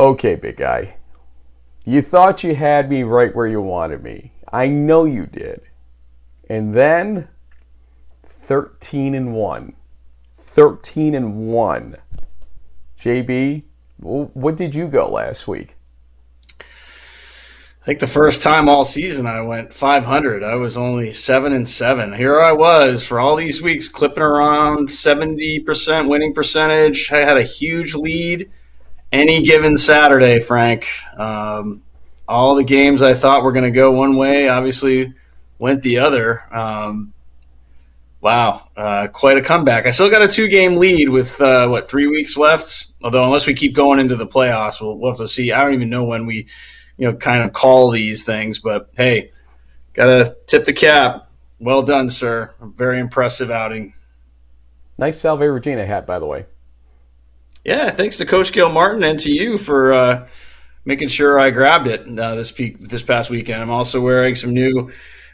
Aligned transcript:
Okay, 0.00 0.36
big 0.36 0.58
guy. 0.58 0.96
You 1.84 2.02
thought 2.02 2.44
you 2.44 2.54
had 2.54 2.88
me 2.88 3.02
right 3.02 3.34
where 3.34 3.48
you 3.48 3.60
wanted 3.60 4.02
me. 4.02 4.32
I 4.52 4.68
know 4.68 5.04
you 5.04 5.26
did. 5.26 5.62
And 6.48 6.72
then 6.72 7.28
13 8.24 9.14
and 9.14 9.34
1. 9.34 9.72
13 10.36 11.14
and 11.14 11.48
1. 11.48 11.96
JB, 12.96 13.64
what 13.98 14.56
did 14.56 14.74
you 14.74 14.86
go 14.86 15.10
last 15.10 15.48
week? 15.48 15.74
I 16.60 17.84
think 17.86 18.00
the 18.00 18.06
first 18.06 18.42
time 18.42 18.68
all 18.68 18.84
season 18.84 19.26
I 19.26 19.40
went 19.40 19.72
500. 19.72 20.44
I 20.44 20.54
was 20.54 20.76
only 20.76 21.10
7 21.10 21.52
and 21.52 21.68
7. 21.68 22.12
Here 22.12 22.40
I 22.40 22.52
was 22.52 23.04
for 23.04 23.18
all 23.18 23.34
these 23.34 23.62
weeks 23.62 23.88
clipping 23.88 24.22
around 24.22 24.90
70% 24.90 26.08
winning 26.08 26.34
percentage. 26.34 27.10
I 27.10 27.18
had 27.18 27.36
a 27.36 27.42
huge 27.42 27.94
lead 27.94 28.50
any 29.12 29.42
given 29.42 29.76
Saturday, 29.76 30.40
Frank. 30.40 30.86
Um, 31.16 31.82
all 32.28 32.54
the 32.54 32.64
games 32.64 33.02
I 33.02 33.14
thought 33.14 33.42
were 33.42 33.52
going 33.52 33.64
to 33.64 33.70
go 33.70 33.90
one 33.90 34.16
way 34.16 34.48
obviously 34.48 35.14
went 35.58 35.82
the 35.82 35.98
other. 35.98 36.42
Um, 36.52 37.12
wow, 38.20 38.68
uh, 38.76 39.08
quite 39.08 39.38
a 39.38 39.42
comeback. 39.42 39.86
I 39.86 39.90
still 39.90 40.10
got 40.10 40.22
a 40.22 40.28
two 40.28 40.48
game 40.48 40.76
lead 40.76 41.08
with, 41.08 41.40
uh, 41.40 41.68
what, 41.68 41.88
three 41.88 42.06
weeks 42.06 42.36
left? 42.36 42.88
Although, 43.02 43.24
unless 43.24 43.46
we 43.46 43.54
keep 43.54 43.74
going 43.74 43.98
into 43.98 44.16
the 44.16 44.26
playoffs, 44.26 44.80
we'll, 44.80 44.98
we'll 44.98 45.12
have 45.12 45.18
to 45.18 45.28
see. 45.28 45.52
I 45.52 45.62
don't 45.62 45.74
even 45.74 45.88
know 45.88 46.04
when 46.04 46.26
we, 46.26 46.48
you 46.96 47.06
know, 47.10 47.16
kind 47.16 47.44
of 47.44 47.52
call 47.52 47.90
these 47.90 48.24
things, 48.24 48.58
but 48.58 48.90
hey, 48.96 49.30
got 49.94 50.06
to 50.06 50.36
tip 50.46 50.66
the 50.66 50.72
cap. 50.72 51.30
Well 51.60 51.82
done, 51.82 52.10
sir. 52.10 52.54
Very 52.60 52.98
impressive 53.00 53.50
outing. 53.50 53.94
Nice 54.98 55.20
Salve 55.20 55.40
Regina 55.40 55.86
hat, 55.86 56.06
by 56.06 56.18
the 56.18 56.26
way. 56.26 56.46
Yeah, 57.64 57.90
thanks 57.90 58.16
to 58.18 58.26
Coach 58.26 58.52
Gail 58.52 58.68
Martin 58.68 59.02
and 59.02 59.18
to 59.20 59.32
you 59.32 59.58
for 59.58 59.92
uh, 59.92 60.28
making 60.84 61.08
sure 61.08 61.38
I 61.38 61.50
grabbed 61.50 61.88
it 61.88 62.06
uh, 62.18 62.34
this 62.34 62.52
peak 62.52 62.88
this 62.88 63.02
past 63.02 63.30
weekend. 63.30 63.60
I'm 63.60 63.70
also 63.70 64.00
wearing 64.00 64.36
some 64.36 64.54
new 64.54 64.90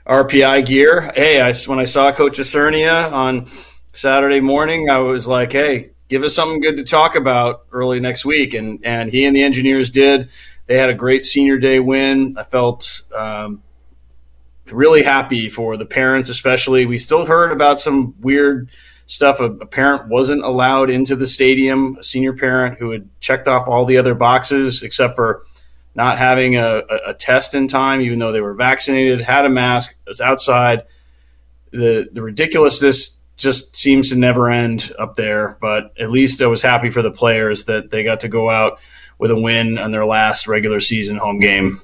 RPI 0.07 0.67
gear. 0.67 1.13
Hey, 1.15 1.41
I, 1.41 1.53
when 1.67 1.79
I 1.79 1.85
saw 1.85 2.11
Coach 2.13 2.39
Isernia 2.39 3.13
on 3.13 3.47
Saturday 3.93 4.41
morning, 4.41 4.89
I 4.89 4.99
was 4.99 5.29
like, 5.29 5.53
hey, 5.53 5.91
give 6.09 6.25
us 6.25 6.35
something 6.35 6.61
good 6.61 6.79
to 6.79 6.85
talk 6.85 7.15
about 7.15 7.67
early 7.73 8.01
next 8.01 8.25
week. 8.25 8.55
And, 8.55 8.85
and 8.85 9.11
he 9.11 9.27
and 9.27 9.37
the 9.37 9.43
engineers 9.43 9.91
did. 9.91 10.31
They 10.67 10.79
had 10.79 10.89
a 10.89 10.95
great 10.95 11.27
senior 11.27 11.59
day 11.59 11.79
win. 11.79 12.35
I 12.39 12.43
felt 12.43 13.03
um, 13.15 13.63
really 14.71 15.03
happy 15.03 15.51
for 15.51 15.77
the 15.77 15.87
parents, 15.87 16.31
especially. 16.31 16.87
We 16.87 16.97
still 16.97 17.27
heard 17.27 17.53
about 17.53 17.81
some 17.81 18.15
weird– 18.21 18.71
stuff. 19.07 19.41
A, 19.41 19.45
a, 19.45 19.67
parent 19.67 20.09
wasn't 20.09 20.45
allowed 20.45 20.91
into 20.91 21.17
the 21.17 21.27
stadium, 21.27 21.97
a 21.99 22.03
senior 22.03 22.33
parent 22.33 22.79
who 22.79 22.91
had 22.91 23.09
checked 23.21 23.49
off 23.49 23.69
all 23.69 23.85
the 23.85 23.97
other 23.97 24.15
boxes 24.15 24.83
except 24.83 25.17
for 25.17 25.45
not 25.95 26.19
having 26.19 26.57
a, 26.57 26.83
a, 26.89 26.99
a 27.09 27.15
test 27.15 27.55
in 27.55 27.69
time, 27.69 28.01
even 28.01 28.19
though 28.19 28.33
they 28.33 28.41
were 28.41 28.55
vaccinated, 28.55 29.21
had 29.21 29.45
a 29.45 29.49
mask, 29.49 29.97
was 30.07 30.21
outside. 30.21 30.83
The 31.71 32.09
the 32.13 32.23
ridiculousness 32.23 33.19
just 33.37 33.75
seems 33.75 34.11
to 34.11 34.17
never 34.17 34.51
end 34.51 34.93
up 34.99 35.17
there. 35.17 35.57
But 35.61 35.93
at 35.99 36.11
least 36.11 36.41
I 36.41 36.47
was 36.47 36.63
happy 36.63 36.91
for 36.91 37.03
the 37.03 37.11
players 37.11 37.65
that 37.67 37.91
they 37.91 38.05
got 38.05 38.21
to 38.21 38.29
go 38.29 38.49
out 38.49 38.79
with 39.19 39.31
a 39.31 39.41
win 39.41 39.79
on 39.79 39.91
their 39.91 40.07
last 40.07 40.47
regular 40.47 40.81
season 40.81 41.17
home 41.17 41.39
game. 41.39 41.81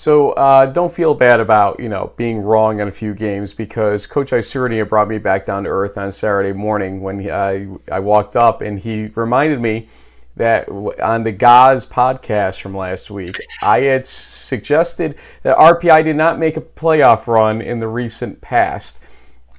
So 0.00 0.30
uh, 0.30 0.64
don't 0.64 0.90
feel 0.90 1.12
bad 1.12 1.40
about 1.40 1.78
you 1.78 1.90
know 1.90 2.14
being 2.16 2.40
wrong 2.40 2.80
on 2.80 2.88
a 2.88 2.90
few 2.90 3.12
games 3.12 3.52
because 3.52 4.06
Coach 4.06 4.30
Isernia 4.30 4.88
brought 4.88 5.08
me 5.08 5.18
back 5.18 5.44
down 5.44 5.64
to 5.64 5.68
earth 5.68 5.98
on 5.98 6.10
Saturday 6.10 6.54
morning 6.54 7.02
when 7.02 7.30
I 7.30 7.68
I 7.92 8.00
walked 8.00 8.34
up 8.34 8.62
and 8.62 8.80
he 8.80 9.08
reminded 9.08 9.60
me 9.60 9.88
that 10.36 10.70
on 10.70 11.24
the 11.24 11.32
Gaz 11.32 11.84
podcast 11.84 12.62
from 12.62 12.74
last 12.74 13.10
week 13.10 13.36
I 13.60 13.80
had 13.80 14.06
suggested 14.06 15.18
that 15.42 15.58
RPI 15.58 16.02
did 16.04 16.16
not 16.16 16.38
make 16.38 16.56
a 16.56 16.62
playoff 16.62 17.26
run 17.26 17.60
in 17.60 17.80
the 17.80 17.88
recent 17.88 18.40
past. 18.40 19.00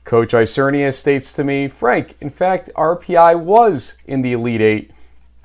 Coach 0.06 0.34
Isernia 0.34 0.92
states 0.92 1.34
to 1.34 1.44
me, 1.44 1.68
Frank, 1.68 2.16
in 2.20 2.32
fact 2.32 2.72
RPI 2.76 3.40
was 3.40 3.96
in 4.08 4.24
the 4.24 4.34
Elite 4.34 4.62
Eight 4.62 4.92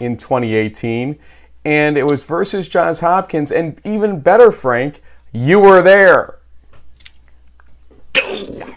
in 0.00 0.16
2018 0.16 1.18
and 1.66 1.96
it 1.96 2.08
was 2.08 2.22
versus 2.22 2.68
Johns 2.68 3.00
Hopkins. 3.00 3.50
And 3.50 3.80
even 3.84 4.20
better, 4.20 4.52
Frank, 4.52 5.02
you 5.32 5.58
were 5.58 5.82
there. 5.82 6.38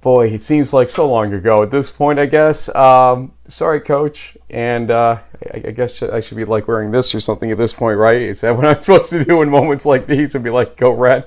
Boy, 0.00 0.30
it 0.30 0.42
seems 0.42 0.74
like 0.74 0.88
so 0.88 1.08
long 1.08 1.32
ago 1.32 1.62
at 1.62 1.70
this 1.70 1.90
point, 1.90 2.18
I 2.18 2.26
guess. 2.26 2.68
Um, 2.74 3.30
sorry, 3.46 3.80
coach. 3.80 4.36
And 4.50 4.90
uh, 4.90 5.20
I, 5.54 5.62
I, 5.68 5.70
guess 5.70 6.02
I 6.02 6.18
should 6.18 6.36
be 6.36 6.44
like 6.44 6.66
wearing 6.66 6.90
this 6.90 7.14
or 7.14 7.20
something 7.20 7.52
at 7.52 7.56
this 7.56 7.72
point, 7.72 7.96
right? 7.96 8.20
Is 8.20 8.40
that 8.40 8.56
what 8.56 8.64
I'm 8.64 8.80
supposed 8.80 9.10
to 9.10 9.24
do 9.24 9.42
in 9.42 9.48
moments 9.48 9.86
like 9.86 10.08
these 10.08 10.34
and 10.34 10.42
be 10.42 10.50
like, 10.50 10.76
go 10.76 10.90
red? 10.90 11.24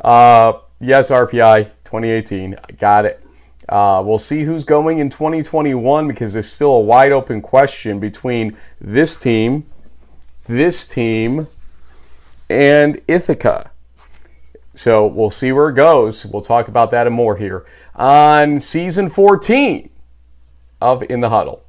Uh, 0.00 0.52
yes, 0.78 1.10
RPI 1.10 1.64
2018. 1.82 2.54
I 2.54 2.72
got 2.74 3.06
it. 3.06 3.21
Uh, 3.72 4.02
we'll 4.04 4.18
see 4.18 4.42
who's 4.42 4.64
going 4.64 4.98
in 4.98 5.08
2021 5.08 6.06
because 6.06 6.34
there's 6.34 6.52
still 6.52 6.72
a 6.72 6.80
wide 6.80 7.10
open 7.10 7.40
question 7.40 7.98
between 7.98 8.54
this 8.78 9.16
team, 9.16 9.64
this 10.44 10.86
team, 10.86 11.48
and 12.50 13.00
Ithaca. 13.08 13.70
So 14.74 15.06
we'll 15.06 15.30
see 15.30 15.52
where 15.52 15.70
it 15.70 15.74
goes. 15.74 16.26
We'll 16.26 16.42
talk 16.42 16.68
about 16.68 16.90
that 16.90 17.06
and 17.06 17.16
more 17.16 17.38
here 17.38 17.64
on 17.94 18.60
season 18.60 19.08
14 19.08 19.88
of 20.82 21.02
In 21.04 21.22
the 21.22 21.30
Huddle. 21.30 21.64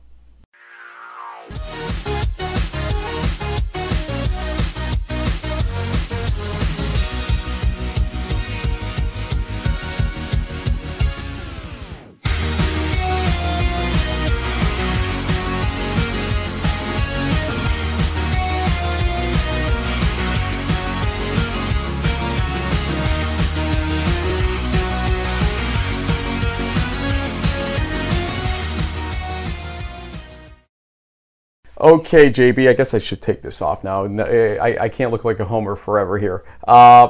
Okay, 31.84 32.30
JB, 32.30 32.70
I 32.70 32.74
guess 32.74 32.94
I 32.94 32.98
should 32.98 33.22
take 33.22 33.42
this 33.42 33.62
off 33.62 33.84
now. 33.84 34.06
I, 34.06 34.78
I 34.84 34.88
can't 34.88 35.12
look 35.12 35.26
like 35.26 35.42
a 35.42 35.46
homer 35.46 35.76
forever 35.76 36.18
here. 36.18 36.46
Uh, 36.66 37.10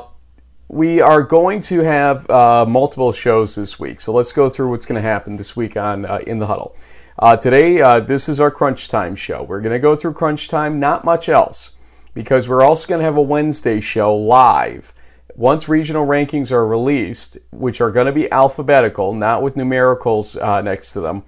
we 0.67 0.99
are 0.99 1.21
going 1.21 1.61
to 1.61 1.81
have 1.81 2.27
uh, 2.27 2.65
multiple 2.67 3.11
shows 3.11 3.53
this 3.53 3.79
week, 3.79 4.01
so 4.01 4.11
let's 4.11 4.31
go 4.31 4.49
through 4.49 4.71
what's 4.71 4.87
going 4.87 4.99
to 4.99 5.07
happen 5.07 5.37
this 5.37 5.55
week 5.55 5.77
on 5.77 6.07
uh, 6.07 6.21
In 6.25 6.39
the 6.39 6.47
Huddle. 6.47 6.75
Uh, 7.19 7.37
today, 7.37 7.81
uh, 7.81 7.99
this 7.99 8.27
is 8.27 8.39
our 8.41 8.49
Crunch 8.49 8.89
Time 8.89 9.15
show. 9.15 9.43
We're 9.43 9.61
going 9.61 9.73
to 9.73 9.79
go 9.79 9.95
through 9.95 10.13
Crunch 10.13 10.47
Time, 10.47 10.79
not 10.79 11.05
much 11.05 11.29
else, 11.29 11.73
because 12.15 12.49
we're 12.49 12.63
also 12.63 12.87
going 12.87 12.97
to 12.97 13.05
have 13.05 13.15
a 13.15 13.21
Wednesday 13.21 13.79
show 13.79 14.11
live. 14.11 14.91
Once 15.35 15.69
regional 15.69 16.07
rankings 16.07 16.51
are 16.51 16.65
released, 16.65 17.37
which 17.51 17.79
are 17.79 17.91
going 17.91 18.07
to 18.07 18.11
be 18.11 18.31
alphabetical, 18.31 19.13
not 19.13 19.43
with 19.43 19.53
numericals 19.53 20.41
uh, 20.41 20.61
next 20.61 20.93
to 20.93 20.99
them 20.99 21.23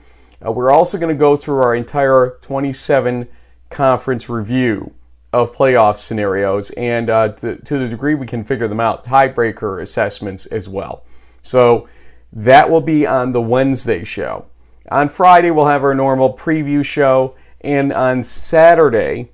uh, 0.46 0.52
we're 0.52 0.72
also 0.72 0.98
going 0.98 1.14
to 1.14 1.20
go 1.20 1.36
through 1.36 1.62
our 1.62 1.76
entire 1.76 2.38
27 2.42 3.28
conference 3.70 4.30
review 4.30 4.94
of 5.34 5.54
playoff 5.54 5.98
scenarios 5.98 6.70
and 6.72 7.10
uh, 7.10 7.30
to, 7.30 7.58
to 7.58 7.78
the 7.78 7.88
degree 7.88 8.16
we 8.16 8.26
can 8.26 8.44
figure 8.44 8.68
them 8.68 8.80
out, 8.80 9.04
tiebreaker 9.04 9.82
assessments 9.82 10.46
as 10.46 10.70
well. 10.70 11.04
So 11.42 11.90
that 12.32 12.70
will 12.70 12.82
be 12.82 13.06
on 13.06 13.32
the 13.32 13.42
Wednesday 13.42 14.04
show. 14.04 14.46
On 14.90 15.08
Friday, 15.08 15.52
we'll 15.52 15.68
have 15.68 15.84
our 15.84 15.96
normal 15.96 16.34
preview 16.34 16.86
show. 16.86 17.36
And 17.62 17.92
on 17.92 18.24
Saturday, 18.24 19.32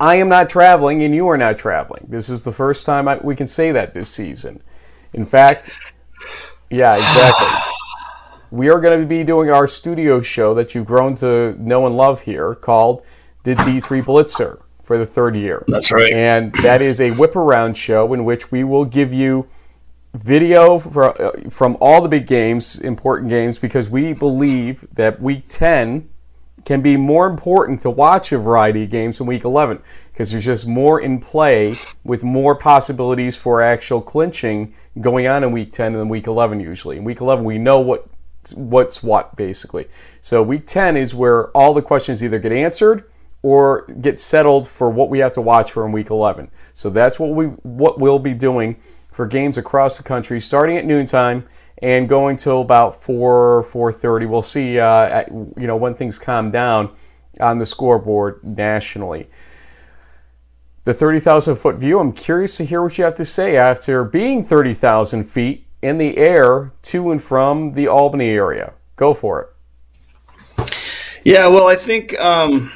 I 0.00 0.16
am 0.16 0.28
not 0.28 0.50
traveling 0.50 1.02
and 1.02 1.14
you 1.14 1.28
are 1.28 1.38
not 1.38 1.56
traveling. 1.56 2.06
This 2.08 2.28
is 2.28 2.44
the 2.44 2.52
first 2.52 2.84
time 2.84 3.06
I, 3.06 3.18
we 3.18 3.36
can 3.36 3.46
say 3.46 3.72
that 3.72 3.94
this 3.94 4.08
season. 4.08 4.62
In 5.12 5.24
fact, 5.24 5.70
yeah, 6.70 6.96
exactly 6.96 7.46
we 8.52 8.68
are 8.68 8.78
going 8.80 9.00
to 9.00 9.06
be 9.06 9.24
doing 9.24 9.50
our 9.50 9.66
studio 9.66 10.20
show 10.20 10.52
that 10.52 10.74
you've 10.74 10.84
grown 10.84 11.14
to 11.14 11.56
know 11.58 11.86
and 11.86 11.96
love 11.96 12.20
here 12.20 12.54
called 12.54 13.02
the 13.44 13.54
D3 13.54 14.02
Blitzer 14.02 14.60
for 14.82 14.98
the 14.98 15.06
third 15.06 15.34
year. 15.34 15.64
That's 15.68 15.90
right. 15.90 16.12
And 16.12 16.52
that 16.56 16.82
is 16.82 17.00
a 17.00 17.12
whip 17.12 17.34
around 17.34 17.78
show 17.78 18.12
in 18.12 18.26
which 18.26 18.52
we 18.52 18.62
will 18.62 18.84
give 18.84 19.10
you 19.10 19.48
video 20.12 20.78
for, 20.78 21.20
uh, 21.20 21.48
from 21.48 21.78
all 21.80 22.02
the 22.02 22.10
big 22.10 22.26
games, 22.26 22.78
important 22.78 23.30
games, 23.30 23.58
because 23.58 23.88
we 23.88 24.12
believe 24.12 24.86
that 24.92 25.22
week 25.22 25.44
10 25.48 26.10
can 26.66 26.82
be 26.82 26.98
more 26.98 27.26
important 27.26 27.80
to 27.82 27.90
watch 27.90 28.32
a 28.32 28.38
variety 28.38 28.84
of 28.84 28.90
games 28.90 29.16
than 29.16 29.26
week 29.26 29.44
11 29.44 29.82
because 30.12 30.30
there's 30.30 30.44
just 30.44 30.66
more 30.66 31.00
in 31.00 31.18
play 31.18 31.74
with 32.04 32.22
more 32.22 32.54
possibilities 32.54 33.38
for 33.38 33.62
actual 33.62 34.02
clinching 34.02 34.74
going 35.00 35.26
on 35.26 35.42
in 35.42 35.52
week 35.52 35.72
10 35.72 35.94
than 35.94 36.10
week 36.10 36.26
11 36.26 36.60
usually. 36.60 36.98
In 36.98 37.04
week 37.04 37.22
11, 37.22 37.44
we 37.44 37.56
know 37.56 37.80
what 37.80 38.06
what's 38.54 39.02
what 39.02 39.36
basically. 39.36 39.88
So 40.20 40.42
week 40.42 40.66
10 40.66 40.96
is 40.96 41.14
where 41.14 41.48
all 41.56 41.74
the 41.74 41.82
questions 41.82 42.22
either 42.22 42.38
get 42.38 42.52
answered 42.52 43.04
or 43.42 43.86
get 44.00 44.20
settled 44.20 44.68
for 44.68 44.90
what 44.90 45.10
we 45.10 45.18
have 45.18 45.32
to 45.32 45.40
watch 45.40 45.72
for 45.72 45.84
in 45.84 45.92
week 45.92 46.10
11. 46.10 46.50
So 46.72 46.90
that's 46.90 47.18
what 47.18 47.30
we 47.30 47.46
what 47.46 47.98
we'll 47.98 48.18
be 48.18 48.34
doing 48.34 48.76
for 49.10 49.26
games 49.26 49.58
across 49.58 49.96
the 49.96 50.02
country 50.02 50.40
starting 50.40 50.76
at 50.76 50.84
noontime 50.84 51.46
and 51.82 52.08
going 52.08 52.36
till 52.36 52.60
about 52.60 53.00
4 53.00 53.62
4:30. 53.64 54.28
We'll 54.28 54.42
see 54.42 54.78
uh, 54.78 55.06
at, 55.06 55.28
you 55.30 55.66
know 55.66 55.76
when 55.76 55.94
things 55.94 56.18
calm 56.18 56.50
down 56.50 56.90
on 57.40 57.58
the 57.58 57.66
scoreboard 57.66 58.42
nationally. 58.44 59.28
The 60.84 60.92
30,000 60.92 61.54
foot 61.56 61.76
view, 61.76 62.00
I'm 62.00 62.12
curious 62.12 62.56
to 62.56 62.64
hear 62.64 62.82
what 62.82 62.98
you 62.98 63.04
have 63.04 63.14
to 63.14 63.24
say 63.24 63.56
after 63.56 64.02
being 64.02 64.44
30,000 64.44 65.22
feet 65.22 65.66
in 65.82 65.98
the 65.98 66.16
air 66.16 66.72
to 66.82 67.10
and 67.10 67.22
from 67.22 67.72
the 67.72 67.88
Albany 67.88 68.30
area. 68.30 68.72
Go 68.96 69.12
for 69.12 69.42
it. 69.42 69.48
Yeah, 71.24 71.48
well, 71.48 71.66
I 71.68 71.76
think 71.76 72.18
um, 72.18 72.72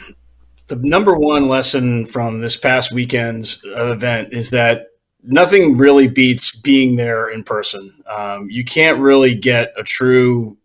the 0.66 0.76
number 0.76 1.14
one 1.14 1.48
lesson 1.48 2.06
from 2.06 2.40
this 2.40 2.56
past 2.56 2.92
weekend's 2.92 3.60
event 3.64 4.32
is 4.32 4.50
that 4.50 4.88
nothing 5.22 5.76
really 5.76 6.08
beats 6.08 6.54
being 6.54 6.96
there 6.96 7.28
in 7.28 7.42
person. 7.42 7.92
Um, 8.06 8.48
you 8.50 8.64
can't 8.64 9.00
really 9.00 9.34
get 9.34 9.72
a 9.76 9.82
true 9.82 10.56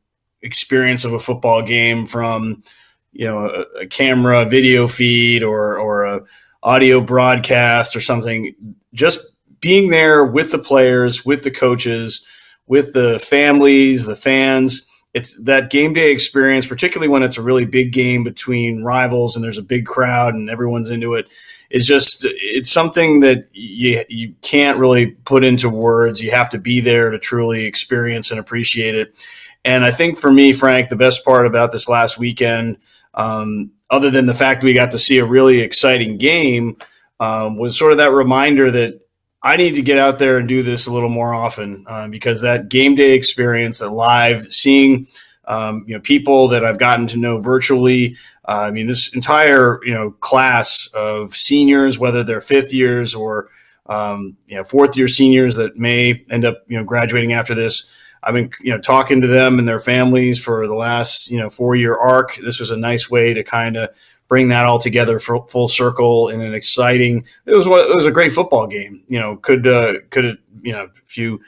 experience 0.42 1.06
of 1.06 1.14
a 1.14 1.20
football 1.20 1.62
game 1.62 2.06
from 2.06 2.64
you 3.12 3.26
know 3.26 3.50
a, 3.50 3.82
a 3.82 3.88
camera 3.88 4.46
video 4.46 4.88
feed 4.88 5.44
or 5.44 5.78
or 5.78 6.06
a 6.06 6.22
audio 6.64 7.02
broadcast 7.02 7.96
or 7.96 8.02
something 8.02 8.56
just 8.94 9.20
being 9.62 9.90
there 9.90 10.26
with 10.26 10.52
the 10.52 10.60
players 10.60 11.24
with 11.24 11.44
the 11.44 11.52
coaches 11.52 12.26
with 12.72 12.94
the 12.94 13.20
families, 13.20 14.06
the 14.06 14.16
fans. 14.16 14.84
It's 15.14 15.36
that 15.42 15.72
game 15.72 15.92
day 15.92 16.10
experience, 16.10 16.66
particularly 16.66 17.10
when 17.10 17.22
it's 17.22 17.38
a 17.38 17.42
really 17.42 17.66
big 17.66 17.92
game 17.92 18.24
between 18.24 18.82
rivals 18.82 19.36
and 19.36 19.44
there's 19.44 19.58
a 19.58 19.62
big 19.62 19.86
crowd 19.86 20.36
and 20.36 20.50
everyone's 20.50 20.90
into 20.90 21.16
it. 21.16 21.26
Is 21.70 21.86
just 21.86 22.26
it's 22.26 22.72
something 22.72 23.20
that 23.20 23.50
you 23.52 24.06
you 24.08 24.34
can't 24.42 24.80
really 24.80 25.08
put 25.08 25.44
into 25.44 25.70
words. 25.70 26.22
You 26.22 26.32
have 26.32 26.48
to 26.52 26.58
be 26.58 26.80
there 26.80 27.12
to 27.12 27.20
truly 27.20 27.66
experience 27.66 28.32
and 28.32 28.40
appreciate 28.40 28.96
it. 28.96 29.28
And 29.66 29.84
I 29.84 29.92
think 29.92 30.18
for 30.18 30.32
me, 30.32 30.54
Frank, 30.54 30.88
the 30.88 30.96
best 30.96 31.26
part 31.26 31.46
about 31.46 31.74
this 31.74 31.90
last 31.90 32.18
weekend, 32.18 32.78
um, 33.16 33.72
other 33.90 34.10
than 34.10 34.28
the 34.28 34.34
fact 34.34 34.64
we 34.64 34.74
got 34.74 34.92
to 34.92 35.00
see 35.00 35.18
a 35.18 35.26
really 35.26 35.60
exciting 35.60 36.18
game, 36.18 36.78
um, 37.20 37.58
was 37.58 37.78
sort 37.78 37.92
of 37.92 37.98
that 37.98 38.12
reminder 38.12 38.72
that 38.72 39.01
I 39.44 39.58
need 39.58 39.76
to 39.76 39.82
get 39.82 39.98
out 39.98 40.20
there 40.20 40.38
and 40.38 40.48
do 40.48 40.62
this 40.62 40.88
a 40.88 40.94
little 40.94 41.10
more 41.10 41.34
often 41.34 41.84
um, 41.88 42.12
because 42.12 42.42
that 42.42 42.70
game 42.70 42.96
day 42.96 43.14
experience, 43.14 43.80
that 43.80 43.90
live 43.90 44.42
seeing, 44.54 45.08
um, 45.46 45.84
you 45.88 45.96
know, 45.96 46.02
people 46.02 46.48
that 46.50 46.64
I've 46.64 46.78
gotten 46.78 47.08
to 47.08 47.18
know 47.18 47.40
virtually. 47.40 48.16
Uh, 48.48 48.66
I 48.68 48.72
mean, 48.72 48.88
this 48.88 49.14
entire 49.16 49.80
you 49.84 49.94
know 49.94 50.12
class 50.12 50.88
of 50.94 51.36
seniors, 51.36 51.98
whether 51.98 52.24
they're 52.24 52.42
fifth 52.42 52.74
years 52.74 53.16
or 53.16 53.50
um, 53.88 54.38
you 54.48 54.58
know 54.58 54.64
fourth 54.64 54.96
year 54.96 55.08
seniors 55.08 55.56
that 55.56 55.78
may 55.78 56.24
end 56.30 56.46
up 56.46 56.64
you 56.68 56.78
know 56.78 56.84
graduating 56.84 57.34
after 57.34 57.56
this. 57.56 57.90
I've 58.24 58.36
been 58.36 58.52
you 58.62 58.72
know 58.72 58.80
talking 58.80 59.22
to 59.22 59.28
them 59.28 59.58
and 59.58 59.68
their 59.68 59.80
families 59.80 60.44
for 60.44 60.68
the 60.68 60.76
last 60.76 61.32
you 61.32 61.40
know 61.40 61.50
four 61.50 61.76
year 61.76 61.98
arc. 61.98 62.36
This 62.38 62.60
was 62.60 62.70
a 62.70 62.78
nice 62.78 63.10
way 63.10 63.34
to 63.34 63.44
kind 63.44 63.76
of 63.78 63.90
bring 64.32 64.48
that 64.48 64.66
all 64.66 64.80
together 64.80 65.20
for 65.20 65.46
full 65.50 65.68
circle 65.68 66.30
in 66.30 66.40
an 66.40 66.54
exciting. 66.54 67.22
It 67.46 67.52
was 67.54 67.66
it 67.66 67.96
was 67.96 68.06
a 68.06 68.12
great 68.12 68.32
football 68.32 68.66
game. 68.66 69.04
You 69.10 69.20
know, 69.20 69.36
could 69.36 69.68
uh, 69.68 69.96
could 70.10 70.38
you 70.62 70.72
know 70.72 70.86
a 70.86 71.06
few 71.06 71.42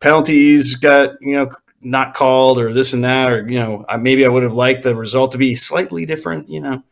penalties 0.00 0.74
got 0.74 1.12
you 1.20 1.36
know 1.36 1.52
not 1.82 2.14
called 2.14 2.58
or 2.58 2.74
this 2.74 2.94
and 2.94 3.04
that 3.04 3.30
or 3.30 3.48
you 3.48 3.60
know 3.60 3.84
maybe 4.00 4.26
I 4.26 4.28
would 4.28 4.42
have 4.42 4.54
liked 4.54 4.82
the 4.82 4.96
result 4.96 5.30
to 5.32 5.38
be 5.38 5.54
slightly 5.54 6.04
different. 6.04 6.48
You 6.48 6.62
know, 6.62 6.82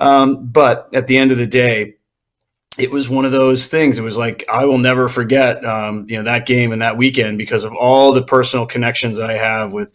um, 0.00 0.48
but 0.48 0.92
at 0.92 1.06
the 1.06 1.16
end 1.16 1.30
of 1.30 1.38
the 1.38 1.46
day. 1.46 1.94
It 2.78 2.90
was 2.90 3.10
one 3.10 3.26
of 3.26 3.32
those 3.32 3.66
things. 3.66 3.98
It 3.98 4.02
was 4.02 4.16
like 4.16 4.44
I 4.48 4.64
will 4.64 4.78
never 4.78 5.08
forget, 5.08 5.62
um, 5.66 6.06
you 6.08 6.16
know, 6.16 6.22
that 6.22 6.46
game 6.46 6.72
and 6.72 6.80
that 6.80 6.96
weekend 6.96 7.36
because 7.36 7.64
of 7.64 7.74
all 7.74 8.10
the 8.10 8.22
personal 8.22 8.64
connections 8.64 9.18
that 9.18 9.28
I 9.28 9.36
have 9.36 9.72
with, 9.72 9.92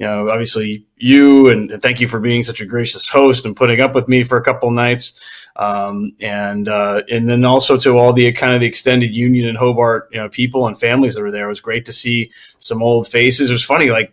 you 0.00 0.06
know, 0.06 0.30
obviously 0.30 0.86
you 0.96 1.50
and 1.50 1.70
thank 1.82 2.00
you 2.00 2.08
for 2.08 2.20
being 2.20 2.42
such 2.42 2.62
a 2.62 2.64
gracious 2.64 3.06
host 3.06 3.44
and 3.44 3.54
putting 3.54 3.82
up 3.82 3.94
with 3.94 4.08
me 4.08 4.22
for 4.22 4.38
a 4.38 4.42
couple 4.42 4.70
nights. 4.70 5.20
Um, 5.56 6.12
and 6.20 6.68
uh, 6.68 7.02
and 7.10 7.28
then 7.28 7.44
also 7.44 7.76
to 7.76 7.98
all 7.98 8.14
the 8.14 8.32
kind 8.32 8.54
of 8.54 8.60
the 8.60 8.66
extended 8.66 9.14
Union 9.14 9.46
and 9.46 9.58
Hobart 9.58 10.08
you 10.10 10.18
know 10.18 10.30
people 10.30 10.66
and 10.66 10.78
families 10.78 11.14
that 11.14 11.22
were 11.22 11.30
there. 11.30 11.44
It 11.44 11.48
was 11.48 11.60
great 11.60 11.84
to 11.84 11.92
see 11.92 12.30
some 12.60 12.82
old 12.82 13.08
faces. 13.08 13.50
It 13.50 13.52
was 13.52 13.64
funny, 13.64 13.90
like 13.90 14.10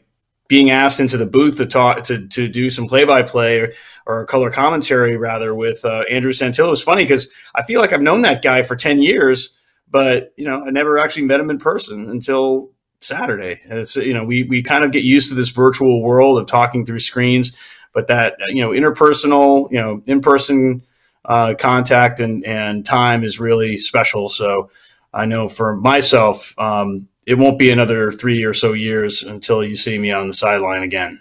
being 0.50 0.72
asked 0.72 1.00
into 1.00 1.16
the 1.16 1.26
booth 1.26 1.56
to 1.58 1.66
talk 1.66 2.04
to, 2.04 2.28
to 2.28 2.50
do 2.50 2.70
some 2.70 2.88
play 2.88 3.06
by 3.06 3.24
play 3.24 3.74
or 4.06 4.26
color 4.26 4.52
commentary 4.52 5.16
rather 5.16 5.56
with 5.56 5.86
uh, 5.86 6.04
Andrew 6.10 6.34
Santillo. 6.34 6.68
It 6.68 6.72
was 6.72 6.84
funny 6.84 7.04
because 7.04 7.30
I 7.56 7.64
feel 7.64 7.80
like 7.80 7.94
I've 7.94 8.02
known 8.02 8.24
that 8.24 8.42
guy 8.42 8.62
for 8.62 8.76
ten 8.76 9.02
years, 9.02 9.56
but 9.90 10.34
you 10.36 10.44
know 10.44 10.66
I 10.66 10.70
never 10.72 10.98
actually 10.98 11.24
met 11.24 11.40
him 11.40 11.50
in 11.50 11.60
person 11.60 12.10
until 12.10 12.72
Saturday. 13.02 13.60
And 13.70 13.80
it's 13.80 13.96
you 13.96 14.14
know 14.14 14.26
we 14.26 14.44
we 14.44 14.64
kind 14.64 14.84
of 14.84 14.92
get 14.92 15.04
used 15.04 15.30
to 15.30 15.36
this 15.36 15.50
virtual 15.50 16.02
world 16.02 16.40
of 16.40 16.48
talking 16.48 16.86
through 16.86 17.00
screens, 17.00 17.56
but 17.94 18.08
that 18.08 18.36
you 18.50 18.62
know 18.62 18.72
interpersonal, 18.72 19.72
you 19.72 19.78
know 19.78 20.02
in 20.06 20.22
person 20.22 20.82
uh, 21.26 21.54
contact 21.58 22.20
and 22.20 22.46
and 22.46 22.86
time 22.86 23.24
is 23.24 23.40
really 23.40 23.78
special. 23.78 24.30
So 24.30 24.70
I 25.14 25.26
know 25.26 25.48
for 25.50 25.76
myself, 25.76 26.54
um, 26.58 27.08
it 27.26 27.36
won't 27.36 27.60
be 27.60 27.72
another 27.72 28.12
three 28.12 28.44
or 28.44 28.54
so 28.54 28.74
years 28.74 29.24
until 29.24 29.64
you 29.64 29.76
see 29.76 29.98
me 29.98 30.12
on 30.12 30.28
the 30.28 30.34
sideline 30.34 30.84
again. 30.84 31.20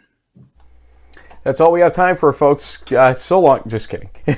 That's 1.47 1.61
all 1.61 1.71
we 1.71 1.79
have 1.79 1.93
time 1.93 2.17
for, 2.17 2.33
folks. 2.33 2.83
Uh, 2.91 3.15
so 3.15 3.39
long. 3.39 3.63
Just 3.69 3.89
kidding. 3.89 4.11
no, 4.27 4.35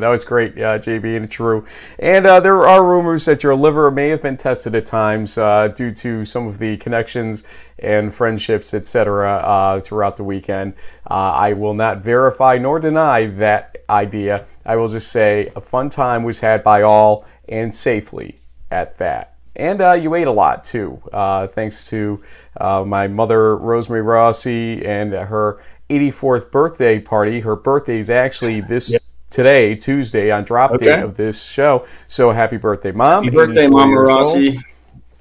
that 0.00 0.08
was 0.10 0.24
great, 0.24 0.58
uh, 0.58 0.76
JB, 0.80 1.16
and 1.16 1.30
true. 1.30 1.64
And 2.00 2.26
uh, 2.26 2.40
there 2.40 2.66
are 2.66 2.84
rumors 2.84 3.26
that 3.26 3.44
your 3.44 3.54
liver 3.54 3.88
may 3.92 4.08
have 4.08 4.20
been 4.20 4.36
tested 4.36 4.74
at 4.74 4.86
times 4.86 5.38
uh, 5.38 5.68
due 5.68 5.92
to 5.92 6.24
some 6.24 6.48
of 6.48 6.58
the 6.58 6.78
connections 6.78 7.44
and 7.78 8.12
friendships, 8.12 8.74
etc., 8.74 9.38
uh, 9.38 9.78
throughout 9.78 10.16
the 10.16 10.24
weekend. 10.24 10.74
Uh, 11.08 11.14
I 11.14 11.52
will 11.52 11.74
not 11.74 11.98
verify 11.98 12.58
nor 12.58 12.80
deny 12.80 13.26
that 13.26 13.76
idea. 13.88 14.48
I 14.66 14.74
will 14.74 14.88
just 14.88 15.12
say 15.12 15.52
a 15.54 15.60
fun 15.60 15.90
time 15.90 16.24
was 16.24 16.40
had 16.40 16.64
by 16.64 16.82
all 16.82 17.24
and 17.48 17.72
safely 17.72 18.40
at 18.72 18.98
that. 18.98 19.37
And 19.58 19.80
uh, 19.80 19.92
you 19.92 20.14
ate 20.14 20.28
a 20.28 20.32
lot 20.32 20.62
too, 20.62 21.02
uh, 21.12 21.48
thanks 21.48 21.90
to 21.90 22.22
uh, 22.56 22.84
my 22.86 23.08
mother, 23.08 23.56
Rosemary 23.56 24.02
Rossi, 24.02 24.86
and 24.86 25.12
her 25.12 25.60
84th 25.90 26.52
birthday 26.52 27.00
party. 27.00 27.40
Her 27.40 27.56
birthday 27.56 27.98
is 27.98 28.08
actually 28.08 28.60
this 28.68 28.92
yep. 28.92 29.02
today, 29.30 29.74
Tuesday, 29.74 30.30
on 30.30 30.44
drop 30.44 30.70
okay. 30.70 30.86
date 30.86 31.00
of 31.00 31.16
this 31.16 31.42
show. 31.42 31.86
So 32.06 32.30
happy 32.30 32.56
birthday, 32.56 32.92
Mom! 32.92 33.24
Happy 33.24 33.34
birthday, 33.34 33.66
Mama 33.66 34.00
Rossi! 34.00 34.56
Uh, 34.56 34.60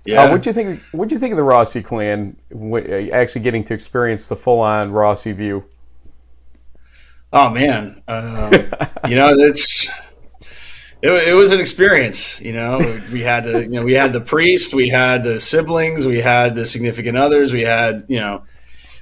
yeah. 0.06 0.30
what'd 0.30 0.46
you 0.46 0.54
think? 0.54 0.82
What'd 0.92 1.12
you 1.12 1.18
think 1.18 1.32
of 1.32 1.38
the 1.38 1.44
Rossi 1.44 1.82
clan 1.82 2.38
uh, 2.54 2.78
actually 3.12 3.42
getting 3.42 3.64
to 3.66 3.74
experience 3.74 4.28
the 4.28 4.36
full-on 4.36 4.92
Rossi 4.92 5.32
view? 5.32 5.66
Oh 7.34 7.50
man, 7.50 8.02
um, 8.08 8.54
you 9.10 9.16
know 9.16 9.34
it's 9.38 9.90
it, 11.02 11.28
it, 11.30 11.34
was 11.34 11.52
an 11.52 11.60
experience. 11.60 12.42
You 12.42 12.54
know, 12.54 12.80
we 13.12 13.22
had 13.22 13.44
the 13.44 13.64
you 13.64 13.70
know 13.70 13.86
we 13.86 13.94
had 13.94 14.14
the 14.14 14.22
priest, 14.22 14.74
we 14.74 14.90
had 14.90 15.24
the 15.24 15.40
siblings, 15.40 16.06
we 16.06 16.20
had 16.20 16.56
the 16.56 16.66
significant 16.66 17.18
others, 17.18 17.54
we 17.54 17.62
had 17.62 18.06
you 18.08 18.20
know 18.20 18.44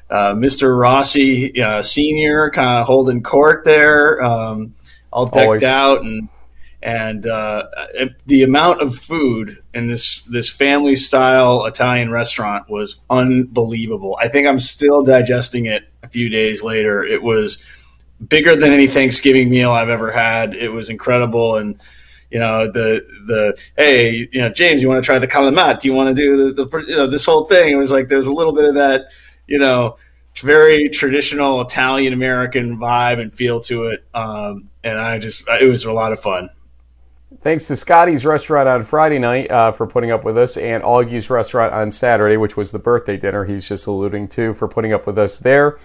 uh, 0.09 0.33
Mr. 0.33 0.77
Rossi 0.77 1.61
uh, 1.61 1.81
Senior 1.81 2.49
kind 2.51 2.81
of 2.81 2.87
holding 2.87 3.23
court 3.23 3.65
there, 3.65 4.21
um, 4.23 4.75
all 5.11 5.25
decked 5.25 5.45
Always. 5.45 5.63
out, 5.63 6.01
and 6.01 6.29
and 6.83 7.25
uh, 7.25 7.63
the 8.27 8.43
amount 8.43 8.81
of 8.81 8.95
food 8.95 9.57
in 9.73 9.87
this 9.87 10.21
this 10.23 10.49
family 10.49 10.95
style 10.95 11.65
Italian 11.65 12.11
restaurant 12.11 12.69
was 12.69 13.03
unbelievable. 13.09 14.17
I 14.21 14.27
think 14.27 14.47
I'm 14.47 14.59
still 14.59 15.03
digesting 15.03 15.65
it 15.65 15.87
a 16.03 16.07
few 16.07 16.29
days 16.29 16.61
later. 16.61 17.03
It 17.03 17.23
was 17.23 17.63
bigger 18.27 18.55
than 18.55 18.71
any 18.71 18.87
Thanksgiving 18.87 19.49
meal 19.49 19.71
I've 19.71 19.89
ever 19.89 20.11
had. 20.11 20.55
It 20.55 20.69
was 20.69 20.89
incredible, 20.89 21.57
and 21.57 21.79
you 22.31 22.39
know 22.39 22.71
the 22.71 23.05
the 23.27 23.57
hey, 23.77 24.27
you 24.31 24.41
know 24.41 24.49
James, 24.49 24.81
you 24.81 24.87
want 24.87 25.03
to 25.03 25.05
try 25.05 25.19
the 25.19 25.27
calamat? 25.27 25.79
Do 25.79 25.87
you 25.87 25.93
want 25.93 26.15
to 26.15 26.15
do 26.15 26.53
the, 26.53 26.65
the 26.65 26.85
you 26.87 26.95
know 26.95 27.07
this 27.07 27.25
whole 27.25 27.45
thing? 27.45 27.71
It 27.71 27.77
was 27.77 27.91
like 27.91 28.07
there's 28.07 28.27
a 28.27 28.33
little 28.33 28.53
bit 28.53 28.65
of 28.65 28.75
that, 28.75 29.07
you 29.47 29.59
know, 29.59 29.97
very 30.37 30.89
traditional 30.89 31.61
Italian 31.61 32.13
American 32.13 32.77
vibe 32.77 33.19
and 33.19 33.33
feel 33.33 33.59
to 33.61 33.85
it, 33.85 34.05
um, 34.13 34.69
and 34.83 34.99
I 34.99 35.19
just 35.19 35.47
it 35.47 35.69
was 35.69 35.85
a 35.85 35.93
lot 35.93 36.13
of 36.13 36.19
fun. 36.19 36.49
Thanks 37.41 37.67
to 37.67 37.75
Scotty's 37.75 38.25
Restaurant 38.25 38.67
on 38.67 38.83
Friday 38.83 39.19
night 39.19 39.51
uh, 39.51 39.71
for 39.71 39.85
putting 39.85 40.09
up 40.09 40.23
with 40.23 40.37
us, 40.37 40.57
and 40.57 40.83
Augie's 40.83 41.29
Restaurant 41.29 41.73
on 41.73 41.91
Saturday, 41.91 42.37
which 42.37 42.55
was 42.55 42.71
the 42.71 42.79
birthday 42.79 43.17
dinner 43.17 43.45
he's 43.45 43.67
just 43.67 43.87
alluding 43.87 44.29
to, 44.29 44.53
for 44.53 44.67
putting 44.67 44.93
up 44.93 45.05
with 45.05 45.17
us 45.17 45.39
there. 45.39 45.77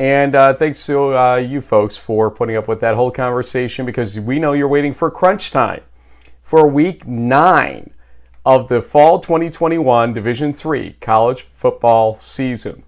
And 0.00 0.34
uh, 0.34 0.54
thanks 0.54 0.86
to 0.86 1.14
uh, 1.14 1.36
you 1.36 1.60
folks 1.60 1.98
for 1.98 2.30
putting 2.30 2.56
up 2.56 2.66
with 2.66 2.80
that 2.80 2.94
whole 2.94 3.10
conversation 3.10 3.84
because 3.84 4.18
we 4.18 4.38
know 4.38 4.54
you're 4.54 4.66
waiting 4.66 4.94
for 4.94 5.10
crunch 5.10 5.50
time 5.50 5.82
for 6.40 6.66
week 6.66 7.06
nine 7.06 7.90
of 8.46 8.70
the 8.70 8.80
fall 8.80 9.20
2021 9.20 10.14
Division 10.14 10.54
Three 10.54 10.92
college 11.02 11.42
football 11.50 12.14
season. 12.14 12.82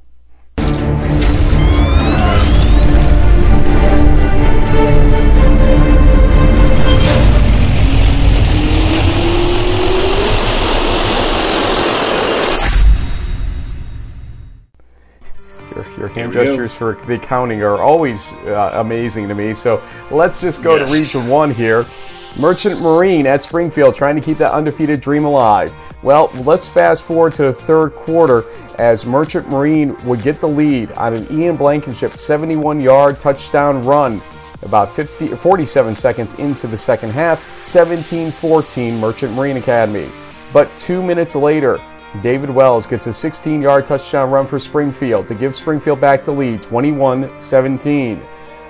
Hand 16.08 16.32
gestures 16.32 16.76
for 16.76 16.94
the 17.06 17.18
counting 17.18 17.62
are 17.62 17.80
always 17.80 18.32
uh, 18.46 18.72
amazing 18.74 19.28
to 19.28 19.34
me. 19.34 19.52
So 19.52 19.82
let's 20.10 20.40
just 20.40 20.62
go 20.62 20.76
yes. 20.76 20.90
to 20.90 20.98
Region 20.98 21.28
1 21.30 21.50
here. 21.52 21.86
Merchant 22.38 22.80
Marine 22.80 23.26
at 23.26 23.42
Springfield 23.42 23.94
trying 23.94 24.14
to 24.14 24.22
keep 24.22 24.38
that 24.38 24.52
undefeated 24.52 25.00
dream 25.00 25.24
alive. 25.24 25.74
Well, 26.02 26.30
let's 26.44 26.66
fast 26.66 27.04
forward 27.04 27.34
to 27.34 27.44
the 27.44 27.52
third 27.52 27.94
quarter 27.94 28.44
as 28.78 29.04
Merchant 29.04 29.48
Marine 29.50 29.96
would 30.06 30.22
get 30.22 30.40
the 30.40 30.48
lead 30.48 30.92
on 30.92 31.14
an 31.14 31.26
Ian 31.30 31.56
Blankenship 31.56 32.12
71 32.12 32.80
yard 32.80 33.20
touchdown 33.20 33.82
run 33.82 34.22
about 34.62 34.94
50, 34.94 35.28
47 35.28 35.94
seconds 35.94 36.34
into 36.38 36.66
the 36.66 36.78
second 36.78 37.10
half, 37.10 37.64
17 37.64 38.30
14 38.30 38.98
Merchant 38.98 39.32
Marine 39.34 39.56
Academy. 39.56 40.10
But 40.52 40.74
two 40.76 41.02
minutes 41.02 41.34
later, 41.34 41.80
David 42.20 42.50
Wells 42.50 42.86
gets 42.86 43.06
a 43.06 43.12
16 43.12 43.62
yard 43.62 43.86
touchdown 43.86 44.30
run 44.30 44.46
for 44.46 44.58
Springfield 44.58 45.26
to 45.28 45.34
give 45.34 45.56
Springfield 45.56 46.00
back 46.00 46.24
the 46.24 46.32
lead 46.32 46.62
21 46.62 47.40
17. 47.40 48.22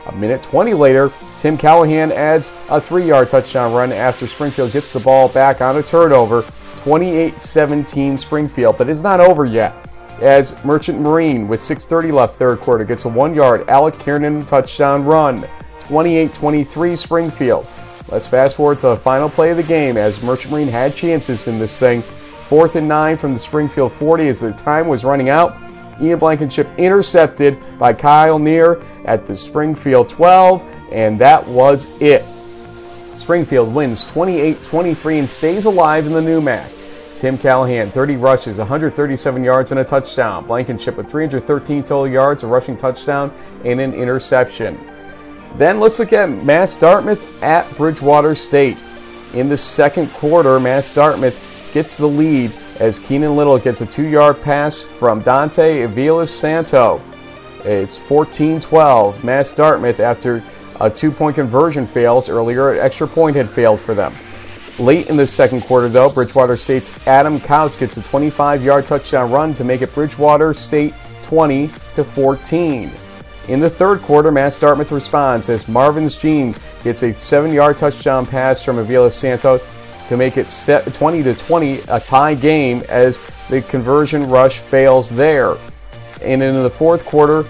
A 0.06 0.12
minute 0.12 0.42
20 0.42 0.74
later, 0.74 1.12
Tim 1.38 1.56
Callahan 1.56 2.12
adds 2.12 2.50
a 2.70 2.80
three 2.80 3.06
yard 3.06 3.30
touchdown 3.30 3.72
run 3.72 3.92
after 3.92 4.26
Springfield 4.26 4.72
gets 4.72 4.92
the 4.92 5.00
ball 5.00 5.28
back 5.28 5.60
on 5.60 5.76
a 5.76 5.82
turnover 5.82 6.42
28 6.82 7.42
17 7.42 8.16
Springfield. 8.16 8.78
But 8.78 8.88
it's 8.88 9.00
not 9.00 9.20
over 9.20 9.44
yet 9.44 9.88
as 10.20 10.64
Merchant 10.64 11.00
Marine 11.00 11.48
with 11.48 11.60
6.30 11.60 12.12
left 12.12 12.36
third 12.36 12.60
quarter 12.60 12.84
gets 12.84 13.04
a 13.06 13.08
one 13.08 13.34
yard 13.34 13.68
Alec 13.68 13.98
Kiernan 13.98 14.42
touchdown 14.42 15.04
run. 15.04 15.46
28 15.80 16.32
23 16.32 16.96
Springfield. 16.96 17.66
Let's 18.08 18.28
fast 18.28 18.56
forward 18.56 18.78
to 18.80 18.88
the 18.88 18.96
final 18.96 19.28
play 19.28 19.50
of 19.50 19.56
the 19.56 19.62
game 19.62 19.96
as 19.96 20.22
Merchant 20.22 20.52
Marine 20.52 20.68
had 20.68 20.94
chances 20.94 21.48
in 21.48 21.58
this 21.58 21.78
thing. 21.78 22.04
Fourth 22.42 22.76
and 22.76 22.86
nine 22.86 23.16
from 23.16 23.32
the 23.32 23.38
Springfield 23.38 23.92
40 23.92 24.28
as 24.28 24.40
the 24.40 24.52
time 24.52 24.88
was 24.88 25.04
running 25.04 25.28
out. 25.28 25.56
Ian 26.00 26.18
Blankenship 26.18 26.68
intercepted 26.78 27.62
by 27.78 27.92
Kyle 27.92 28.38
Neer 28.38 28.82
at 29.04 29.26
the 29.26 29.36
Springfield 29.36 30.08
12, 30.08 30.62
and 30.90 31.18
that 31.20 31.46
was 31.46 31.86
it. 32.00 32.24
Springfield 33.16 33.74
wins 33.74 34.10
28 34.10 34.64
23 34.64 35.18
and 35.20 35.30
stays 35.30 35.64
alive 35.64 36.06
in 36.06 36.12
the 36.12 36.20
NEWMAC. 36.20 37.18
Tim 37.18 37.38
Callahan, 37.38 37.92
30 37.92 38.16
rushes, 38.16 38.58
137 38.58 39.44
yards, 39.44 39.70
and 39.70 39.78
a 39.78 39.84
touchdown. 39.84 40.44
Blankenship 40.44 40.96
with 40.96 41.08
313 41.08 41.84
total 41.84 42.08
yards, 42.08 42.42
a 42.42 42.48
rushing 42.48 42.76
touchdown, 42.76 43.32
and 43.64 43.80
an 43.80 43.94
interception. 43.94 44.76
Then 45.56 45.78
let's 45.78 46.00
look 46.00 46.12
at 46.12 46.28
Mass 46.28 46.74
Dartmouth 46.74 47.24
at 47.42 47.72
Bridgewater 47.76 48.34
State. 48.34 48.76
In 49.34 49.48
the 49.48 49.56
second 49.56 50.10
quarter, 50.10 50.58
Mass 50.58 50.92
Dartmouth 50.92 51.51
gets 51.72 51.96
the 51.96 52.06
lead 52.06 52.52
as 52.78 52.98
Keenan 52.98 53.36
Little 53.36 53.58
gets 53.58 53.80
a 53.80 53.86
two 53.86 54.06
yard 54.06 54.40
pass 54.42 54.82
from 54.82 55.20
Dante 55.20 55.86
Aviles 55.86 56.28
Santo. 56.28 57.00
It's 57.64 57.98
14 57.98 58.60
12. 58.60 59.24
Mass 59.24 59.52
Dartmouth, 59.52 60.00
after 60.00 60.42
a 60.80 60.90
two 60.90 61.10
point 61.10 61.36
conversion 61.36 61.86
fails 61.86 62.28
earlier, 62.28 62.72
an 62.72 62.80
extra 62.80 63.06
point 63.06 63.36
had 63.36 63.48
failed 63.48 63.80
for 63.80 63.94
them. 63.94 64.12
Late 64.78 65.08
in 65.08 65.16
the 65.16 65.26
second 65.26 65.60
quarter, 65.62 65.88
though, 65.88 66.08
Bridgewater 66.08 66.56
State's 66.56 67.06
Adam 67.06 67.38
Couch 67.38 67.78
gets 67.78 67.96
a 67.96 68.02
25 68.02 68.62
yard 68.62 68.86
touchdown 68.86 69.30
run 69.30 69.54
to 69.54 69.64
make 69.64 69.82
it 69.82 69.94
Bridgewater 69.94 70.54
State 70.54 70.94
20 71.22 71.68
to 71.94 72.04
14. 72.04 72.90
In 73.48 73.58
the 73.58 73.68
third 73.68 74.00
quarter, 74.02 74.30
Mass 74.30 74.58
Dartmouth 74.58 74.92
responds 74.92 75.48
as 75.48 75.68
Marvin's 75.68 76.16
Gene 76.16 76.54
gets 76.84 77.02
a 77.02 77.12
seven-yard 77.12 77.76
touchdown 77.76 78.24
pass 78.24 78.64
from 78.64 78.78
Avila 78.78 79.10
Santos 79.10 79.81
to 80.08 80.16
make 80.16 80.36
it 80.36 80.48
20 80.92 81.22
to 81.22 81.34
20, 81.34 81.80
a 81.88 82.00
tie 82.00 82.34
game 82.34 82.82
as 82.88 83.18
the 83.48 83.62
conversion 83.62 84.28
rush 84.28 84.58
fails 84.58 85.10
there. 85.10 85.56
And 86.22 86.42
in 86.42 86.62
the 86.62 86.70
fourth 86.70 87.04
quarter, 87.04 87.44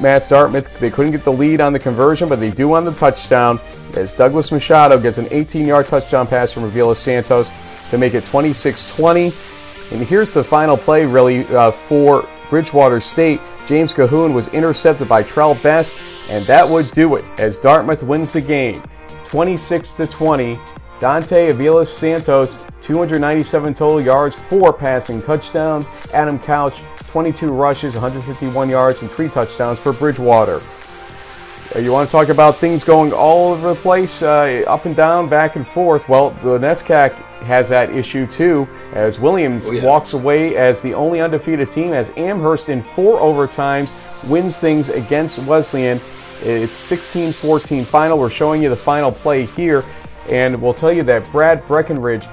Mass 0.00 0.28
Dartmouth 0.28 0.78
they 0.80 0.90
couldn't 0.90 1.12
get 1.12 1.24
the 1.24 1.32
lead 1.32 1.60
on 1.60 1.72
the 1.72 1.78
conversion, 1.78 2.28
but 2.28 2.40
they 2.40 2.50
do 2.50 2.72
on 2.72 2.84
the 2.84 2.92
touchdown 2.92 3.60
as 3.94 4.12
Douglas 4.12 4.50
Machado 4.50 4.98
gets 4.98 5.18
an 5.18 5.26
18-yard 5.26 5.86
touchdown 5.86 6.26
pass 6.26 6.52
from 6.52 6.64
Avila 6.64 6.96
Santos 6.96 7.50
to 7.90 7.98
make 7.98 8.14
it 8.14 8.24
26-20. 8.24 9.92
And 9.92 10.02
here's 10.04 10.34
the 10.34 10.42
final 10.42 10.76
play, 10.76 11.06
really, 11.06 11.46
uh, 11.46 11.70
for 11.70 12.28
Bridgewater 12.50 13.00
State. 13.00 13.40
James 13.66 13.94
Cahoon 13.94 14.32
was 14.32 14.48
intercepted 14.48 15.08
by 15.08 15.22
Trell 15.22 15.60
Best, 15.62 15.96
and 16.28 16.44
that 16.46 16.68
would 16.68 16.90
do 16.90 17.16
it 17.16 17.24
as 17.38 17.58
Dartmouth 17.58 18.02
wins 18.02 18.32
the 18.32 18.40
game 18.40 18.82
26 19.24 19.92
to 19.94 20.06
20. 20.06 20.58
Dante 20.98 21.52
Aviles 21.52 21.88
Santos, 21.88 22.64
297 22.80 23.74
total 23.74 24.00
yards, 24.00 24.34
four 24.34 24.72
passing 24.72 25.20
touchdowns. 25.20 25.88
Adam 26.14 26.38
Couch, 26.38 26.82
22 27.08 27.48
rushes, 27.48 27.94
151 27.94 28.68
yards, 28.68 29.02
and 29.02 29.10
three 29.10 29.28
touchdowns 29.28 29.78
for 29.78 29.92
Bridgewater. 29.92 30.60
Uh, 31.74 31.80
you 31.80 31.92
want 31.92 32.08
to 32.08 32.12
talk 32.12 32.28
about 32.28 32.56
things 32.56 32.84
going 32.84 33.12
all 33.12 33.52
over 33.52 33.70
the 33.70 33.74
place, 33.74 34.22
uh, 34.22 34.64
up 34.66 34.86
and 34.86 34.94
down, 34.96 35.28
back 35.28 35.56
and 35.56 35.66
forth? 35.66 36.08
Well, 36.08 36.30
the 36.30 36.58
NESCAC 36.58 37.12
has 37.42 37.68
that 37.68 37.90
issue 37.90 38.24
too, 38.24 38.66
as 38.94 39.18
Williams 39.18 39.68
oh, 39.68 39.72
yeah. 39.72 39.84
walks 39.84 40.14
away 40.14 40.56
as 40.56 40.80
the 40.80 40.94
only 40.94 41.20
undefeated 41.20 41.70
team, 41.70 41.92
as 41.92 42.16
Amherst 42.16 42.68
in 42.68 42.80
four 42.80 43.18
overtimes 43.18 43.92
wins 44.24 44.58
things 44.58 44.88
against 44.88 45.40
Wesleyan. 45.40 46.00
It's 46.42 46.76
16 46.76 47.32
14 47.32 47.84
final. 47.84 48.18
We're 48.18 48.30
showing 48.30 48.62
you 48.62 48.68
the 48.68 48.76
final 48.76 49.10
play 49.10 49.46
here, 49.46 49.82
and 50.30 50.60
we'll 50.60 50.74
tell 50.74 50.92
you 50.92 51.02
that 51.04 51.30
Brad 51.30 51.66
Breckenridge 51.66 52.26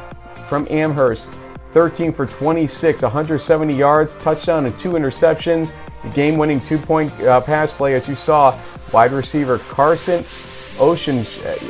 from 0.47 0.67
Amherst 0.69 1.39
13 1.71 2.11
for 2.11 2.25
26, 2.25 3.01
170 3.01 3.75
yards, 3.75 4.17
touchdown, 4.21 4.65
and 4.65 4.77
two 4.77 4.91
interceptions. 4.91 5.73
The 6.03 6.09
game 6.09 6.37
winning 6.37 6.59
two 6.59 6.77
point 6.77 7.11
uh, 7.21 7.41
pass 7.41 7.73
play, 7.73 7.95
as 7.95 8.07
you 8.07 8.15
saw, 8.15 8.57
wide 8.91 9.11
receiver 9.11 9.57
Carson 9.57 10.23
Ocean, 10.79 11.19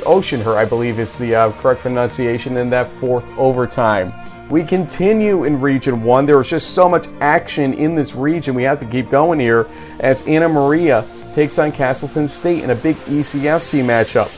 Oceanher, 0.06 0.56
I 0.56 0.64
believe 0.64 0.98
is 0.98 1.18
the 1.18 1.36
uh, 1.36 1.52
correct 1.54 1.82
pronunciation, 1.82 2.56
in 2.58 2.70
that 2.70 2.88
fourth 2.88 3.30
overtime. 3.38 4.14
We 4.50 4.64
continue 4.64 5.44
in 5.44 5.60
Region 5.60 6.04
1. 6.04 6.26
There 6.26 6.38
was 6.38 6.50
just 6.50 6.74
so 6.74 6.88
much 6.88 7.08
action 7.20 7.74
in 7.74 7.96
this 7.96 8.16
region. 8.16 8.56
We 8.56 8.64
have 8.64 8.80
to 8.80 8.86
keep 8.86 9.10
going 9.10 9.40
here 9.40 9.68
as 10.00 10.22
Anna 10.24 10.48
Maria 10.48 11.06
takes 11.34 11.60
on 11.60 11.72
Castleton 11.72 12.28
State 12.28 12.64
in 12.64 12.70
a 12.70 12.76
big 12.76 12.96
ECFC 13.08 13.84
matchup. 13.84 14.32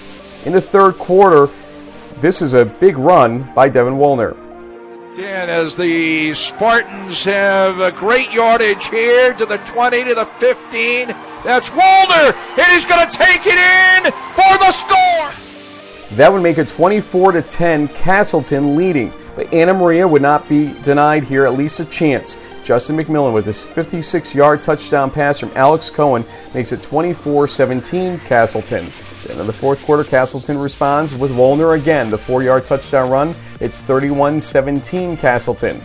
In 0.48 0.54
the 0.54 0.62
third 0.62 0.96
quarter, 0.96 1.48
this 2.20 2.42
is 2.42 2.54
a 2.54 2.66
big 2.66 2.98
run 2.98 3.52
by 3.54 3.70
Devin 3.70 3.98
Woolner. 3.98 4.36
10 5.14 5.50
as 5.50 5.78
the 5.78 6.34
Spartans 6.34 7.24
have 7.24 7.80
a 7.80 7.92
great 7.92 8.32
yardage 8.32 8.88
here 8.88 9.34
to 9.34 9.46
the 9.46 9.58
20 9.60 10.04
to 10.04 10.16
the 10.16 10.26
15. 10.26 11.08
That's 11.44 11.70
Walder, 11.72 12.36
and 12.36 12.68
he's 12.72 12.86
going 12.86 13.10
to 13.10 13.18
take 13.18 13.42
it 13.46 13.58
in 13.58 14.12
for 14.12 14.58
the 14.58 14.72
score. 14.72 15.46
That 16.18 16.32
would 16.32 16.44
make 16.44 16.58
it 16.58 16.68
24 16.68 17.34
to 17.34 17.42
10, 17.42 17.88
Castleton 17.90 18.76
leading. 18.76 19.14
But 19.36 19.54
Anna 19.54 19.74
Maria 19.74 20.08
would 20.08 20.22
not 20.22 20.48
be 20.48 20.74
denied 20.84 21.24
here 21.24 21.46
at 21.46 21.54
least 21.54 21.80
a 21.80 21.86
chance. 21.86 22.38
Justin 22.64 22.98
McMillan 22.98 23.34
with 23.34 23.46
his 23.46 23.66
56 23.66 24.34
yard 24.34 24.64
touchdown 24.64 25.12
pass 25.12 25.40
from 25.40 25.52
Alex 25.56 25.90
Cohen 25.90 26.26
makes 26.54 26.72
it 26.72 26.82
24 26.82 27.48
17 27.48 28.20
Castleton. 28.20 28.92
Then 29.26 29.40
in 29.40 29.48
the 29.48 29.54
fourth 29.54 29.84
quarter, 29.86 30.04
Castleton 30.04 30.60
responds 30.60 31.16
with 31.16 31.32
Woolner 31.32 31.80
again, 31.80 32.10
the 32.12 32.18
four 32.18 32.44
yard 32.44 32.66
touchdown 32.66 33.10
run. 33.10 33.36
It's 33.60 33.82
31 33.82 34.40
17 34.40 35.18
Castleton. 35.18 35.82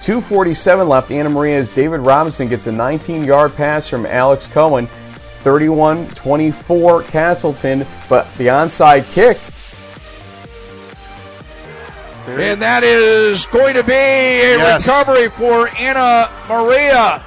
247 0.00 0.88
left. 0.88 1.10
Anna 1.10 1.28
Maria's 1.28 1.72
David 1.72 2.00
Robinson 2.00 2.48
gets 2.48 2.66
a 2.66 2.72
19 2.72 3.24
yard 3.24 3.54
pass 3.56 3.88
from 3.88 4.06
Alex 4.06 4.46
Cohen. 4.46 4.86
31 5.42 6.06
24 6.08 7.02
Castleton, 7.04 7.86
but 8.08 8.32
the 8.36 8.46
onside 8.46 9.10
kick. 9.12 9.38
And 12.28 12.62
that 12.62 12.84
is 12.84 13.46
going 13.46 13.74
to 13.74 13.82
be 13.82 13.92
a 13.92 14.56
yes. 14.56 14.86
recovery 14.86 15.28
for 15.30 15.68
Anna 15.76 16.30
Maria. 16.48 17.24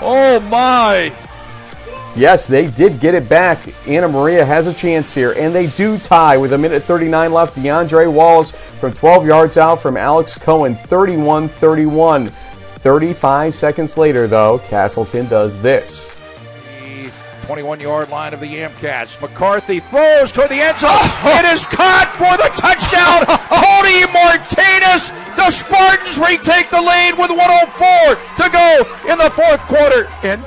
Oh 0.00 0.38
my. 0.48 1.12
Yes, 2.16 2.46
they 2.46 2.66
did 2.66 2.98
get 2.98 3.14
it 3.14 3.28
back. 3.28 3.58
Anna 3.86 4.08
Maria 4.08 4.44
has 4.44 4.66
a 4.66 4.74
chance 4.74 5.14
here, 5.14 5.32
and 5.32 5.54
they 5.54 5.68
do 5.68 5.96
tie 5.96 6.36
with 6.36 6.52
a 6.52 6.58
minute 6.58 6.82
39 6.82 7.32
left. 7.32 7.56
DeAndre 7.56 8.12
Walls 8.12 8.50
from 8.50 8.92
12 8.92 9.26
yards 9.26 9.56
out 9.56 9.80
from 9.80 9.96
Alex 9.96 10.36
Cohen, 10.36 10.74
31 10.74 11.48
31. 11.48 12.28
35 12.28 13.54
seconds 13.54 13.98
later, 13.98 14.26
though, 14.26 14.58
Castleton 14.58 15.28
does 15.28 15.60
this. 15.60 16.16
21 17.50 17.80
yard 17.80 18.08
line 18.10 18.32
of 18.32 18.38
the 18.38 18.62
Amcats. 18.62 19.20
McCarthy 19.20 19.80
throws 19.80 20.30
toward 20.30 20.50
the 20.50 20.60
end 20.60 20.78
zone. 20.78 20.90
Oh! 20.92 21.42
it 21.42 21.52
is 21.52 21.64
caught 21.64 22.06
for 22.14 22.38
the 22.38 22.46
touchdown. 22.54 23.26
Oh! 23.26 23.82
Cody 23.82 24.06
Martinez. 24.14 25.10
The 25.34 25.50
Spartans 25.50 26.16
retake 26.16 26.70
the 26.70 26.80
lead 26.80 27.18
with 27.18 27.30
104 27.34 28.14
to 28.38 28.46
go 28.54 28.86
in 29.10 29.18
the 29.18 29.30
fourth 29.34 29.60
quarter. 29.66 30.06
And 30.22 30.38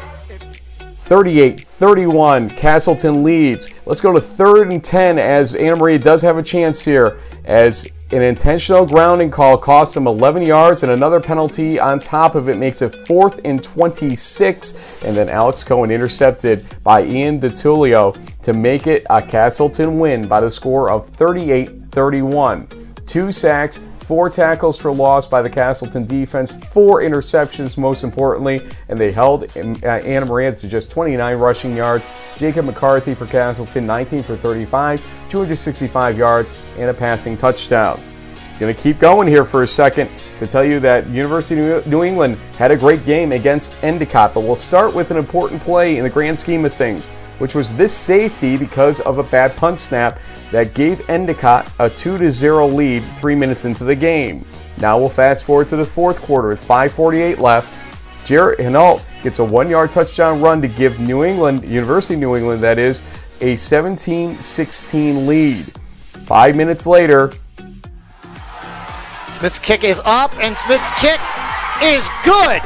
38 1.03 1.60
31. 1.60 2.50
Castleton 2.51 3.24
leads. 3.24 3.67
Let's 3.86 4.00
go 4.00 4.13
to 4.13 4.22
third 4.22 4.72
and 4.72 4.83
10 4.83 5.19
as 5.19 5.53
Anna 5.53 5.75
Maria 5.75 6.00
does 6.00 6.22
have 6.22 6.38
a 6.38 6.43
chance 6.43 6.86
here 6.86 7.19
as 7.43 7.88
An 8.13 8.22
intentional 8.22 8.86
grounding 8.86 9.31
call 9.31 9.57
cost 9.57 9.98
him 9.98 10.05
11 10.05 10.43
yards, 10.43 10.83
and 10.83 10.91
another 10.91 11.19
penalty 11.19 11.79
on 11.79 12.00
top 12.00 12.36
of 12.36 12.48
it 12.48 12.57
makes 12.57 12.83
it 12.83 13.07
fourth 13.07 13.39
and 13.43 13.63
26. 13.63 15.01
And 15.03 15.17
then 15.17 15.29
Alex 15.29 15.63
Cohen 15.63 15.89
intercepted 15.89 16.63
by 16.83 17.03
Ian 17.03 17.39
DiTullio 17.39 18.15
to 18.43 18.53
make 18.53 18.86
it 18.86 19.07
a 19.10 19.19
Castleton 19.19 19.98
win 19.98 20.27
by 20.27 20.41
the 20.41 20.50
score 20.51 20.91
of 20.91 21.10
38 21.10 21.89
31. 21.91 22.67
Two 23.07 23.31
sacks, 23.31 23.81
four 24.03 24.29
tackles 24.29 24.79
for 24.79 24.93
loss 24.93 25.25
by 25.25 25.41
the 25.41 25.50
Castleton 25.50 26.05
defense, 26.05 26.51
four 26.51 27.01
interceptions, 27.01 27.77
most 27.77 28.03
importantly, 28.03 28.62
and 28.89 29.00
they 29.00 29.12
held 29.12 29.43
uh, 29.55 29.88
Anna 29.88 30.25
Maria 30.25 30.53
to 30.53 30.67
just 30.67 30.91
29 30.91 31.38
rushing 31.38 31.75
yards. 31.75 32.07
Jacob 32.38 32.65
McCarthy 32.65 33.15
for 33.15 33.25
Castleton, 33.25 33.86
19 33.86 34.24
for 34.24 34.36
35, 34.36 35.01
265 35.29 36.17
yards, 36.17 36.57
and 36.77 36.89
a 36.89 36.93
passing 36.93 37.38
touchdown. 37.38 38.00
Going 38.60 38.74
to 38.74 38.81
keep 38.81 39.00
going 39.00 39.27
here 39.27 39.45
for 39.45 39.63
a 39.63 39.67
second 39.67 40.10
to 40.39 40.45
tell 40.45 40.63
you 40.63 40.79
that 40.81 41.10
University 41.10 41.62
of 41.69 41.88
New 41.88 42.03
England 42.03 42.38
had 42.57 42.72
a 42.72 42.77
great 42.77 43.05
game 43.05 43.31
against 43.31 43.81
Endicott, 43.83 44.33
but 44.33 44.41
we'll 44.41 44.55
start 44.55 44.93
with 44.93 45.12
an 45.12 45.17
important 45.17 45.62
play 45.62 45.98
in 45.98 46.03
the 46.03 46.10
grand 46.10 46.38
scheme 46.38 46.65
of 46.65 46.74
things, 46.74 47.10
which 47.40 47.56
was 47.56 47.74
this 47.74 47.96
safety 47.96 48.58
because 48.58 49.00
of 49.02 49.18
a 49.18 49.24
bad 49.24 49.56
punt 49.56 49.80
snap 49.80 50.20
that 50.52 50.74
gave 50.74 51.10
Endicott 51.10 51.70
a 51.80 51.90
2 51.90 52.30
0 52.30 52.68
lead 52.68 53.02
three 53.18 53.36
minutes 53.36 53.66
into 53.66 53.84
the 53.84 53.96
game. 53.96 54.46
Now 54.78 54.98
we'll 54.98 55.10
fast 55.10 55.46
forward 55.46 55.70
to 55.70 55.75
the 55.75 55.86
fourth 55.86 56.22
quarter 56.22 56.50
with 56.50 56.66
5.48 56.66 57.40
left. 57.40 58.25
Jarrett 58.25 58.60
Hinault 58.60 59.02
gets 59.22 59.40
a 59.40 59.44
one 59.44 59.70
yard 59.70 59.92
touchdown 59.92 60.42
run 60.42 60.62
to 60.62 60.68
give 60.68 61.00
New 61.00 61.24
England, 61.24 61.66
University 61.66 62.16
New 62.16 62.36
England, 62.36 62.63
that 62.63 62.80
is, 62.80 63.04
a 63.42 63.56
17 63.56 64.40
16 64.40 65.28
lead. 65.28 65.66
Five 65.66 66.56
minutes 66.56 66.88
later, 66.88 67.34
Smith's 69.32 69.60
kick 69.60 69.84
is 69.84 70.02
up, 70.06 70.34
and 70.38 70.56
Smith's 70.56 70.92
kick 71.02 71.20
is 71.82 72.10
good. 72.24 72.62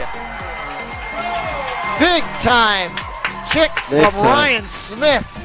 Big 1.99 2.23
time 2.39 3.06
kick 3.51 3.71
Big 3.89 4.03
from 4.03 4.11
time. 4.11 4.23
Ryan 4.23 4.65
Smith. 4.65 5.43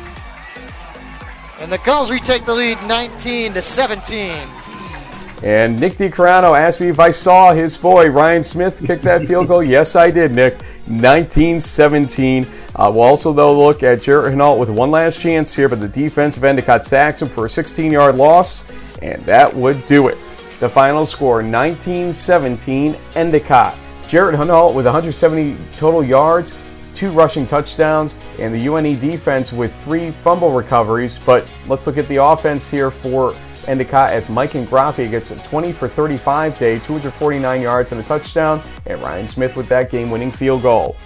And 1.60 1.70
the 1.70 1.78
Gulls 1.78 2.10
retake 2.10 2.44
the 2.44 2.54
lead 2.54 2.78
19 2.86 3.52
to 3.54 3.62
17. 3.62 4.32
And 5.42 5.78
Nick 5.80 5.94
DiCarano 5.94 6.56
asked 6.56 6.80
me 6.80 6.88
if 6.88 7.00
I 7.00 7.10
saw 7.10 7.52
his 7.52 7.76
boy 7.76 8.10
Ryan 8.10 8.44
Smith 8.44 8.84
kick 8.86 9.02
that 9.02 9.26
field 9.26 9.48
goal. 9.48 9.62
yes, 9.62 9.96
I 9.96 10.10
did, 10.10 10.32
Nick. 10.32 10.54
1917. 10.86 12.46
Uh, 12.74 12.90
we'll 12.92 13.02
also, 13.02 13.32
though, 13.32 13.56
look 13.58 13.82
at 13.82 14.02
Jarrett 14.02 14.34
Hinault 14.34 14.58
with 14.58 14.70
one 14.70 14.90
last 14.90 15.20
chance 15.20 15.54
here, 15.54 15.68
but 15.68 15.80
the 15.80 15.88
defensive 15.88 16.44
Endicott 16.44 16.84
sacks 16.84 17.22
him 17.22 17.28
for 17.28 17.46
a 17.46 17.48
16 17.48 17.90
yard 17.90 18.16
loss, 18.16 18.64
and 19.00 19.20
that 19.24 19.52
would 19.54 19.84
do 19.84 20.08
it. 20.08 20.18
The 20.60 20.68
final 20.68 21.04
score 21.04 21.42
19-17, 21.42 22.96
Endicott. 23.16 23.76
Jarrett 24.06 24.36
Hinault 24.38 24.74
with 24.74 24.84
170 24.84 25.56
total 25.72 26.04
yards, 26.04 26.56
two 26.94 27.10
rushing 27.10 27.46
touchdowns, 27.46 28.16
and 28.38 28.54
the 28.54 28.66
UNE 28.66 28.98
defense 28.98 29.52
with 29.52 29.74
three 29.82 30.10
fumble 30.10 30.52
recoveries. 30.52 31.18
But 31.18 31.50
let's 31.68 31.86
look 31.86 31.98
at 31.98 32.08
the 32.08 32.16
offense 32.16 32.70
here 32.70 32.90
for 32.90 33.34
Endicott 33.66 34.10
as 34.10 34.28
Mike 34.28 34.54
and 34.54 34.66
Ingraffia 34.66 35.10
gets 35.10 35.30
a 35.30 35.36
20 35.36 35.72
for 35.72 35.88
35 35.88 36.58
day, 36.58 36.78
249 36.78 37.62
yards 37.62 37.92
and 37.92 38.00
a 38.00 38.04
touchdown, 38.04 38.60
and 38.86 39.00
Ryan 39.02 39.28
Smith 39.28 39.56
with 39.56 39.68
that 39.68 39.90
game-winning 39.90 40.30
field 40.30 40.62
goal. 40.62 40.96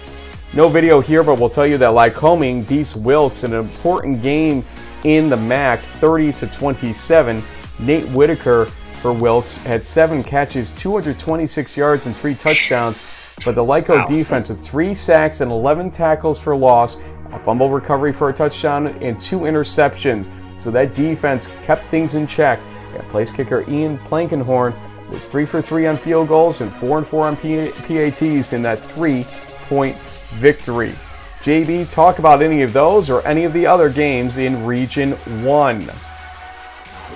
No 0.53 0.69
video 0.69 1.01
here, 1.01 1.23
but 1.23 1.39
we'll 1.39 1.49
tell 1.49 1.67
you 1.67 1.77
that 1.77 1.91
Lycoming 1.91 2.67
beats 2.67 2.95
Wilkes 2.95 3.43
in 3.43 3.53
an 3.53 3.59
important 3.59 4.21
game 4.21 4.65
in 5.03 5.29
the 5.29 5.37
MAC, 5.37 5.79
30 5.79 6.33
to 6.33 6.47
27. 6.47 7.43
Nate 7.79 8.07
Whitaker 8.09 8.65
for 9.01 9.13
Wilkes 9.13 9.57
had 9.57 9.83
seven 9.83 10.23
catches, 10.23 10.71
226 10.71 11.77
yards, 11.77 12.05
and 12.07 12.15
three 12.15 12.33
touchdowns. 12.33 12.97
But 13.45 13.55
the 13.55 13.63
Lyco 13.63 14.05
defense 14.07 14.49
with 14.49 14.65
three 14.65 14.93
sacks 14.93 15.41
and 15.41 15.51
11 15.51 15.91
tackles 15.91 16.41
for 16.41 16.55
loss, 16.55 16.97
a 17.31 17.39
fumble 17.39 17.69
recovery 17.69 18.11
for 18.11 18.29
a 18.29 18.33
touchdown, 18.33 18.87
and 19.01 19.19
two 19.19 19.41
interceptions. 19.41 20.31
So 20.59 20.71
that 20.71 20.95
defense 20.95 21.49
kept 21.61 21.89
things 21.91 22.15
in 22.15 22.25
check. 22.25 22.59
And 22.93 23.07
place 23.09 23.31
kicker 23.31 23.69
Ian 23.69 23.99
Plankenhorn 23.99 24.75
was 25.09 25.27
three 25.27 25.45
for 25.45 25.61
three 25.61 25.85
on 25.87 25.97
field 25.97 26.27
goals 26.27 26.61
and 26.61 26.73
four 26.73 26.97
and 26.97 27.05
four 27.05 27.27
on 27.27 27.37
PATs 27.37 28.53
in 28.53 28.61
that 28.63 28.79
three-point 28.79 29.97
victory. 29.97 30.93
JB, 31.41 31.89
talk 31.89 32.19
about 32.19 32.41
any 32.41 32.63
of 32.63 32.73
those 32.73 33.09
or 33.09 33.25
any 33.25 33.43
of 33.43 33.53
the 33.53 33.65
other 33.65 33.89
games 33.89 34.37
in 34.37 34.65
Region 34.65 35.11
One. 35.43 35.87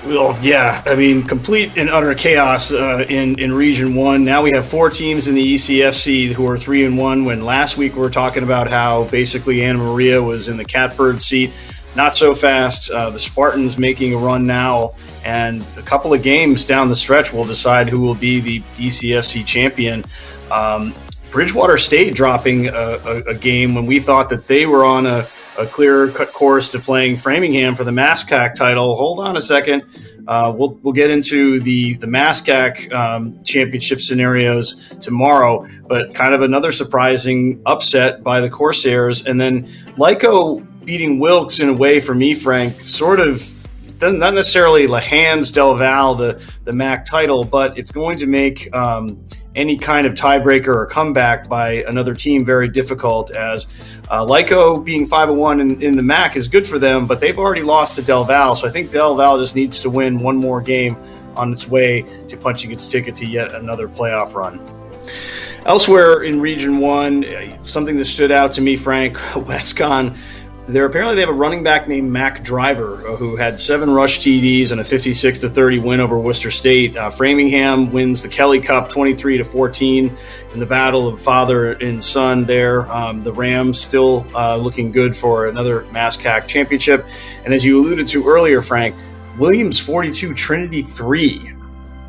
Well, 0.06 0.36
yeah, 0.42 0.82
I 0.88 0.96
mean, 0.96 1.22
complete 1.24 1.78
and 1.78 1.88
utter 1.88 2.16
chaos 2.16 2.72
uh, 2.72 3.06
in 3.08 3.40
in 3.40 3.54
Region 3.54 3.94
One. 3.94 4.24
Now 4.24 4.42
we 4.42 4.52
have 4.52 4.66
four 4.66 4.90
teams 4.90 5.28
in 5.28 5.36
the 5.36 5.54
ECFC 5.54 6.32
who 6.32 6.48
are 6.50 6.58
three 6.58 6.86
and 6.86 6.98
one. 6.98 7.24
When 7.24 7.46
last 7.46 7.78
week 7.78 7.94
we 7.94 8.02
were 8.02 8.10
talking 8.10 8.42
about 8.42 8.68
how 8.68 9.04
basically 9.06 9.64
Anna 9.64 9.78
Maria 9.78 10.22
was 10.22 10.48
in 10.48 10.58
the 10.58 10.66
catbird 10.66 11.22
seat. 11.22 11.54
Not 11.96 12.16
so 12.16 12.34
fast. 12.34 12.90
Uh, 12.90 13.12
the 13.12 13.20
Spartans 13.20 13.78
making 13.78 14.14
a 14.14 14.18
run 14.18 14.48
now, 14.48 14.96
and 15.24 15.64
a 15.78 15.84
couple 15.84 16.14
of 16.14 16.24
games 16.24 16.66
down 16.66 16.90
the 16.90 16.96
stretch 16.96 17.32
will 17.32 17.46
decide 17.46 17.88
who 17.88 18.00
will 18.00 18.16
be 18.16 18.40
the 18.40 18.62
ECFC 18.78 19.46
champion. 19.46 20.04
Um, 20.50 20.96
Bridgewater 21.32 21.78
State 21.78 22.16
dropping 22.16 22.68
a, 22.70 22.72
a, 22.74 23.24
a 23.28 23.36
game 23.36 23.76
when 23.76 23.86
we 23.86 24.00
thought 24.00 24.30
that 24.30 24.48
they 24.48 24.66
were 24.66 24.84
on 24.84 25.06
a, 25.06 25.26
a 25.58 25.66
clear 25.66 26.10
cut 26.10 26.32
course 26.34 26.70
to 26.72 26.80
playing 26.80 27.18
Framingham 27.18 27.76
for 27.76 27.84
the 27.84 27.92
MASCAC 27.92 28.56
title. 28.56 28.96
Hold 28.96 29.20
on 29.20 29.38
a 29.38 29.42
second. 29.42 29.84
Uh, 30.28 30.54
we'll, 30.56 30.80
we'll 30.82 30.94
get 30.94 31.10
into 31.10 31.60
the, 31.62 31.96
the 31.96 32.08
MASCAC 32.08 32.92
um, 32.94 33.44
championship 33.44 34.00
scenarios 34.00 34.90
tomorrow, 35.02 35.66
but 35.88 36.14
kind 36.14 36.34
of 36.34 36.42
another 36.42 36.72
surprising 36.72 37.62
upset 37.66 38.24
by 38.24 38.40
the 38.40 38.50
Corsairs. 38.50 39.26
And 39.26 39.40
then 39.40 39.66
Lyco 39.98 40.66
beating 40.86 41.20
Wilkes 41.20 41.60
in 41.60 41.70
a 41.70 41.74
way 41.74 42.00
for 42.00 42.16
me, 42.16 42.34
Frank, 42.34 42.74
sort 42.74 43.20
of 43.20 43.54
not 44.02 44.34
necessarily 44.34 44.88
Lahans 44.88 45.54
Del 45.54 45.76
Val, 45.76 46.16
the, 46.16 46.42
the 46.64 46.72
MAC 46.72 47.06
title, 47.06 47.44
but 47.44 47.78
it's 47.78 47.92
going 47.92 48.18
to 48.18 48.26
make 48.26 48.74
um, 48.76 49.24
any 49.56 49.78
kind 49.78 50.08
of 50.08 50.14
tiebreaker 50.14 50.74
or 50.76 50.86
comeback 50.86 51.48
by 51.50 51.84
another 51.88 52.14
team 52.14 52.46
very 52.46 52.68
difficult. 52.68 53.32
As 53.32 53.68
uh, 54.10 54.26
Lyco 54.26 54.84
being 54.84 55.06
5 55.06 55.30
1 55.30 55.60
in, 55.60 55.82
in 55.82 55.96
the 55.96 56.04
MAC 56.04 56.36
is 56.36 56.48
good 56.48 56.66
for 56.66 56.80
them, 56.80 57.08
but 57.08 57.20
they've 57.20 57.38
already 57.38 57.64
lost 57.64 57.96
to 57.96 58.02
Del 58.02 58.24
Val. 58.24 58.56
So 58.56 58.68
I 58.68 58.72
think 58.72 58.92
Del 58.92 59.16
Val 59.16 59.38
just 59.38 59.56
needs 59.56 59.80
to 59.80 59.90
win 59.90 60.20
one 60.20 60.38
more 60.38 60.62
game 60.62 60.96
on 61.36 61.52
its 61.52 61.68
way 61.68 62.04
to 62.30 62.38
punching 62.38 62.72
its 62.72 62.90
ticket 62.90 63.16
to 63.16 63.26
yet 63.26 63.54
another 63.54 63.88
playoff 63.88 64.34
run. 64.34 64.60
Elsewhere 65.66 66.24
in 66.24 66.42
Region 66.42 66.80
1, 66.80 67.24
uh, 67.24 67.64
something 67.66 67.96
that 67.98 68.06
stood 68.06 68.32
out 68.32 68.52
to 68.54 68.62
me, 68.62 68.76
Frank, 68.76 69.18
WestConn 69.34 70.18
there 70.72 70.86
apparently 70.86 71.16
they 71.16 71.22
have 71.22 71.30
a 71.30 71.34
running 71.34 71.64
back 71.64 71.88
named 71.88 72.12
Mac 72.12 72.44
Driver 72.44 72.96
uh, 73.08 73.16
who 73.16 73.36
had 73.36 73.60
seven 73.60 73.92
rush 73.92 74.20
TDs 74.20 74.72
and 74.72 74.80
a 74.80 74.84
56 74.84 75.40
to 75.40 75.50
30 75.50 75.80
win 75.80 76.00
over 76.00 76.18
Worcester 76.18 76.52
State. 76.52 76.96
Uh, 76.96 77.10
Framingham 77.10 77.92
wins 77.92 78.22
the 78.22 78.30
Kelly 78.30 78.60
Cup 78.60 78.90
23 78.90 79.38
to 79.38 79.44
14 79.44 80.16
in 80.54 80.60
the 80.60 80.66
battle 80.66 81.08
of 81.08 81.20
father 81.20 81.74
and 81.74 82.04
son. 82.04 82.46
There, 82.46 82.90
um, 82.92 83.22
the 83.22 83.34
Rams 83.34 83.80
still 83.80 84.26
uh, 84.34 84.56
looking 84.56 84.92
good 84.92 85.16
for 85.16 85.48
another 85.48 85.84
MASCAC 85.86 86.48
championship. 86.48 87.06
And 87.44 87.54
as 87.54 87.66
you 87.66 87.80
alluded 87.80 88.08
to 88.10 88.28
earlier, 88.28 88.62
Frank, 88.62 88.96
Williams 89.38 89.80
42, 89.80 90.34
Trinity 90.34 90.82
3 90.82 91.51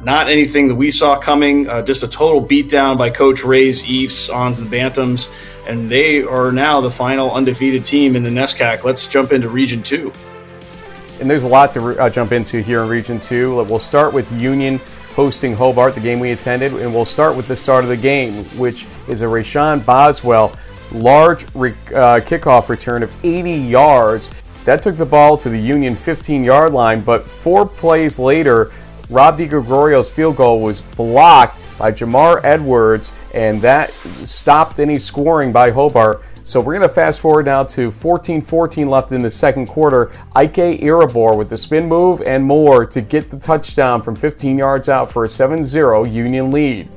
not 0.02 0.28
anything 0.28 0.68
that 0.68 0.74
we 0.74 0.90
saw 0.90 1.18
coming. 1.18 1.68
Uh, 1.68 1.82
just 1.82 2.02
a 2.02 2.08
total 2.08 2.44
beatdown 2.44 2.98
by 2.98 3.10
Coach 3.10 3.44
Ray's 3.44 3.84
Ephs 3.88 4.28
on 4.28 4.54
the 4.54 4.62
Bantams, 4.62 5.28
and 5.66 5.90
they 5.90 6.22
are 6.22 6.52
now 6.52 6.80
the 6.80 6.90
final 6.90 7.30
undefeated 7.30 7.84
team 7.84 8.16
in 8.16 8.22
the 8.22 8.30
NESCAC. 8.30 8.84
Let's 8.84 9.06
jump 9.06 9.32
into 9.32 9.48
Region 9.48 9.82
Two. 9.82 10.12
And 11.20 11.30
there's 11.30 11.44
a 11.44 11.48
lot 11.48 11.72
to 11.74 12.00
uh, 12.00 12.10
jump 12.10 12.32
into 12.32 12.60
here 12.60 12.82
in 12.82 12.88
Region 12.88 13.20
2. 13.20 13.62
We'll 13.62 13.78
start 13.78 14.12
with 14.12 14.32
Union 14.40 14.80
hosting 15.14 15.54
Hobart, 15.54 15.94
the 15.94 16.00
game 16.00 16.18
we 16.18 16.32
attended, 16.32 16.72
and 16.72 16.92
we'll 16.92 17.04
start 17.04 17.36
with 17.36 17.46
the 17.46 17.54
start 17.54 17.84
of 17.84 17.90
the 17.90 17.96
game, 17.96 18.44
which 18.58 18.86
is 19.06 19.22
a 19.22 19.26
Rashawn 19.26 19.86
Boswell 19.86 20.56
large 20.90 21.46
re- 21.54 21.72
uh, 21.94 22.20
kickoff 22.20 22.68
return 22.68 23.02
of 23.02 23.12
80 23.24 23.52
yards. 23.52 24.30
That 24.64 24.82
took 24.82 24.96
the 24.96 25.06
ball 25.06 25.36
to 25.38 25.48
the 25.48 25.58
Union 25.58 25.94
15 25.94 26.44
yard 26.44 26.72
line, 26.72 27.02
but 27.02 27.24
four 27.24 27.66
plays 27.66 28.18
later, 28.18 28.72
Rob 29.10 29.38
DiGregorio's 29.38 30.10
field 30.10 30.36
goal 30.36 30.60
was 30.60 30.80
blocked 30.80 31.58
by 31.78 31.90
Jamar 31.90 32.40
Edwards, 32.44 33.12
and 33.34 33.60
that 33.62 33.90
stopped 33.90 34.78
any 34.78 34.98
scoring 34.98 35.52
by 35.52 35.70
Hobart. 35.70 36.22
So 36.44 36.60
we're 36.60 36.74
going 36.74 36.88
to 36.88 36.94
fast 36.94 37.20
forward 37.20 37.46
now 37.46 37.62
to 37.64 37.88
14-14 37.88 38.88
left 38.88 39.12
in 39.12 39.22
the 39.22 39.30
second 39.30 39.66
quarter. 39.66 40.10
Ike 40.34 40.80
Irabor 40.80 41.36
with 41.36 41.48
the 41.48 41.56
spin 41.56 41.86
move 41.86 42.20
and 42.22 42.44
more 42.44 42.84
to 42.86 43.00
get 43.00 43.30
the 43.30 43.38
touchdown 43.38 44.02
from 44.02 44.16
15 44.16 44.58
yards 44.58 44.88
out 44.88 45.10
for 45.10 45.24
a 45.24 45.28
7-0 45.28 46.12
Union 46.12 46.50
lead. 46.50 46.88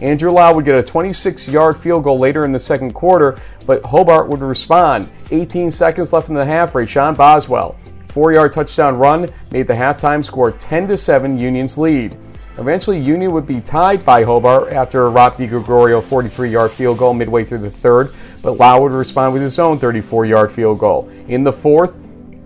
Andrew 0.00 0.32
Lau 0.32 0.54
would 0.54 0.64
get 0.64 0.76
a 0.76 0.82
26-yard 0.82 1.76
field 1.76 2.04
goal 2.04 2.18
later 2.18 2.44
in 2.44 2.52
the 2.52 2.58
second 2.58 2.92
quarter, 2.92 3.36
but 3.66 3.84
Hobart 3.84 4.28
would 4.28 4.40
respond. 4.40 5.08
18 5.30 5.70
seconds 5.70 6.12
left 6.12 6.28
in 6.28 6.34
the 6.34 6.44
half. 6.44 6.72
For 6.72 6.82
Rashawn 6.82 7.16
Boswell 7.16 7.76
four-yard 8.12 8.52
touchdown 8.52 8.96
run 8.98 9.28
made 9.50 9.66
the 9.66 9.72
halftime 9.72 10.22
score 10.22 10.50
10 10.50 10.86
to 10.88 10.96
7 10.96 11.38
Union's 11.38 11.78
lead. 11.78 12.16
Eventually, 12.58 13.00
Union 13.00 13.32
would 13.32 13.46
be 13.46 13.60
tied 13.60 14.04
by 14.04 14.22
Hobart 14.22 14.70
after 14.70 15.06
a 15.06 15.08
Rob 15.08 15.36
DiGregorio 15.36 16.02
43-yard 16.02 16.70
field 16.70 16.98
goal 16.98 17.14
midway 17.14 17.44
through 17.44 17.60
the 17.60 17.70
third, 17.70 18.12
but 18.42 18.58
Lau 18.58 18.82
would 18.82 18.92
respond 18.92 19.32
with 19.32 19.40
his 19.40 19.58
own 19.58 19.78
34-yard 19.78 20.52
field 20.52 20.78
goal. 20.78 21.08
In 21.28 21.42
the 21.42 21.52
fourth, 21.52 21.98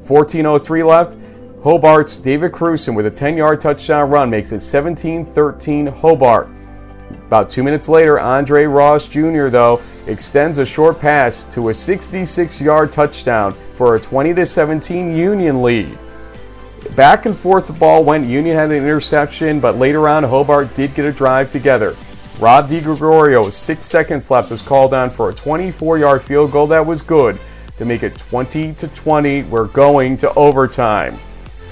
14:03 0.02 0.86
left, 0.86 1.18
Hobart's 1.64 2.20
David 2.20 2.52
Cruson 2.52 2.94
with 2.94 3.06
a 3.06 3.10
10-yard 3.10 3.60
touchdown 3.60 4.08
run 4.08 4.30
makes 4.30 4.52
it 4.52 4.58
17-13 4.58 5.92
Hobart. 5.92 6.48
About 7.26 7.50
two 7.50 7.62
minutes 7.62 7.88
later, 7.88 8.20
Andre 8.20 8.64
Ross 8.64 9.08
Jr., 9.08 9.48
though, 9.48 9.82
extends 10.06 10.58
a 10.58 10.66
short 10.66 11.00
pass 11.00 11.44
to 11.46 11.70
a 11.70 11.74
66 11.74 12.60
yard 12.60 12.92
touchdown 12.92 13.52
for 13.72 13.96
a 13.96 14.00
20 14.00 14.44
17 14.44 15.16
Union 15.16 15.62
lead. 15.62 15.98
Back 16.94 17.26
and 17.26 17.36
forth 17.36 17.66
the 17.66 17.72
ball 17.72 18.04
went. 18.04 18.26
Union 18.26 18.56
had 18.56 18.70
an 18.70 18.76
interception, 18.76 19.58
but 19.58 19.76
later 19.76 20.08
on, 20.08 20.22
Hobart 20.22 20.74
did 20.76 20.94
get 20.94 21.04
a 21.04 21.12
drive 21.12 21.50
together. 21.50 21.96
Rob 22.38 22.68
DiGregorio, 22.68 23.50
six 23.50 23.86
seconds 23.86 24.30
left, 24.30 24.50
was 24.50 24.62
called 24.62 24.94
on 24.94 25.10
for 25.10 25.30
a 25.30 25.34
24 25.34 25.98
yard 25.98 26.22
field 26.22 26.52
goal 26.52 26.68
that 26.68 26.84
was 26.84 27.02
good 27.02 27.38
to 27.76 27.84
make 27.84 28.02
it 28.02 28.16
20 28.16 28.74
to 28.74 28.88
20. 28.88 29.42
We're 29.44 29.66
going 29.66 30.16
to 30.18 30.32
overtime. 30.34 31.18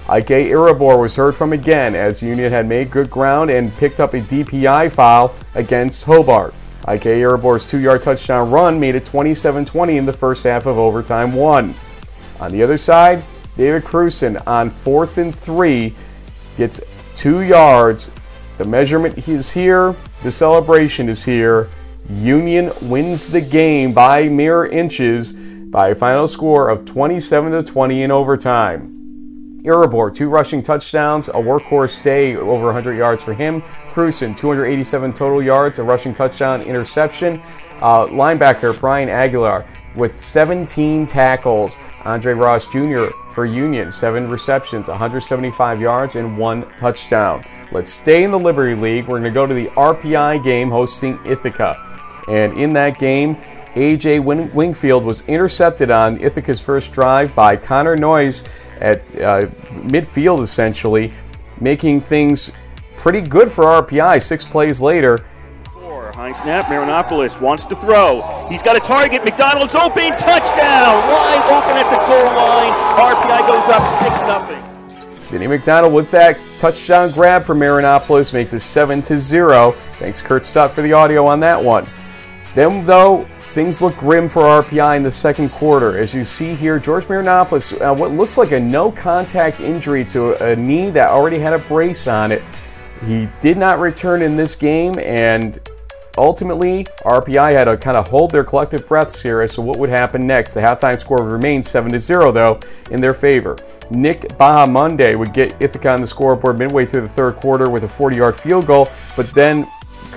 Ike 0.07 0.27
Irabor 0.27 1.01
was 1.01 1.17
heard 1.17 1.35
from 1.35 1.55
again 1.55 1.95
as 1.95 2.23
Union 2.23 2.53
had 2.53 2.67
made 2.67 2.91
good 2.91 3.09
ground 3.09 3.51
and 3.51 3.75
picked 3.77 4.01
up 4.01 4.13
a 4.13 4.21
DPI 4.21 4.93
foul 4.93 5.35
against 5.55 6.05
Hobart. 6.05 6.53
Ike 6.85 7.05
Irabor's 7.05 7.67
two 7.67 7.79
yard 7.79 8.03
touchdown 8.03 8.51
run 8.51 8.79
made 8.79 8.97
it 8.97 9.07
27 9.07 9.65
20 9.65 9.97
in 9.97 10.05
the 10.05 10.13
first 10.13 10.45
half 10.45 10.67
of 10.67 10.77
overtime 10.77 11.33
one. 11.33 11.75
On 12.39 12.53
the 12.53 12.63
other 12.63 12.77
side, 12.77 13.25
David 13.57 13.85
Cruson 13.85 14.47
on 14.47 14.69
fourth 14.69 15.17
and 15.17 15.35
three 15.35 15.95
gets 16.59 16.83
two 17.17 17.41
yards. 17.41 18.11
The 18.59 18.67
measurement 18.67 19.27
is 19.27 19.53
here, 19.53 19.97
the 20.23 20.31
celebration 20.31 21.09
is 21.09 21.25
here. 21.25 21.71
Union 22.11 22.71
wins 22.83 23.29
the 23.29 23.41
game 23.41 23.95
by 23.95 24.29
mere 24.29 24.67
inches 24.67 25.33
by 25.33 25.89
a 25.89 25.95
final 25.95 26.29
score 26.29 26.69
of 26.69 26.85
27 26.85 27.53
to 27.53 27.63
20 27.63 28.03
in 28.03 28.11
overtime. 28.11 28.94
Irabor, 29.65 30.15
two 30.15 30.29
rushing 30.29 30.63
touchdowns, 30.63 31.29
a 31.29 31.33
workhorse 31.33 32.03
day, 32.03 32.37
over 32.37 32.67
100 32.67 32.95
yards 32.95 33.25
for 33.25 33.33
him. 33.33 33.63
Cruson, 33.93 34.37
287 34.37 35.13
total 35.15 35.43
yards, 35.43 35.79
a 35.79 35.83
rushing 35.83 36.13
touchdown, 36.13 36.61
interception. 36.61 37.41
Uh, 37.81 38.07
linebacker 38.07 38.79
Brian 38.79 39.09
Aguilar 39.09 39.67
with 39.97 40.21
17 40.21 41.07
tackles. 41.07 41.79
Andre 42.05 42.35
Ross 42.35 42.67
Jr. 42.67 43.07
for 43.33 43.47
Union, 43.47 43.91
seven 43.91 44.29
receptions, 44.29 44.89
175 44.89 45.81
yards, 45.81 46.17
and 46.17 46.37
one 46.37 46.71
touchdown. 46.77 47.43
Let's 47.73 47.93
stay 47.93 48.23
in 48.23 48.31
the 48.31 48.39
Liberty 48.39 48.75
League. 48.75 49.05
We're 49.05 49.21
going 49.21 49.25
to 49.25 49.31
go 49.31 49.47
to 49.47 49.55
the 49.55 49.69
RPI 49.69 50.45
game 50.45 50.71
hosting 50.71 51.19
Ithaca. 51.25 51.77
And 52.29 52.59
in 52.59 52.75
that 52.75 52.99
game, 52.99 53.37
AJ 53.75 54.23
Wingfield 54.55 55.05
was 55.05 55.23
intercepted 55.23 55.91
on 55.91 56.21
Ithaca's 56.21 56.61
first 56.61 56.93
drive 56.93 57.35
by 57.35 57.57
Connor 57.57 57.97
Noyes 57.97 58.45
at 58.81 59.01
uh, 59.17 59.47
midfield, 59.71 60.43
essentially, 60.43 61.13
making 61.61 62.01
things 62.01 62.53
pretty 62.97 63.21
good 63.21 63.51
for 63.51 63.65
RPI. 63.65 64.23
Six 64.23 64.47
plays 64.47 64.81
later. 64.81 65.19
High 66.15 66.31
snap. 66.31 66.67
Marinopoulos 66.67 67.41
wants 67.41 67.67
to 67.67 67.75
throw. 67.75 68.47
He's 68.49 68.63
got 68.63 68.77
a 68.77 68.81
target. 68.81 69.25
McDonald's 69.25 69.75
open. 69.75 70.11
Touchdown. 70.17 70.95
Line 71.11 71.43
open 71.51 71.77
at 71.77 71.91
the 71.91 71.99
goal 72.07 72.27
line. 72.37 72.73
RPI 72.97 73.47
goes 73.49 73.69
up 73.69 73.83
6 74.01 74.21
0. 74.21 75.29
Vinny 75.31 75.49
McDonald 75.49 75.93
with 75.93 76.13
that 76.13 76.39
touchdown 76.61 77.11
grab 77.11 77.43
for 77.43 77.57
Marinopoulos 77.57 78.33
makes 78.33 78.53
it 78.53 78.61
7 78.61 79.03
to 79.03 79.19
0. 79.19 79.73
Thanks, 79.95 80.23
Kurt 80.23 80.45
Stott, 80.45 80.71
for 80.71 80.83
the 80.83 80.93
audio 80.93 81.27
on 81.27 81.41
that 81.41 81.61
one. 81.61 81.85
Then, 82.55 82.87
though, 82.87 83.27
Things 83.55 83.81
look 83.81 83.97
grim 83.97 84.29
for 84.29 84.43
RPI 84.43 84.97
in 84.97 85.05
the 85.05 85.11
second 85.13 85.49
quarter. 85.51 85.97
As 85.97 86.13
you 86.13 86.25
see 86.25 86.57
here, 86.57 86.81
George 86.81 87.05
Marinopoulos, 87.05 87.81
uh, 87.81 87.95
what 87.95 88.11
looks 88.11 88.37
like 88.37 88.51
a 88.51 88.59
no 88.59 88.91
contact 88.91 89.61
injury 89.61 90.05
to 90.07 90.35
a 90.45 90.57
knee 90.57 90.91
that 90.91 91.11
already 91.11 91.39
had 91.39 91.53
a 91.53 91.61
brace 91.61 92.09
on 92.09 92.33
it. 92.33 92.43
He 93.07 93.29
did 93.39 93.57
not 93.57 93.79
return 93.79 94.23
in 94.23 94.35
this 94.35 94.57
game, 94.57 94.99
and 94.99 95.61
ultimately, 96.19 96.83
RPI 97.05 97.53
had 97.53 97.67
to 97.67 97.77
kind 97.77 97.97
of 97.97 98.09
hold 98.09 98.33
their 98.33 98.43
collective 98.43 98.89
breaths 98.89 99.23
here 99.23 99.41
as 99.41 99.55
to 99.55 99.63
what 99.63 99.79
would 99.79 99.89
happen 99.89 100.27
next. 100.27 100.55
The 100.55 100.61
halftime 100.61 100.99
score 100.99 101.19
remained 101.19 101.65
7 101.65 101.97
0, 101.97 102.33
though, 102.33 102.59
in 102.91 103.01
their 103.01 103.15
favor. 103.15 103.57
Nick 103.89 104.23
Bahamonde 104.37 105.17
would 105.17 105.33
get 105.33 105.55
Ithaca 105.61 105.93
on 105.93 106.01
the 106.01 106.09
scoreboard 106.09 106.59
midway 106.59 106.87
through 106.87 107.03
the 107.03 107.09
third 107.09 107.37
quarter 107.37 107.71
with 107.71 107.85
a 107.85 107.89
40 107.89 108.17
yard 108.17 108.35
field 108.35 108.67
goal, 108.67 108.89
but 109.17 109.33
then 109.33 109.65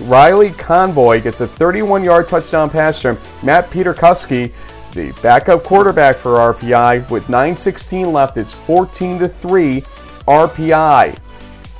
Riley 0.01 0.51
Convoy 0.51 1.21
gets 1.21 1.41
a 1.41 1.47
31 1.47 2.03
yard 2.03 2.27
touchdown 2.27 2.69
pass 2.69 3.01
from 3.01 3.17
Matt 3.43 3.69
Peterkuski, 3.69 4.51
the 4.93 5.11
backup 5.21 5.63
quarterback 5.63 6.15
for 6.15 6.31
RPI. 6.53 7.09
With 7.09 7.25
9.16 7.27 8.11
left, 8.11 8.37
it's 8.37 8.53
14 8.53 9.19
to 9.19 9.27
3 9.27 9.81
RPI. 10.27 11.17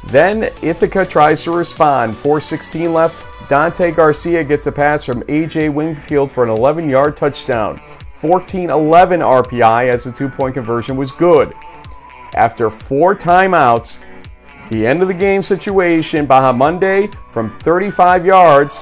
Then 0.06 0.44
Ithaca 0.62 1.06
tries 1.06 1.44
to 1.44 1.52
respond. 1.52 2.14
4.16 2.16 2.94
left. 2.94 3.50
Dante 3.50 3.92
Garcia 3.92 4.44
gets 4.44 4.68
a 4.68 4.72
pass 4.72 5.06
from 5.06 5.22
AJ 5.24 5.74
Wingfield 5.74 6.32
for 6.32 6.44
an 6.44 6.50
11 6.50 6.90
yard 6.90 7.16
touchdown. 7.16 7.82
14 8.12 8.70
11 8.70 9.20
RPI 9.20 9.90
as 9.90 10.04
the 10.04 10.12
two 10.12 10.28
point 10.28 10.54
conversion 10.56 10.98
was 10.98 11.12
good. 11.12 11.54
After 12.36 12.70
four 12.70 13.16
timeouts, 13.16 14.00
the 14.70 14.86
end 14.86 15.02
of 15.02 15.08
the 15.08 15.14
game 15.14 15.42
situation, 15.42 16.26
Baja 16.26 16.52
Bahamonde 16.54 17.16
from 17.30 17.50
35 17.60 18.26
yards. 18.26 18.76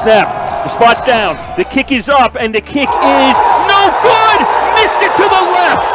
Snap. 0.00 0.64
The 0.64 0.68
spot's 0.68 1.02
down. 1.02 1.36
The 1.56 1.64
kick 1.64 1.92
is 1.92 2.08
up, 2.08 2.36
and 2.38 2.54
the 2.54 2.60
kick 2.60 2.88
is 2.88 3.36
no 3.66 3.82
good. 4.02 4.40
Missed 4.74 5.00
it 5.00 5.14
to 5.16 5.22
the 5.22 5.44
left. 5.54 5.90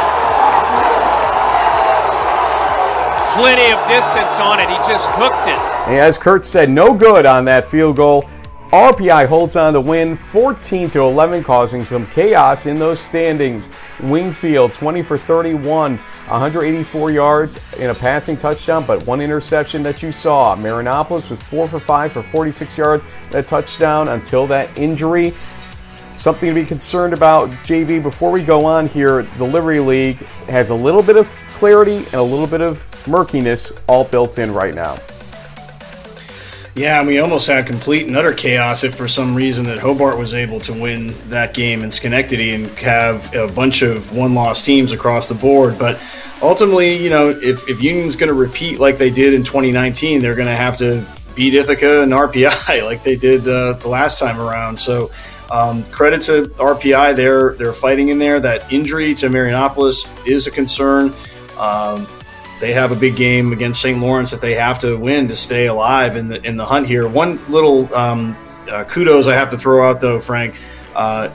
Plenty 3.35 3.71
of 3.71 3.79
distance 3.87 4.39
on 4.39 4.59
it. 4.59 4.69
He 4.69 4.75
just 4.91 5.07
hooked 5.09 5.47
it. 5.47 5.59
And 5.87 5.95
as 5.99 6.17
Kurt 6.17 6.45
said, 6.45 6.69
no 6.69 6.93
good 6.93 7.25
on 7.25 7.45
that 7.45 7.65
field 7.65 7.97
goal. 7.97 8.29
RPI 8.73 9.27
holds 9.27 9.55
on 9.55 9.73
to 9.73 9.81
win 9.81 10.15
14 10.15 10.89
to 10.89 11.01
11, 11.01 11.43
causing 11.43 11.85
some 11.85 12.07
chaos 12.07 12.65
in 12.65 12.79
those 12.79 12.99
standings. 12.99 13.69
Wingfield 14.01 14.73
20 14.73 15.03
for 15.03 15.15
31, 15.15 15.97
184 15.97 17.11
yards 17.11 17.59
in 17.77 17.91
a 17.91 17.93
passing 17.93 18.35
touchdown, 18.35 18.83
but 18.87 19.05
one 19.05 19.21
interception 19.21 19.83
that 19.83 20.01
you 20.01 20.11
saw. 20.11 20.55
Marinopoulos 20.55 21.29
was 21.29 21.39
4 21.43 21.67
for 21.67 21.79
5 21.79 22.13
for 22.13 22.23
46 22.23 22.75
yards, 22.75 23.05
that 23.29 23.45
touchdown 23.45 24.07
until 24.07 24.47
that 24.47 24.75
injury. 24.75 25.35
Something 26.09 26.49
to 26.49 26.59
be 26.59 26.65
concerned 26.65 27.13
about, 27.13 27.49
JB, 27.67 28.01
before 28.01 28.31
we 28.31 28.41
go 28.41 28.65
on 28.65 28.87
here. 28.87 29.21
The 29.21 29.45
Liberty 29.45 29.81
League 29.81 30.17
has 30.47 30.71
a 30.71 30.75
little 30.75 31.03
bit 31.03 31.17
of 31.17 31.27
clarity 31.53 31.97
and 31.97 32.15
a 32.15 32.23
little 32.23 32.47
bit 32.47 32.61
of 32.61 33.07
murkiness 33.07 33.71
all 33.85 34.03
built 34.03 34.39
in 34.39 34.51
right 34.51 34.73
now. 34.73 34.97
Yeah, 36.75 36.99
and 36.99 37.07
we 37.07 37.19
almost 37.19 37.47
had 37.47 37.67
complete 37.67 38.07
and 38.07 38.17
utter 38.17 38.33
chaos 38.33 38.83
if 38.83 38.95
for 38.95 39.07
some 39.07 39.35
reason 39.35 39.65
that 39.65 39.77
Hobart 39.77 40.17
was 40.17 40.33
able 40.33 40.59
to 40.61 40.73
win 40.73 41.13
that 41.29 41.53
game 41.53 41.83
in 41.83 41.91
Schenectady 41.91 42.51
and 42.51 42.67
have 42.79 43.33
a 43.35 43.47
bunch 43.47 43.83
of 43.83 44.15
one 44.15 44.33
loss 44.33 44.65
teams 44.65 44.91
across 44.91 45.29
the 45.29 45.35
board. 45.35 45.77
But 45.77 46.01
ultimately, 46.41 46.97
you 46.97 47.11
know, 47.11 47.29
if, 47.29 47.69
if 47.69 47.83
Union's 47.83 48.15
going 48.15 48.29
to 48.29 48.33
repeat 48.33 48.79
like 48.79 48.97
they 48.97 49.11
did 49.11 49.35
in 49.35 49.43
2019, 49.43 50.23
they're 50.23 50.33
going 50.33 50.47
to 50.47 50.55
have 50.55 50.75
to 50.77 51.05
beat 51.35 51.53
Ithaca 51.53 52.01
and 52.01 52.11
RPI 52.11 52.83
like 52.83 53.03
they 53.03 53.17
did 53.17 53.47
uh, 53.47 53.73
the 53.73 53.87
last 53.87 54.17
time 54.17 54.41
around. 54.41 54.77
So 54.77 55.11
um, 55.51 55.83
credit 55.91 56.23
to 56.23 56.47
RPI, 56.57 57.15
they're 57.15 57.53
they're 57.53 57.73
fighting 57.73 58.09
in 58.09 58.17
there. 58.17 58.39
That 58.39 58.73
injury 58.73 59.13
to 59.15 59.27
Marinopoulos 59.27 60.27
is 60.27 60.47
a 60.47 60.51
concern. 60.51 61.13
Um, 61.59 62.07
they 62.63 62.71
have 62.71 62.93
a 62.93 62.95
big 62.95 63.17
game 63.17 63.51
against 63.51 63.81
St. 63.81 63.99
Lawrence 63.99 64.31
that 64.31 64.39
they 64.39 64.53
have 64.53 64.79
to 64.79 64.97
win 64.97 65.27
to 65.27 65.35
stay 65.35 65.67
alive 65.67 66.15
in 66.15 66.29
the 66.29 66.41
in 66.47 66.55
the 66.55 66.63
hunt 66.63 66.87
here. 66.87 67.09
One 67.09 67.43
little 67.51 67.93
um, 67.93 68.37
uh, 68.71 68.85
kudos 68.85 69.27
I 69.27 69.35
have 69.35 69.49
to 69.51 69.57
throw 69.57 69.85
out 69.85 69.99
though, 69.99 70.17
Frank. 70.17 70.55
Uh, 70.95 71.29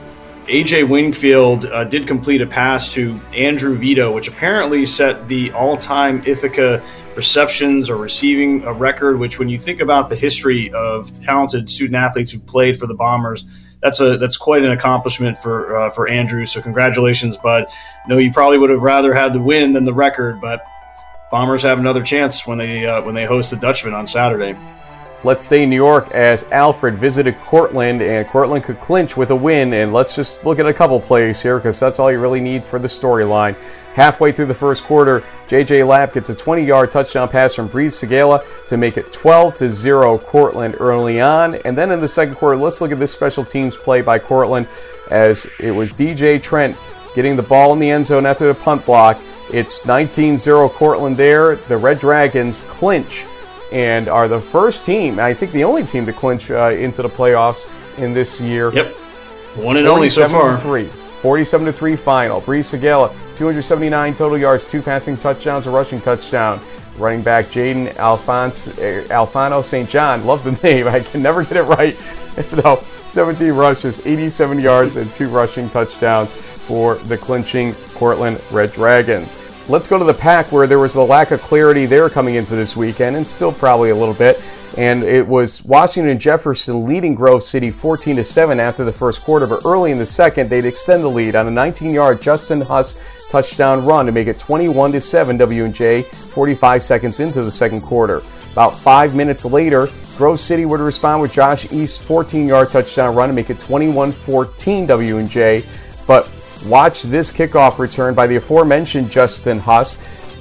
AJ 0.47 0.89
Wingfield 0.89 1.67
uh, 1.67 1.83
did 1.83 2.07
complete 2.07 2.41
a 2.41 2.47
pass 2.47 2.91
to 2.93 3.21
Andrew 3.35 3.75
Vito, 3.75 4.11
which 4.11 4.27
apparently 4.27 4.83
set 4.87 5.27
the 5.27 5.51
all-time 5.51 6.23
Ithaca 6.25 6.83
receptions 7.15 7.91
or 7.91 7.97
receiving 7.97 8.63
a 8.63 8.73
record. 8.73 9.19
Which, 9.19 9.37
when 9.37 9.49
you 9.49 9.59
think 9.59 9.81
about 9.81 10.09
the 10.09 10.15
history 10.15 10.73
of 10.73 11.13
talented 11.23 11.69
student 11.69 11.95
athletes 11.95 12.31
who 12.31 12.39
played 12.39 12.79
for 12.79 12.87
the 12.87 12.95
Bombers, 12.95 13.45
that's 13.83 13.99
a 13.99 14.17
that's 14.17 14.35
quite 14.35 14.63
an 14.63 14.71
accomplishment 14.71 15.37
for 15.37 15.77
uh, 15.77 15.91
for 15.91 16.07
Andrew. 16.07 16.47
So 16.47 16.59
congratulations, 16.59 17.37
bud. 17.37 17.65
No, 18.07 18.17
you 18.17 18.31
probably 18.31 18.57
would 18.57 18.71
have 18.71 18.81
rather 18.81 19.13
had 19.13 19.33
the 19.33 19.39
win 19.39 19.73
than 19.73 19.85
the 19.85 19.93
record, 19.93 20.41
but 20.41 20.65
Bombers 21.29 21.61
have 21.61 21.77
another 21.77 22.01
chance 22.01 22.47
when 22.47 22.57
they 22.57 22.85
uh, 22.85 23.01
when 23.03 23.13
they 23.13 23.25
host 23.25 23.51
the 23.51 23.57
Dutchman 23.57 23.93
on 23.93 24.07
Saturday. 24.07 24.57
Let's 25.23 25.43
stay 25.43 25.63
in 25.63 25.69
New 25.69 25.75
York 25.75 26.11
as 26.11 26.45
Alfred 26.45 26.97
visited 26.97 27.39
Cortland, 27.41 28.01
and 28.01 28.25
Cortland 28.25 28.63
could 28.63 28.79
clinch 28.79 29.17
with 29.17 29.31
a 29.31 29.35
win. 29.35 29.73
And 29.73 29.91
let's 29.91 30.15
just 30.15 30.45
look 30.45 30.59
at 30.59 30.65
a 30.65 30.73
couple 30.73 30.97
plays 30.99 31.41
here 31.41 31.57
because 31.57 31.77
that's 31.77 31.99
all 31.99 32.09
you 32.09 32.19
really 32.19 32.39
need 32.39 32.63
for 32.63 32.79
the 32.79 32.87
storyline. 32.87 33.55
Halfway 33.93 34.31
through 34.31 34.45
the 34.45 34.53
first 34.53 34.85
quarter, 34.85 35.21
J.J. 35.47 35.83
Lapp 35.83 36.13
gets 36.13 36.29
a 36.29 36.35
20-yard 36.35 36.89
touchdown 36.89 37.27
pass 37.27 37.53
from 37.53 37.67
Brees 37.67 37.91
Segala 37.91 38.41
to 38.67 38.77
make 38.77 38.95
it 38.95 39.11
12 39.11 39.55
to 39.55 39.69
0 39.69 40.19
Cortland 40.19 40.77
early 40.79 41.19
on. 41.19 41.55
And 41.65 41.77
then 41.77 41.91
in 41.91 41.99
the 41.99 42.07
second 42.07 42.35
quarter, 42.35 42.55
let's 42.55 42.79
look 42.79 42.93
at 42.93 42.99
this 42.99 43.11
special 43.11 43.43
teams 43.43 43.75
play 43.75 44.01
by 44.01 44.19
Cortland 44.19 44.69
as 45.11 45.47
it 45.59 45.71
was 45.71 45.91
DJ 45.91 46.41
Trent 46.41 46.77
getting 47.13 47.35
the 47.35 47.43
ball 47.43 47.73
in 47.73 47.79
the 47.79 47.89
end 47.89 48.05
zone 48.05 48.25
after 48.25 48.47
the 48.47 48.57
punt 48.57 48.85
block. 48.85 49.19
It's 49.51 49.81
19-0 49.81 50.71
Cortland 50.71 51.17
there. 51.17 51.55
The 51.55 51.77
Red 51.77 51.99
Dragons 51.99 52.63
clinch 52.63 53.25
and 53.71 54.07
are 54.07 54.27
the 54.27 54.39
first 54.39 54.85
team, 54.85 55.19
I 55.19 55.33
think 55.33 55.51
the 55.51 55.63
only 55.63 55.85
team 55.85 56.05
to 56.05 56.13
clinch 56.13 56.49
uh, 56.51 56.69
into 56.69 57.01
the 57.01 57.09
playoffs 57.09 57.69
in 57.97 58.13
this 58.13 58.41
year. 58.41 58.73
Yep. 58.73 58.87
One 59.57 59.77
and 59.77 59.87
only 59.87 60.09
so 60.09 60.27
far. 60.27 60.57
3. 60.57 60.85
47 60.85 61.65
to 61.65 61.73
3 61.73 61.95
final. 61.95 62.41
Brees 62.41 62.73
Segala, 62.73 63.09
279 63.35 64.13
total 64.13 64.37
yards, 64.37 64.69
two 64.69 64.81
passing 64.81 65.17
touchdowns, 65.17 65.67
a 65.67 65.69
rushing 65.69 65.99
touchdown. 65.99 66.61
Running 66.97 67.21
back 67.21 67.47
Jaden 67.47 67.95
Alphonse, 67.97 68.67
uh, 68.67 69.05
Alfano 69.09 69.63
St. 69.63 69.89
John, 69.89 70.25
love 70.25 70.43
the 70.43 70.51
name. 70.63 70.87
I 70.87 70.99
can 70.99 71.21
never 71.21 71.43
get 71.43 71.57
it 71.57 71.63
right. 71.63 71.97
Though 72.51 72.81
17 73.07 73.51
rushes, 73.51 74.05
87 74.05 74.59
yards, 74.59 74.95
and 74.95 75.11
two 75.13 75.29
rushing 75.29 75.69
touchdowns 75.69 76.31
for 76.69 76.95
the 76.95 77.17
clinching 77.17 77.73
Cortland 77.95 78.39
Red 78.51 78.71
Dragons. 78.71 79.39
Let's 79.67 79.87
go 79.87 79.97
to 79.97 80.05
the 80.05 80.13
PAC 80.13 80.51
where 80.51 80.67
there 80.67 80.77
was 80.77 80.93
a 80.97 81.01
lack 81.01 81.31
of 81.31 81.41
clarity 81.41 81.87
there 81.87 82.11
coming 82.11 82.35
into 82.35 82.55
this 82.55 82.77
weekend, 82.77 83.15
and 83.15 83.27
still 83.27 83.51
probably 83.51 83.89
a 83.89 83.95
little 83.95 84.13
bit. 84.13 84.39
And 84.77 85.03
it 85.03 85.27
was 85.27 85.65
Washington 85.65 86.19
Jefferson 86.19 86.85
leading 86.85 87.15
Grove 87.15 87.41
City 87.41 87.71
14 87.71 88.17
to 88.17 88.23
7 88.23 88.59
after 88.59 88.85
the 88.85 88.91
first 88.91 89.23
quarter, 89.23 89.47
but 89.47 89.65
early 89.65 89.89
in 89.89 89.97
the 89.97 90.05
second, 90.05 90.47
they'd 90.47 90.63
extend 90.63 91.03
the 91.03 91.07
lead 91.07 91.35
on 91.35 91.47
a 91.47 91.51
19-yard 91.51 92.21
Justin 92.21 92.61
Huss 92.61 92.99
touchdown 93.31 93.83
run 93.83 94.05
to 94.05 94.11
make 94.11 94.27
it 94.27 94.37
21 94.37 94.91
to 94.91 95.01
7 95.01 95.37
W&J 95.37 96.03
45 96.03 96.83
seconds 96.83 97.19
into 97.19 97.43
the 97.43 97.51
second 97.51 97.81
quarter. 97.81 98.21
About 98.51 98.79
five 98.79 99.15
minutes 99.15 99.43
later, 99.43 99.89
Grove 100.17 100.39
City 100.39 100.65
would 100.65 100.81
respond 100.81 101.19
with 101.23 101.31
Josh 101.31 101.71
East's 101.71 102.07
14-yard 102.07 102.69
touchdown 102.69 103.15
run 103.15 103.29
to 103.29 103.33
make 103.33 103.49
it 103.49 103.57
21-14 103.57 104.85
W&J, 104.85 105.65
but 106.05 106.29
Watch 106.65 107.03
this 107.03 107.31
kickoff 107.31 107.79
return 107.79 108.13
by 108.13 108.27
the 108.27 108.35
aforementioned 108.35 109.09
Justin 109.09 109.59
Huss. 109.59 109.97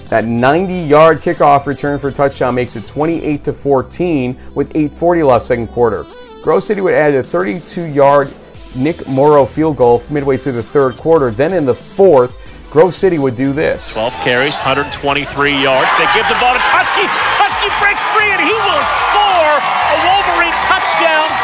That 0.08 0.24
90-yard 0.24 1.20
kickoff 1.20 1.66
return 1.66 1.98
for 1.98 2.10
touchdown 2.10 2.54
makes 2.54 2.76
it 2.76 2.86
28 2.86 3.44
to 3.44 3.52
14 3.52 4.38
with 4.54 4.72
8:40 4.72 5.26
left 5.26 5.44
second 5.44 5.68
quarter. 5.68 6.06
Grove 6.42 6.62
City 6.62 6.80
would 6.80 6.94
add 6.94 7.14
a 7.14 7.22
32-yard 7.22 8.32
Nick 8.74 9.06
Morrow 9.06 9.44
field 9.44 9.76
goal 9.76 10.02
midway 10.10 10.36
through 10.36 10.52
the 10.52 10.62
third 10.62 10.96
quarter. 10.96 11.30
Then 11.30 11.52
in 11.52 11.66
the 11.66 11.74
fourth, 11.74 12.34
Grove 12.70 12.94
City 12.94 13.18
would 13.18 13.36
do 13.36 13.52
this. 13.52 13.94
12 13.94 14.12
carries, 14.24 14.54
123 14.56 15.62
yards. 15.62 15.90
They 15.96 16.08
give 16.14 16.26
the 16.28 16.36
ball 16.40 16.54
to 16.54 16.60
Tusky. 16.60 17.06
Tusky 17.36 17.68
breaks 17.80 18.04
free 18.16 18.30
and 18.32 18.40
he 18.40 18.52
will 18.52 19.07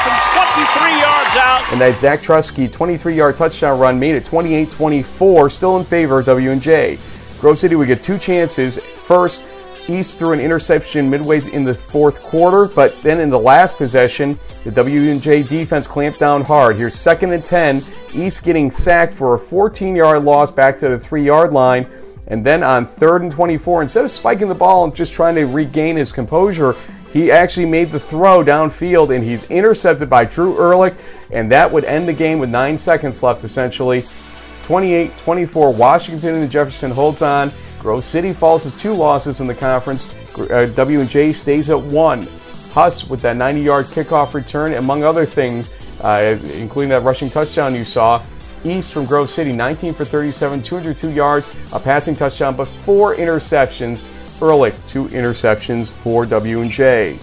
from 0.04 0.20
23 0.36 1.00
yards 1.00 1.36
out. 1.36 1.64
And 1.72 1.80
that 1.80 1.98
Zach 1.98 2.20
Trusky 2.20 2.68
23-yard 2.68 3.36
touchdown 3.36 3.80
run 3.80 3.98
made 3.98 4.14
it 4.14 4.24
28-24, 4.24 5.50
still 5.50 5.78
in 5.78 5.84
favor 5.84 6.18
of 6.18 6.26
W&J. 6.26 6.98
Grove 7.40 7.58
City 7.58 7.74
would 7.74 7.88
get 7.88 8.02
two 8.02 8.18
chances. 8.18 8.78
First, 8.78 9.46
East 9.88 10.18
threw 10.18 10.32
an 10.32 10.40
interception 10.40 11.10
midway 11.10 11.42
in 11.52 11.64
the 11.64 11.74
fourth 11.74 12.22
quarter, 12.22 12.66
but 12.66 13.00
then 13.02 13.20
in 13.20 13.28
the 13.30 13.38
last 13.38 13.76
possession, 13.76 14.38
the 14.64 14.70
W&J 14.70 15.42
defense 15.42 15.86
clamped 15.86 16.18
down 16.18 16.42
hard. 16.42 16.76
Here's 16.76 16.94
second 16.94 17.32
and 17.32 17.44
10. 17.44 17.82
East 18.14 18.44
getting 18.44 18.70
sacked 18.70 19.12
for 19.12 19.34
a 19.34 19.38
14-yard 19.38 20.24
loss 20.24 20.50
back 20.50 20.78
to 20.78 20.88
the 20.88 20.98
three-yard 20.98 21.52
line. 21.52 21.86
And 22.26 22.44
then 22.44 22.62
on 22.62 22.86
third 22.86 23.22
and 23.22 23.30
24, 23.30 23.82
instead 23.82 24.04
of 24.04 24.10
spiking 24.10 24.48
the 24.48 24.54
ball 24.54 24.84
and 24.84 24.94
just 24.94 25.12
trying 25.12 25.34
to 25.34 25.44
regain 25.44 25.96
his 25.96 26.12
composure, 26.12 26.74
he 27.14 27.30
actually 27.30 27.66
made 27.66 27.92
the 27.92 28.00
throw 28.00 28.42
downfield 28.42 29.14
and 29.14 29.22
he's 29.22 29.44
intercepted 29.44 30.10
by 30.10 30.24
Drew 30.24 30.58
Ehrlich. 30.58 30.94
And 31.30 31.48
that 31.52 31.70
would 31.70 31.84
end 31.84 32.08
the 32.08 32.12
game 32.12 32.40
with 32.40 32.50
nine 32.50 32.76
seconds 32.76 33.22
left, 33.22 33.44
essentially. 33.44 34.04
28 34.64 35.16
24, 35.16 35.72
Washington 35.72 36.34
and 36.34 36.50
Jefferson 36.50 36.90
holds 36.90 37.22
on. 37.22 37.52
Grove 37.78 38.02
City 38.02 38.32
falls 38.32 38.64
to 38.64 38.76
two 38.76 38.92
losses 38.94 39.40
in 39.40 39.46
the 39.46 39.54
conference. 39.54 40.12
Uh, 40.36 40.66
W&J 40.74 41.32
stays 41.32 41.70
at 41.70 41.80
one. 41.80 42.26
Huss 42.72 43.08
with 43.08 43.20
that 43.22 43.36
90-yard 43.36 43.86
kickoff 43.86 44.34
return, 44.34 44.74
among 44.74 45.04
other 45.04 45.24
things, 45.24 45.70
uh, 46.00 46.36
including 46.54 46.88
that 46.88 47.04
rushing 47.04 47.30
touchdown 47.30 47.76
you 47.76 47.84
saw. 47.84 48.20
East 48.64 48.92
from 48.92 49.04
Grove 49.04 49.30
City, 49.30 49.52
19 49.52 49.94
for 49.94 50.04
37, 50.04 50.62
202 50.62 51.10
yards, 51.10 51.46
a 51.72 51.78
passing 51.78 52.16
touchdown, 52.16 52.56
but 52.56 52.66
four 52.66 53.14
interceptions. 53.14 54.04
Ehrlich, 54.42 54.74
two 54.86 55.06
interceptions 55.08 55.92
for 55.92 56.26
W&J. 56.26 57.18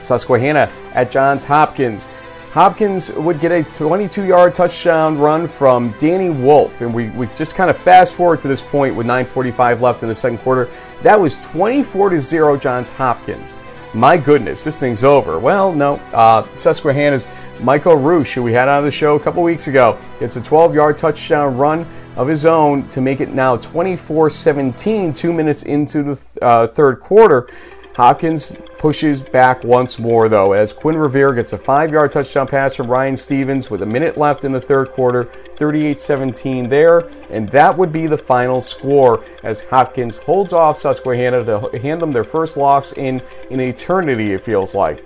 Susquehanna 0.00 0.70
at 0.94 1.10
Johns 1.10 1.44
Hopkins. 1.44 2.06
Hopkins 2.52 3.12
would 3.12 3.40
get 3.40 3.52
a 3.52 3.62
22 3.62 4.24
yard 4.24 4.54
touchdown 4.54 5.18
run 5.18 5.46
from 5.46 5.90
Danny 5.98 6.30
Wolf. 6.30 6.80
And 6.80 6.94
we, 6.94 7.10
we 7.10 7.26
just 7.36 7.54
kind 7.54 7.68
of 7.68 7.76
fast 7.76 8.16
forward 8.16 8.40
to 8.40 8.48
this 8.48 8.62
point 8.62 8.94
with 8.94 9.06
9.45 9.06 9.80
left 9.80 10.02
in 10.02 10.08
the 10.08 10.14
second 10.14 10.38
quarter. 10.38 10.68
That 11.02 11.20
was 11.20 11.36
24 11.46 12.10
to 12.10 12.20
0 12.20 12.56
Johns 12.56 12.88
Hopkins. 12.88 13.54
My 13.94 14.16
goodness, 14.16 14.64
this 14.64 14.80
thing's 14.80 15.04
over. 15.04 15.38
Well, 15.38 15.72
no. 15.72 15.96
Uh, 16.12 16.46
Susquehanna's 16.56 17.26
Michael 17.60 17.96
Roosh, 17.96 18.34
who 18.34 18.42
we 18.42 18.52
had 18.52 18.68
on 18.68 18.84
the 18.84 18.90
show 18.90 19.16
a 19.16 19.20
couple 19.20 19.42
weeks 19.42 19.68
ago, 19.68 19.98
gets 20.20 20.36
a 20.36 20.42
12 20.42 20.74
yard 20.74 20.98
touchdown 20.98 21.56
run 21.56 21.86
of 22.18 22.26
his 22.26 22.44
own 22.44 22.86
to 22.88 23.00
make 23.00 23.20
it 23.20 23.32
now 23.32 23.56
24 23.56 24.28
17, 24.28 25.12
two 25.14 25.32
minutes 25.32 25.62
into 25.62 26.02
the 26.02 26.16
th- 26.16 26.38
uh, 26.42 26.66
third 26.66 27.00
quarter. 27.00 27.48
Hopkins 27.94 28.56
pushes 28.78 29.22
back 29.22 29.64
once 29.64 29.98
more, 29.98 30.28
though, 30.28 30.52
as 30.52 30.72
Quinn 30.72 30.96
Revere 30.96 31.32
gets 31.32 31.52
a 31.52 31.58
five 31.58 31.90
yard 31.92 32.12
touchdown 32.12 32.46
pass 32.46 32.74
from 32.76 32.88
Ryan 32.88 33.16
Stevens 33.16 33.70
with 33.70 33.82
a 33.82 33.86
minute 33.86 34.16
left 34.16 34.44
in 34.44 34.52
the 34.52 34.60
third 34.60 34.90
quarter, 34.90 35.24
38 35.56 36.00
17 36.00 36.68
there. 36.68 37.08
And 37.30 37.48
that 37.50 37.76
would 37.76 37.92
be 37.92 38.06
the 38.08 38.18
final 38.18 38.60
score 38.60 39.24
as 39.44 39.62
Hopkins 39.62 40.16
holds 40.16 40.52
off 40.52 40.76
Susquehanna 40.76 41.44
to 41.44 41.78
hand 41.78 42.02
them 42.02 42.12
their 42.12 42.24
first 42.24 42.56
loss 42.56 42.92
in 42.92 43.22
an 43.50 43.60
eternity, 43.60 44.32
it 44.32 44.42
feels 44.42 44.74
like. 44.74 45.04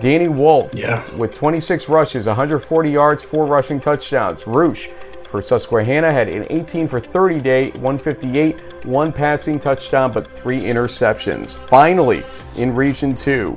Danny 0.00 0.28
Wolf 0.28 0.74
yeah. 0.74 1.04
with 1.16 1.34
26 1.34 1.88
rushes, 1.88 2.26
140 2.26 2.90
yards, 2.90 3.22
four 3.22 3.46
rushing 3.46 3.78
touchdowns. 3.78 4.46
Roosh 4.46 4.88
for 5.32 5.40
Susquehanna 5.40 6.12
had 6.12 6.28
an 6.28 6.46
18 6.50 6.86
for 6.86 7.00
30 7.00 7.40
day, 7.40 7.70
158, 7.70 8.84
one 8.84 9.10
passing 9.10 9.58
touchdown, 9.58 10.12
but 10.12 10.30
three 10.30 10.60
interceptions. 10.60 11.56
Finally, 11.68 12.22
in 12.56 12.74
Region 12.74 13.14
2, 13.14 13.56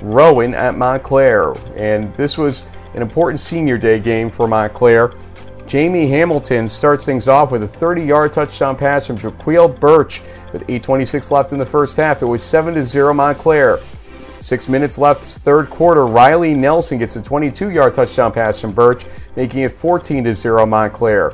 Rowan 0.00 0.54
at 0.54 0.76
Montclair. 0.76 1.54
And 1.76 2.12
this 2.14 2.36
was 2.36 2.66
an 2.94 3.00
important 3.00 3.38
senior 3.38 3.78
day 3.78 4.00
game 4.00 4.28
for 4.28 4.48
Montclair. 4.48 5.12
Jamie 5.68 6.08
Hamilton 6.08 6.68
starts 6.68 7.06
things 7.06 7.28
off 7.28 7.52
with 7.52 7.62
a 7.62 7.68
30 7.68 8.02
yard 8.02 8.32
touchdown 8.32 8.74
pass 8.76 9.06
from 9.06 9.16
Jaquil 9.16 9.78
Birch 9.78 10.20
with 10.52 10.66
8.26 10.66 11.30
left 11.30 11.52
in 11.52 11.60
the 11.60 11.64
first 11.64 11.96
half. 11.96 12.22
It 12.22 12.26
was 12.26 12.42
7 12.42 12.82
0 12.82 13.14
Montclair. 13.14 13.78
Six 14.44 14.68
minutes 14.68 14.98
left, 14.98 15.24
third 15.24 15.70
quarter. 15.70 16.04
Riley 16.04 16.52
Nelson 16.52 16.98
gets 16.98 17.16
a 17.16 17.22
22 17.22 17.70
yard 17.70 17.94
touchdown 17.94 18.30
pass 18.30 18.60
from 18.60 18.72
Birch, 18.72 19.06
making 19.36 19.60
it 19.60 19.72
14 19.72 20.34
0 20.34 20.66
Montclair. 20.66 21.30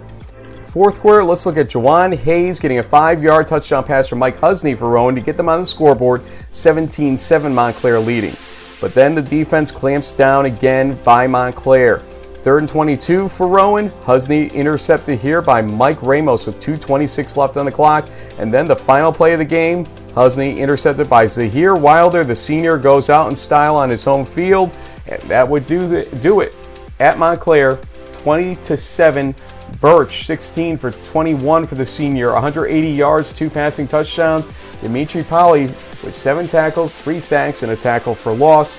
Fourth 0.63 1.01
quarter, 1.01 1.25
let's 1.25 1.45
look 1.45 1.57
at 1.57 1.69
Jawan 1.69 2.15
Hayes 2.15 2.61
getting 2.61 2.79
a 2.79 2.85
five 2.85 3.21
yard 3.21 3.49
touchdown 3.49 3.83
pass 3.83 4.07
from 4.07 4.21
Mike 4.21 4.37
Husney 4.37 4.79
for 4.79 4.89
Rowan 4.89 5.17
to 5.17 5.21
get 5.21 5.37
them 5.37 5.49
on 5.49 5.59
the 5.59 5.67
scoreboard, 5.67 6.23
17 6.53 7.19
7 7.19 7.53
Montclair 7.53 7.99
leading. 7.99 8.37
But 8.81 8.95
then 8.95 9.17
the 9.17 9.23
defense 9.23 9.73
clamps 9.73 10.15
down 10.15 10.47
again 10.47 10.97
by 11.03 11.27
Montclair. 11.27 11.99
Third 11.99 12.61
and 12.61 12.69
22 12.69 13.29
for 13.29 13.49
Rowan. 13.49 13.91
Husney 14.05 14.55
intercepted 14.55 15.19
here 15.19 15.43
by 15.43 15.63
Mike 15.63 16.01
Ramos 16.01 16.47
with 16.47 16.61
2.26 16.61 17.37
left 17.37 17.57
on 17.57 17.67
the 17.67 17.73
clock. 17.73 18.09
And 18.39 18.55
then 18.55 18.67
the 18.67 18.77
final 18.77 19.13
play 19.13 19.33
of 19.33 19.41
the 19.41 19.45
game, 19.45 19.85
Husney 20.15 20.57
intercepted 20.59 21.09
by 21.09 21.27
Zahir 21.27 21.75
Wilder. 21.75 22.25
The 22.25 22.37
senior 22.37 22.79
goes 22.79 23.11
out 23.11 23.29
in 23.29 23.37
style 23.37 23.77
on 23.77 23.91
his 23.91 24.05
home 24.05 24.27
field, 24.27 24.71
and 25.07 25.21
that 25.23 25.49
would 25.49 25.67
do 25.67 25.89
the, 25.89 26.05
do 26.17 26.41
it 26.41 26.55
at 26.99 27.19
Montclair, 27.19 27.81
20 28.13 28.57
to 28.57 28.77
7. 28.77 29.35
Birch 29.81 30.25
16 30.25 30.77
for 30.77 30.91
21 30.91 31.65
for 31.65 31.77
the 31.77 31.87
senior, 31.87 32.33
180 32.33 32.91
yards, 32.91 33.33
two 33.33 33.49
passing 33.49 33.87
touchdowns. 33.87 34.51
Dimitri 34.81 35.23
Polly 35.23 35.67
with 35.67 36.15
seven 36.15 36.49
tackles, 36.49 36.95
three 36.95 37.21
sacks, 37.21 37.63
and 37.63 37.71
a 37.71 37.77
tackle 37.77 38.15
for 38.15 38.33
loss. 38.33 38.79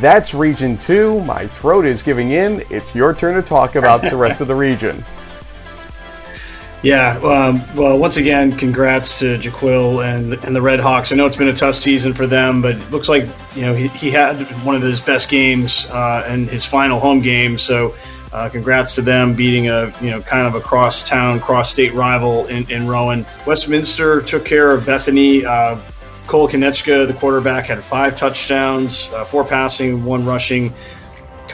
That's 0.00 0.34
Region 0.34 0.76
2. 0.76 1.24
My 1.24 1.46
throat 1.46 1.84
is 1.84 2.02
giving 2.02 2.30
in. 2.30 2.64
It's 2.70 2.94
your 2.94 3.14
turn 3.14 3.34
to 3.34 3.42
talk 3.42 3.74
about 3.74 4.02
the 4.02 4.16
rest 4.16 4.40
of 4.40 4.48
the 4.48 4.54
region. 4.54 5.04
Yeah, 6.84 7.16
um, 7.20 7.62
well, 7.74 7.98
once 7.98 8.18
again, 8.18 8.52
congrats 8.52 9.18
to 9.20 9.38
Jaquil 9.38 10.04
and 10.04 10.34
and 10.44 10.54
the 10.54 10.60
Red 10.60 10.80
Hawks. 10.80 11.12
I 11.12 11.16
know 11.16 11.24
it's 11.24 11.34
been 11.34 11.48
a 11.48 11.54
tough 11.54 11.76
season 11.76 12.12
for 12.12 12.26
them, 12.26 12.60
but 12.60 12.76
it 12.76 12.90
looks 12.90 13.08
like 13.08 13.26
you 13.56 13.62
know 13.62 13.72
he, 13.72 13.88
he 13.88 14.10
had 14.10 14.36
one 14.66 14.76
of 14.76 14.82
his 14.82 15.00
best 15.00 15.30
games 15.30 15.86
uh, 15.86 16.24
his 16.50 16.66
final 16.66 17.00
home 17.00 17.22
game. 17.22 17.56
So, 17.56 17.94
uh, 18.34 18.50
congrats 18.50 18.94
to 18.96 19.00
them 19.00 19.34
beating 19.34 19.68
a 19.68 19.94
you 20.02 20.10
know 20.10 20.20
kind 20.20 20.46
of 20.46 20.56
a 20.56 20.60
cross 20.60 21.08
town, 21.08 21.40
cross 21.40 21.70
state 21.70 21.94
rival 21.94 22.44
in, 22.48 22.70
in 22.70 22.86
Rowan. 22.86 23.24
Westminster 23.46 24.20
took 24.20 24.44
care 24.44 24.70
of 24.72 24.84
Bethany. 24.84 25.42
Uh, 25.46 25.78
Cole 26.26 26.48
Konechka, 26.48 27.06
the 27.06 27.14
quarterback, 27.14 27.64
had 27.64 27.82
five 27.82 28.14
touchdowns, 28.14 29.08
uh, 29.14 29.24
four 29.24 29.42
passing, 29.42 30.04
one 30.04 30.26
rushing. 30.26 30.70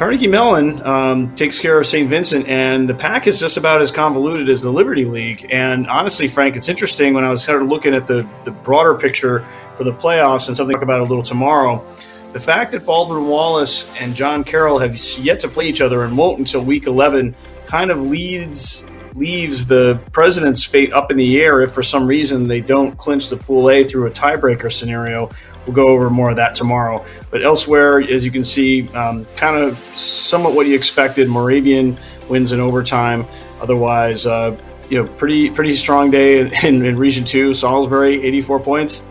Carnegie 0.00 0.28
Mellon 0.28 0.80
um, 0.86 1.34
takes 1.34 1.58
care 1.58 1.78
of 1.78 1.86
St. 1.86 2.08
Vincent, 2.08 2.48
and 2.48 2.88
the 2.88 2.94
PAC 2.94 3.26
is 3.26 3.38
just 3.38 3.58
about 3.58 3.82
as 3.82 3.90
convoluted 3.90 4.48
as 4.48 4.62
the 4.62 4.70
Liberty 4.70 5.04
League. 5.04 5.46
And 5.50 5.86
honestly, 5.88 6.26
Frank, 6.26 6.56
it's 6.56 6.70
interesting 6.70 7.12
when 7.12 7.22
I 7.22 7.28
was 7.28 7.44
kind 7.44 7.60
of 7.60 7.68
looking 7.68 7.92
at 7.92 8.06
the, 8.06 8.26
the 8.46 8.50
broader 8.50 8.94
picture 8.94 9.44
for 9.76 9.84
the 9.84 9.92
playoffs 9.92 10.48
and 10.48 10.56
something 10.56 10.82
about 10.82 11.02
a 11.02 11.04
little 11.04 11.22
tomorrow. 11.22 11.84
The 12.32 12.40
fact 12.40 12.72
that 12.72 12.86
Baldwin 12.86 13.26
Wallace 13.26 13.94
and 14.00 14.14
John 14.14 14.42
Carroll 14.42 14.78
have 14.78 14.96
yet 15.18 15.38
to 15.40 15.48
play 15.48 15.68
each 15.68 15.82
other 15.82 16.04
and 16.04 16.16
won't 16.16 16.38
until 16.38 16.62
week 16.62 16.86
11 16.86 17.36
kind 17.66 17.90
of 17.90 18.00
leads 18.00 18.86
leaves 19.14 19.66
the 19.66 20.00
president's 20.12 20.64
fate 20.64 20.92
up 20.92 21.10
in 21.10 21.16
the 21.16 21.40
air 21.42 21.62
if 21.62 21.72
for 21.72 21.82
some 21.82 22.06
reason 22.06 22.46
they 22.46 22.60
don't 22.60 22.96
clinch 22.96 23.28
the 23.28 23.36
pool 23.36 23.70
A 23.70 23.84
through 23.84 24.06
a 24.06 24.10
tiebreaker 24.10 24.72
scenario. 24.72 25.30
We'll 25.66 25.74
go 25.74 25.88
over 25.88 26.10
more 26.10 26.30
of 26.30 26.36
that 26.36 26.54
tomorrow. 26.54 27.04
But 27.30 27.42
elsewhere, 27.42 28.00
as 28.00 28.24
you 28.24 28.30
can 28.30 28.44
see, 28.44 28.88
um, 28.90 29.26
kind 29.36 29.62
of 29.62 29.78
somewhat 29.96 30.54
what 30.54 30.66
you 30.66 30.74
expected. 30.74 31.28
Moravian 31.28 31.96
wins 32.28 32.52
in 32.52 32.60
overtime. 32.60 33.26
Otherwise, 33.60 34.26
uh, 34.26 34.56
you 34.88 35.02
know, 35.02 35.08
pretty 35.14 35.50
pretty 35.50 35.76
strong 35.76 36.10
day 36.10 36.40
in, 36.64 36.84
in 36.84 36.96
Region 36.96 37.24
Two. 37.24 37.54
Salisbury, 37.54 38.22
84 38.22 38.60
points. 38.60 39.02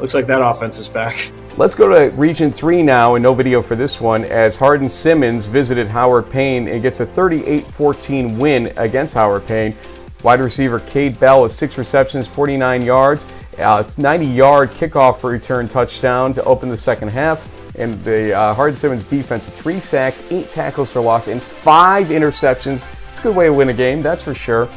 Looks 0.00 0.14
like 0.14 0.26
that 0.28 0.42
offense 0.42 0.78
is 0.78 0.88
back. 0.88 1.32
Let's 1.58 1.74
go 1.74 1.88
to 1.88 2.14
Region 2.14 2.52
3 2.52 2.84
now, 2.84 3.16
and 3.16 3.22
no 3.24 3.34
video 3.34 3.62
for 3.62 3.74
this 3.74 4.00
one, 4.00 4.24
as 4.24 4.54
Hardin 4.54 4.88
Simmons 4.88 5.46
visited 5.46 5.88
Howard 5.88 6.30
Payne 6.30 6.68
and 6.68 6.80
gets 6.80 7.00
a 7.00 7.04
38 7.04 7.64
14 7.64 8.38
win 8.38 8.72
against 8.76 9.14
Howard 9.14 9.44
Payne. 9.44 9.74
Wide 10.22 10.38
receiver 10.38 10.78
Cade 10.78 11.18
Bell 11.18 11.42
with 11.42 11.50
six 11.50 11.76
receptions, 11.76 12.28
49 12.28 12.82
yards. 12.82 13.26
Uh, 13.58 13.82
it's 13.84 13.98
90 13.98 14.24
yard 14.24 14.70
kickoff 14.70 15.24
return 15.24 15.66
touchdown 15.66 16.32
to 16.34 16.44
open 16.44 16.68
the 16.68 16.76
second 16.76 17.08
half. 17.08 17.44
And 17.76 18.00
the 18.04 18.32
uh, 18.34 18.54
Hardin 18.54 18.76
Simmons 18.76 19.04
defense 19.04 19.44
with 19.44 19.60
three 19.60 19.80
sacks, 19.80 20.30
eight 20.30 20.52
tackles 20.52 20.92
for 20.92 21.00
loss, 21.00 21.26
and 21.26 21.42
five 21.42 22.06
interceptions. 22.06 22.86
It's 23.10 23.18
a 23.18 23.22
good 23.22 23.34
way 23.34 23.46
to 23.46 23.52
win 23.52 23.70
a 23.70 23.74
game, 23.74 24.00
that's 24.00 24.22
for 24.22 24.32
sure. 24.32 24.68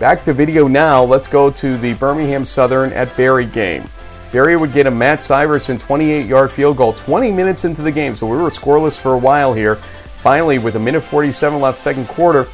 Back 0.00 0.24
to 0.24 0.32
video 0.32 0.66
now. 0.66 1.04
Let's 1.04 1.28
go 1.28 1.50
to 1.50 1.76
the 1.76 1.92
Birmingham 1.92 2.46
Southern 2.46 2.90
at 2.94 3.14
Berry 3.18 3.44
game. 3.44 3.84
Berry 4.32 4.56
would 4.56 4.72
get 4.72 4.86
a 4.86 4.90
Matt 4.90 5.18
Syverson 5.18 5.78
28 5.78 6.26
yard 6.26 6.50
field 6.50 6.78
goal 6.78 6.94
20 6.94 7.30
minutes 7.30 7.66
into 7.66 7.82
the 7.82 7.92
game, 7.92 8.14
so 8.14 8.26
we 8.26 8.38
were 8.38 8.48
scoreless 8.48 9.00
for 9.00 9.12
a 9.12 9.18
while 9.18 9.52
here. 9.52 9.76
Finally, 10.22 10.58
with 10.58 10.76
a 10.76 10.78
minute 10.78 11.02
47 11.02 11.60
left, 11.60 11.76
second 11.76 12.08
quarter, 12.08 12.46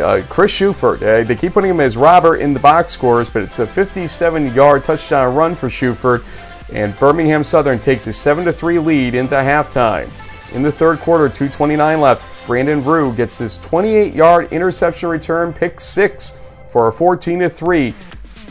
uh, 0.00 0.22
Chris 0.30 0.52
Schufert, 0.52 1.02
uh, 1.02 1.26
they 1.26 1.34
keep 1.34 1.52
putting 1.52 1.70
him 1.70 1.80
as 1.80 1.96
Robert 1.96 2.36
in 2.36 2.54
the 2.54 2.60
box 2.60 2.94
scores, 2.94 3.28
but 3.28 3.42
it's 3.42 3.58
a 3.58 3.66
57 3.66 4.54
yard 4.54 4.82
touchdown 4.82 5.34
run 5.34 5.54
for 5.54 5.68
Schufert, 5.68 6.24
and 6.72 6.98
Birmingham 6.98 7.42
Southern 7.42 7.78
takes 7.78 8.06
a 8.06 8.12
7 8.12 8.50
3 8.50 8.78
lead 8.78 9.14
into 9.14 9.34
halftime. 9.34 10.08
In 10.54 10.62
the 10.62 10.72
third 10.72 11.00
quarter, 11.00 11.28
2.29 11.28 12.00
left, 12.00 12.46
Brandon 12.46 12.82
Rue 12.82 13.12
gets 13.12 13.36
this 13.36 13.58
28 13.58 14.14
yard 14.14 14.50
interception 14.52 15.10
return, 15.10 15.52
pick 15.52 15.80
six 15.80 16.32
for 16.68 16.88
a 16.88 16.92
14 16.92 17.46
3 17.46 17.94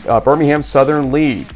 uh, 0.06 0.20
Birmingham 0.20 0.62
Southern 0.62 1.10
lead. 1.10 1.46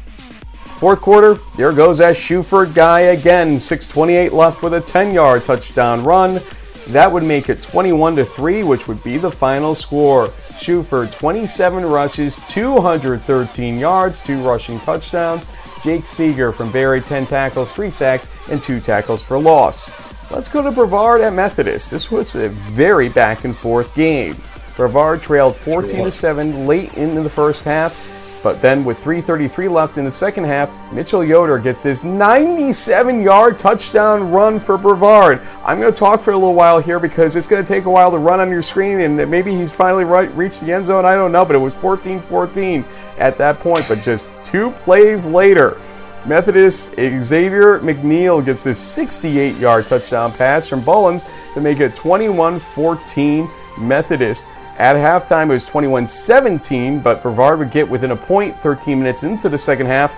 Fourth 0.83 0.99
quarter, 0.99 1.37
there 1.55 1.71
goes 1.71 1.99
that 1.99 2.17
Schufert 2.17 2.73
guy 2.75 2.99
again. 3.15 3.55
6.28 3.55 4.33
left 4.33 4.61
with 4.61 4.73
a 4.73 4.81
10 4.81 5.13
yard 5.13 5.45
touchdown 5.45 6.03
run. 6.03 6.41
That 6.89 7.09
would 7.09 7.23
make 7.23 7.47
it 7.47 7.63
21 7.63 8.17
to 8.17 8.25
3, 8.25 8.63
which 8.63 8.89
would 8.89 9.01
be 9.01 9.15
the 9.15 9.31
final 9.31 9.75
score. 9.75 10.27
Schufert, 10.27 11.17
27 11.17 11.85
rushes, 11.85 12.45
213 12.49 13.79
yards, 13.79 14.21
two 14.21 14.41
rushing 14.41 14.77
touchdowns. 14.81 15.47
Jake 15.85 16.05
Seeger 16.05 16.51
from 16.51 16.69
Berry, 16.73 16.99
10 16.99 17.27
tackles, 17.27 17.71
3 17.71 17.89
sacks, 17.89 18.27
and 18.51 18.61
2 18.61 18.81
tackles 18.81 19.23
for 19.23 19.39
loss. 19.39 19.89
Let's 20.31 20.49
go 20.49 20.61
to 20.61 20.69
Brevard 20.69 21.21
at 21.21 21.31
Methodist. 21.31 21.91
This 21.91 22.11
was 22.11 22.35
a 22.35 22.49
very 22.49 23.07
back 23.07 23.45
and 23.45 23.55
forth 23.55 23.95
game. 23.95 24.35
Brevard 24.75 25.21
trailed 25.21 25.55
14 25.55 26.03
to 26.03 26.11
7 26.11 26.67
late 26.67 26.93
into 26.95 27.21
the 27.21 27.29
first 27.29 27.63
half 27.63 28.12
but 28.43 28.61
then 28.61 28.83
with 28.83 29.01
3.33 29.01 29.71
left 29.71 29.97
in 29.97 30.03
the 30.03 30.11
second 30.11 30.43
half, 30.43 30.69
Mitchell 30.91 31.23
Yoder 31.23 31.57
gets 31.57 31.81
this 31.83 32.03
97 32.03 33.21
yard 33.21 33.57
touchdown 33.57 34.31
run 34.31 34.59
for 34.59 34.77
Brevard. 34.77 35.41
I'm 35.63 35.79
going 35.79 35.91
to 35.91 35.97
talk 35.97 36.21
for 36.21 36.31
a 36.31 36.37
little 36.37 36.53
while 36.53 36.79
here 36.79 36.99
because 36.99 37.37
it's 37.37 37.47
going 37.47 37.63
to 37.63 37.67
take 37.67 37.85
a 37.85 37.89
while 37.89 38.11
to 38.11 38.17
run 38.17 38.41
on 38.41 38.49
your 38.49 38.61
screen 38.61 38.99
and 38.99 39.15
maybe 39.31 39.55
he's 39.55 39.73
finally 39.73 40.03
right, 40.03 40.29
reached 40.35 40.59
the 40.59 40.73
end 40.73 40.85
zone. 40.85 41.05
I 41.05 41.15
don't 41.15 41.31
know, 41.31 41.45
but 41.45 41.55
it 41.55 41.59
was 41.59 41.73
14 41.73 42.19
14 42.19 42.83
at 43.17 43.37
that 43.37 43.59
point. 43.61 43.85
But 43.87 44.01
just 44.01 44.33
two 44.43 44.71
plays 44.71 45.25
later, 45.25 45.79
Methodist 46.25 46.95
Xavier 46.95 47.79
McNeil 47.79 48.43
gets 48.43 48.65
this 48.65 48.79
68 48.79 49.55
yard 49.55 49.85
touchdown 49.87 50.33
pass 50.33 50.67
from 50.67 50.81
Bullens 50.81 51.25
to 51.53 51.61
make 51.61 51.79
it 51.79 51.95
21 51.95 52.59
14 52.59 53.49
Methodist. 53.77 54.47
At 54.77 54.95
halftime, 54.95 55.49
it 55.49 55.53
was 55.53 55.65
21 55.65 56.07
17, 56.07 56.99
but 56.99 57.21
Brevard 57.21 57.59
would 57.59 57.71
get 57.71 57.87
within 57.87 58.11
a 58.11 58.15
point 58.15 58.57
13 58.57 58.97
minutes 58.97 59.23
into 59.23 59.47
the 59.47 59.57
second 59.57 59.85
half. 59.85 60.13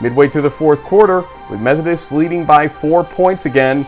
Midway 0.00 0.28
through 0.28 0.42
the 0.42 0.50
fourth 0.50 0.82
quarter, 0.82 1.24
with 1.48 1.60
Methodist 1.60 2.10
leading 2.10 2.44
by 2.44 2.66
four 2.66 3.04
points 3.04 3.46
again, 3.46 3.86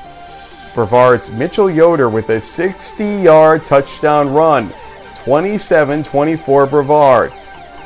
Brevard's 0.74 1.30
Mitchell 1.30 1.68
Yoder 1.68 2.08
with 2.08 2.30
a 2.30 2.40
60 2.40 3.04
yard 3.04 3.64
touchdown 3.64 4.32
run. 4.32 4.72
27 5.24 6.02
24 6.02 6.66
Brevard. 6.66 7.32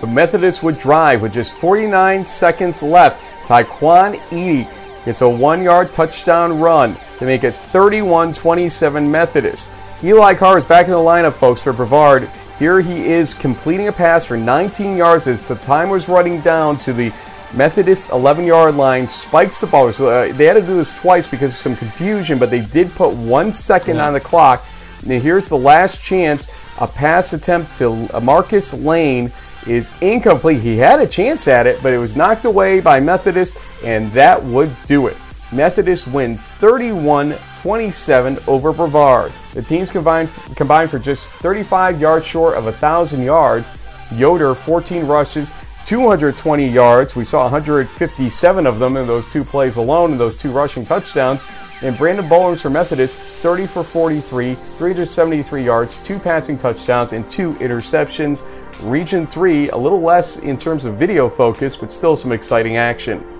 But 0.01 0.11
Methodist 0.11 0.63
would 0.63 0.79
drive 0.79 1.23
with 1.23 1.33
just 1.33 1.55
49 1.55 2.25
seconds 2.25 2.83
left. 2.83 3.25
Taekwon 3.47 4.21
Edie 4.33 4.69
gets 5.05 5.23
a 5.23 5.29
one 5.29 5.63
yard 5.63 5.93
touchdown 5.93 6.59
run 6.61 6.97
to 7.19 7.25
make 7.25 7.45
it 7.45 7.53
31 7.53 8.33
27 8.33 9.11
Methodist. 9.11 9.71
Eli 10.05 10.33
Carr 10.35 10.57
is 10.57 10.65
back 10.65 10.87
in 10.87 10.93
the 10.93 10.99
lineup, 10.99 11.35
folks, 11.35 11.65
for 11.65 11.73
Brevard. 11.73 12.31
Here 12.57 12.81
he 12.81 13.09
is 13.09 13.35
completing 13.35 13.89
a 13.89 13.93
pass 13.93 14.29
for 14.29 14.37
19 14.37 14.97
yards 14.97 15.27
as 15.27 15.43
the 15.43 15.57
time 15.57 15.91
was 15.91 16.09
running 16.09 16.41
down 16.41 16.77
to 16.79 16.93
the 16.93 17.13
Methodist 17.53 18.11
11 18.11 18.45
yard 18.45 18.77
line, 18.77 19.09
spikes 19.09 19.61
the 19.61 19.67
ball. 19.67 19.93
So, 19.93 20.09
uh, 20.09 20.33
they 20.35 20.45
had 20.45 20.55
to 20.55 20.61
do 20.61 20.77
this 20.77 20.97
twice 20.97 21.27
because 21.27 21.53
of 21.53 21.59
some 21.59 21.75
confusion, 21.75 22.39
but 22.39 22.49
they 22.49 22.61
did 22.61 22.93
put 22.93 23.13
one 23.13 23.51
second 23.51 23.97
yeah. 23.97 24.07
on 24.07 24.13
the 24.13 24.21
clock. 24.21 24.65
Now, 25.05 25.19
here's 25.19 25.49
the 25.49 25.59
last 25.59 26.01
chance. 26.01 26.47
A 26.81 26.87
pass 26.87 27.33
attempt 27.33 27.75
to 27.79 28.09
Marcus 28.21 28.73
Lane 28.73 29.33
is 29.67 29.91
incomplete. 30.01 30.61
He 30.61 30.77
had 30.77 31.01
a 31.01 31.09
chance 31.09 31.49
at 31.49 31.67
it, 31.67 31.83
but 31.83 31.93
it 31.93 31.99
was 31.99 32.15
knocked 32.15 32.45
away 32.45 32.79
by 32.79 33.01
Methodist, 33.01 33.59
and 33.83 34.13
that 34.13 34.41
would 34.45 34.71
do 34.85 35.09
it. 35.09 35.17
Methodist 35.53 36.09
wins 36.09 36.55
31 36.55 37.35
27 37.63 38.39
over 38.47 38.73
Brevard. 38.73 39.33
The 39.55 39.63
teams 39.63 39.91
combined, 39.91 40.29
combined 40.57 40.91
for 40.91 40.99
just 40.99 41.31
35 41.31 42.01
yards 42.01 42.27
short 42.27 42.57
of 42.57 42.65
1,000 42.65 43.23
yards. 43.23 43.73
Yoder, 44.13 44.55
14 44.55 45.07
rushes, 45.07 45.51
220 45.85 46.69
yards. 46.69 47.17
We 47.17 47.25
saw 47.25 47.43
157 47.45 48.67
of 48.67 48.79
them 48.79 48.97
in 48.97 49.07
those 49.07 49.31
two 49.33 49.43
plays 49.43 49.77
alone, 49.77 50.13
and 50.13 50.21
those 50.21 50.37
two 50.37 50.53
rushing 50.53 50.85
touchdowns. 50.85 51.45
And 51.83 51.97
Brandon 51.97 52.29
Bowens 52.29 52.61
for 52.61 52.71
Methodist, 52.71 53.15
30 53.15 53.67
for 53.67 53.83
43, 53.83 54.55
373 54.55 55.65
yards, 55.65 55.97
two 56.03 56.19
passing 56.19 56.59
touchdowns, 56.59 57.13
and 57.13 57.29
two 57.31 57.55
interceptions. 57.55 58.43
Region 58.83 59.27
3, 59.27 59.71
a 59.71 59.77
little 59.77 60.01
less 60.01 60.39
in 60.39 60.57
terms 60.57 60.85
of 60.85 60.95
video 60.95 61.29
focus, 61.29 61.77
but 61.77 61.91
still 61.91 62.17
some 62.17 62.33
exciting 62.33 62.77
action. 62.77 63.38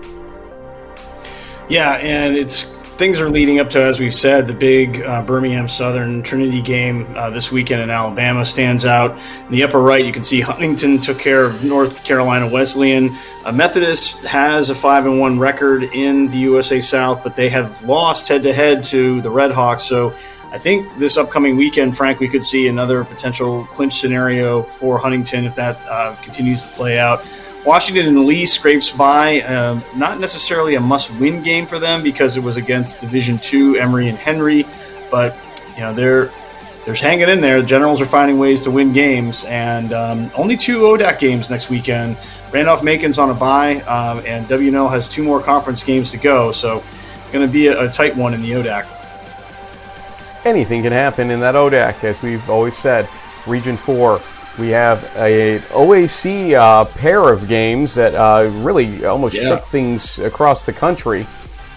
Yeah, 1.69 1.97
and 1.97 2.35
it's 2.35 2.63
things 2.63 3.19
are 3.19 3.29
leading 3.29 3.59
up 3.59 3.69
to, 3.69 3.79
as 3.79 3.99
we've 3.99 4.13
said, 4.13 4.47
the 4.47 4.55
big 4.55 5.03
uh, 5.03 5.23
Birmingham 5.23 5.69
Southern 5.69 6.23
Trinity 6.23 6.63
game 6.63 7.05
uh, 7.15 7.29
this 7.29 7.51
weekend 7.51 7.83
in 7.83 7.91
Alabama 7.91 8.43
stands 8.43 8.85
out. 8.85 9.19
In 9.45 9.51
the 9.51 9.61
upper 9.61 9.79
right, 9.79 10.03
you 10.03 10.11
can 10.11 10.23
see 10.23 10.41
Huntingdon 10.41 10.99
took 10.99 11.19
care 11.19 11.45
of 11.45 11.63
North 11.63 12.03
Carolina 12.03 12.49
Wesleyan. 12.49 13.15
Uh, 13.45 13.51
Methodist 13.51 14.17
has 14.25 14.71
a 14.71 14.75
five 14.75 15.05
and 15.05 15.19
one 15.19 15.37
record 15.37 15.83
in 15.83 16.31
the 16.31 16.39
USA 16.39 16.79
South, 16.79 17.23
but 17.23 17.35
they 17.35 17.49
have 17.49 17.83
lost 17.83 18.27
head 18.27 18.41
to 18.43 18.51
head 18.51 18.83
to 18.85 19.21
the 19.21 19.29
Red 19.29 19.51
Hawks. 19.51 19.83
So. 19.83 20.13
I 20.51 20.57
think 20.57 20.97
this 20.97 21.15
upcoming 21.15 21.57
weekend, 21.57 21.95
Frank, 21.95 22.19
we 22.19 22.27
could 22.27 22.43
see 22.43 22.69
another 22.69 23.03
potential 23.03 23.65
clinch 23.65 23.93
scenario 23.93 24.63
for 24.63 24.97
Huntingdon 24.97 25.45
if 25.45 25.53
that 25.53 25.77
uh, 25.87 26.15
continues 26.23 26.63
to 26.63 26.67
play 26.69 26.97
out. 26.97 27.23
Washington 27.65 28.07
and 28.07 28.25
Lee 28.25 28.45
scrapes 28.45 28.91
by. 28.91 29.41
Um, 29.41 29.83
not 29.95 30.19
necessarily 30.19 30.75
a 30.75 30.79
must-win 30.79 31.43
game 31.43 31.65
for 31.65 31.79
them 31.79 32.01
because 32.01 32.37
it 32.37 32.43
was 32.43 32.57
against 32.57 32.99
Division 32.99 33.37
Two 33.37 33.77
Emory 33.77 34.09
and 34.09 34.17
Henry, 34.17 34.65
but 35.11 35.35
you 35.75 35.81
know 35.81 35.93
they're 35.93 36.31
they're 36.85 36.95
hanging 36.95 37.29
in 37.29 37.41
there. 37.41 37.61
The 37.61 37.67
Generals 37.67 38.01
are 38.01 38.05
finding 38.05 38.39
ways 38.39 38.61
to 38.63 38.71
win 38.71 38.93
games, 38.93 39.43
and 39.45 39.93
um, 39.93 40.31
only 40.35 40.57
two 40.57 40.79
ODAC 40.79 41.19
games 41.19 41.49
next 41.49 41.69
weekend. 41.69 42.17
Randolph 42.51 42.83
Macon's 42.83 43.19
on 43.19 43.29
a 43.29 43.33
bye, 43.33 43.81
um, 43.81 44.23
and 44.25 44.47
W&L 44.47 44.87
has 44.87 45.07
two 45.07 45.23
more 45.23 45.41
conference 45.41 45.83
games 45.83 46.09
to 46.11 46.17
go, 46.17 46.51
so 46.51 46.83
going 47.31 47.45
to 47.45 47.51
be 47.51 47.67
a, 47.67 47.87
a 47.87 47.91
tight 47.91 48.15
one 48.15 48.33
in 48.33 48.41
the 48.41 48.51
ODAC. 48.51 48.87
Anything 50.45 50.81
can 50.81 50.91
happen 50.91 51.29
in 51.29 51.39
that 51.41 51.55
ODAC, 51.55 52.03
as 52.03 52.21
we've 52.21 52.49
always 52.49 52.75
said. 52.75 53.07
Region 53.45 53.77
4, 53.77 54.19
we 54.59 54.69
have 54.69 55.03
a 55.15 55.59
OAC 55.71 56.53
uh, 56.53 56.85
pair 56.85 57.29
of 57.29 57.47
games 57.47 57.95
that 57.95 58.13
uh, 58.15 58.49
really 58.55 59.05
almost 59.05 59.35
Yeah. 59.35 59.43
shook 59.49 59.63
things 59.65 60.19
across 60.19 60.65
the 60.65 60.73
country. 60.73 61.23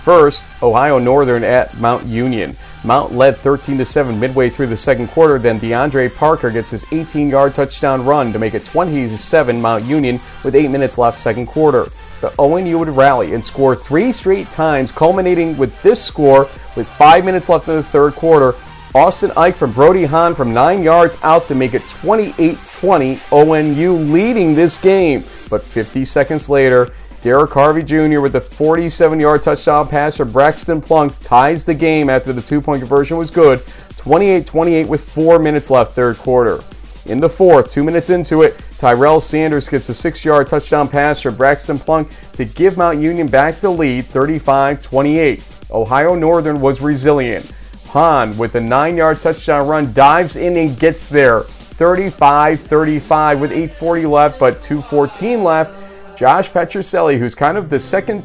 First, 0.02 0.46
Ohio 0.62 0.98
Northern 0.98 1.44
at 1.44 1.78
Mount 1.78 2.04
Union. 2.04 2.56
Mount 2.84 3.14
led 3.14 3.36
13 3.36 3.78
to 3.78 3.84
7 3.84 4.18
midway 4.18 4.50
through 4.50 4.66
the 4.66 4.76
second 4.76 5.08
quarter. 5.08 5.38
Then 5.38 5.60
DeAndre 5.60 6.12
Parker 6.12 6.50
gets 6.50 6.70
his 6.70 6.84
18-yard 6.86 7.54
touchdown 7.54 8.04
run 8.04 8.32
to 8.32 8.40
make 8.40 8.54
it 8.54 8.64
20 8.64 9.08
to 9.08 9.16
7 9.16 9.60
Mount 9.62 9.84
Union 9.84 10.18
with 10.42 10.56
8 10.56 10.68
minutes 10.68 10.98
left 10.98 11.16
second 11.16 11.46
quarter. 11.46 11.84
The 12.20 12.30
ONU 12.38 12.78
would 12.80 12.88
rally 12.88 13.34
and 13.34 13.44
score 13.44 13.76
three 13.76 14.10
straight 14.10 14.50
times, 14.50 14.90
culminating 14.90 15.56
with 15.56 15.80
this 15.82 16.02
score 16.02 16.48
with 16.76 16.88
5 16.88 17.24
minutes 17.24 17.48
left 17.48 17.68
in 17.68 17.76
the 17.76 17.82
third 17.82 18.14
quarter. 18.14 18.54
Austin 18.94 19.32
Ike 19.38 19.54
from 19.54 19.72
Brody 19.72 20.04
Hahn 20.04 20.34
from 20.34 20.52
9 20.52 20.82
yards 20.82 21.16
out 21.22 21.46
to 21.46 21.54
make 21.54 21.72
it 21.72 21.80
28-20. 21.82 23.16
ONU 23.30 24.12
leading 24.12 24.54
this 24.54 24.76
game. 24.76 25.20
But 25.48 25.62
50 25.62 26.04
seconds 26.04 26.50
later, 26.50 26.90
Derek 27.22 27.52
Harvey 27.52 27.82
Jr. 27.82 28.20
with 28.20 28.36
a 28.36 28.40
47 28.40 29.18
yard 29.18 29.42
touchdown 29.42 29.88
pass 29.88 30.18
for 30.18 30.26
Braxton 30.26 30.82
Plunk 30.82 31.14
ties 31.22 31.64
the 31.64 31.72
game 31.72 32.10
after 32.10 32.34
the 32.34 32.42
two 32.42 32.60
point 32.60 32.80
conversion 32.80 33.16
was 33.16 33.30
good. 33.30 33.62
28 33.96 34.44
28 34.44 34.88
with 34.88 35.00
four 35.00 35.38
minutes 35.38 35.70
left, 35.70 35.92
third 35.92 36.18
quarter. 36.18 36.60
In 37.06 37.18
the 37.18 37.28
fourth, 37.28 37.70
two 37.70 37.84
minutes 37.84 38.10
into 38.10 38.42
it, 38.42 38.62
Tyrell 38.76 39.20
Sanders 39.20 39.68
gets 39.68 39.88
a 39.88 39.94
six 39.94 40.22
yard 40.22 40.48
touchdown 40.48 40.86
pass 40.86 41.22
for 41.22 41.30
Braxton 41.30 41.78
Plunk 41.78 42.10
to 42.32 42.44
give 42.44 42.76
Mount 42.76 43.00
Union 43.00 43.26
back 43.26 43.56
the 43.56 43.70
lead 43.70 44.04
35 44.04 44.82
28. 44.82 45.44
Ohio 45.70 46.14
Northern 46.14 46.60
was 46.60 46.82
resilient. 46.82 47.50
Hahn 47.92 48.34
with 48.38 48.54
a 48.54 48.60
nine 48.60 48.96
yard 48.96 49.20
touchdown 49.20 49.68
run 49.68 49.92
dives 49.92 50.36
in 50.36 50.56
and 50.56 50.78
gets 50.78 51.10
there 51.10 51.42
35 51.42 52.58
35 52.58 53.38
with 53.38 53.50
8.40 53.50 54.10
left, 54.10 54.40
but 54.40 54.62
2.14 54.62 55.44
left. 55.44 56.16
Josh 56.16 56.50
Petroselli, 56.50 57.18
who's 57.18 57.34
kind 57.34 57.58
of 57.58 57.68
the 57.68 57.78
second, 57.78 58.24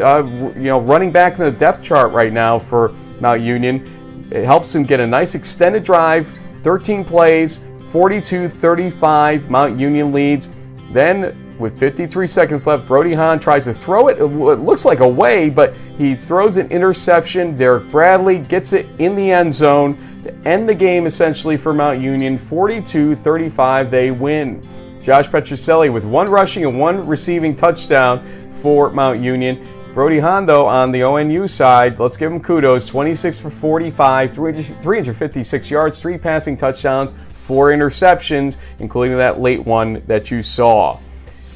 uh, 0.00 0.26
you 0.56 0.64
know, 0.64 0.80
running 0.80 1.12
back 1.12 1.38
in 1.38 1.44
the 1.44 1.52
depth 1.52 1.84
chart 1.84 2.12
right 2.12 2.32
now 2.32 2.58
for 2.58 2.92
Mount 3.20 3.42
Union, 3.42 4.28
it 4.32 4.44
helps 4.44 4.74
him 4.74 4.82
get 4.82 4.98
a 4.98 5.06
nice 5.06 5.36
extended 5.36 5.84
drive, 5.84 6.36
13 6.64 7.04
plays, 7.04 7.60
42-35. 7.78 9.48
Mount 9.48 9.78
Union 9.78 10.12
leads. 10.12 10.50
Then, 10.90 11.45
with 11.58 11.78
53 11.78 12.26
seconds 12.26 12.66
left, 12.66 12.86
Brody 12.86 13.14
Hahn 13.14 13.38
tries 13.38 13.64
to 13.64 13.72
throw 13.72 14.08
it. 14.08 14.18
It 14.18 14.26
looks 14.26 14.84
like 14.84 15.00
away, 15.00 15.48
but 15.48 15.74
he 15.96 16.14
throws 16.14 16.56
an 16.58 16.70
interception. 16.70 17.54
Derek 17.54 17.90
Bradley 17.90 18.38
gets 18.38 18.72
it 18.72 18.86
in 18.98 19.16
the 19.16 19.30
end 19.30 19.52
zone 19.52 19.96
to 20.22 20.34
end 20.46 20.68
the 20.68 20.74
game 20.74 21.06
essentially 21.06 21.56
for 21.56 21.72
Mount 21.72 22.00
Union. 22.00 22.36
42-35, 22.36 23.90
they 23.90 24.10
win. 24.10 24.60
Josh 25.02 25.28
Petroselli 25.28 25.92
with 25.92 26.04
one 26.04 26.28
rushing 26.28 26.64
and 26.64 26.78
one 26.78 27.06
receiving 27.06 27.54
touchdown 27.54 28.50
for 28.50 28.90
Mount 28.90 29.20
Union. 29.20 29.66
Brody 29.94 30.18
Hondo 30.18 30.66
on 30.66 30.90
the 30.90 31.00
ONU 31.00 31.48
side, 31.48 31.98
let's 31.98 32.18
give 32.18 32.30
him 32.30 32.38
kudos. 32.38 32.86
26 32.86 33.40
for 33.40 33.48
45, 33.48 34.34
356 34.34 35.70
yards, 35.70 36.00
three 36.00 36.18
passing 36.18 36.54
touchdowns, 36.54 37.14
four 37.32 37.68
interceptions, 37.68 38.58
including 38.78 39.16
that 39.16 39.40
late 39.40 39.64
one 39.64 40.02
that 40.06 40.30
you 40.30 40.42
saw. 40.42 40.98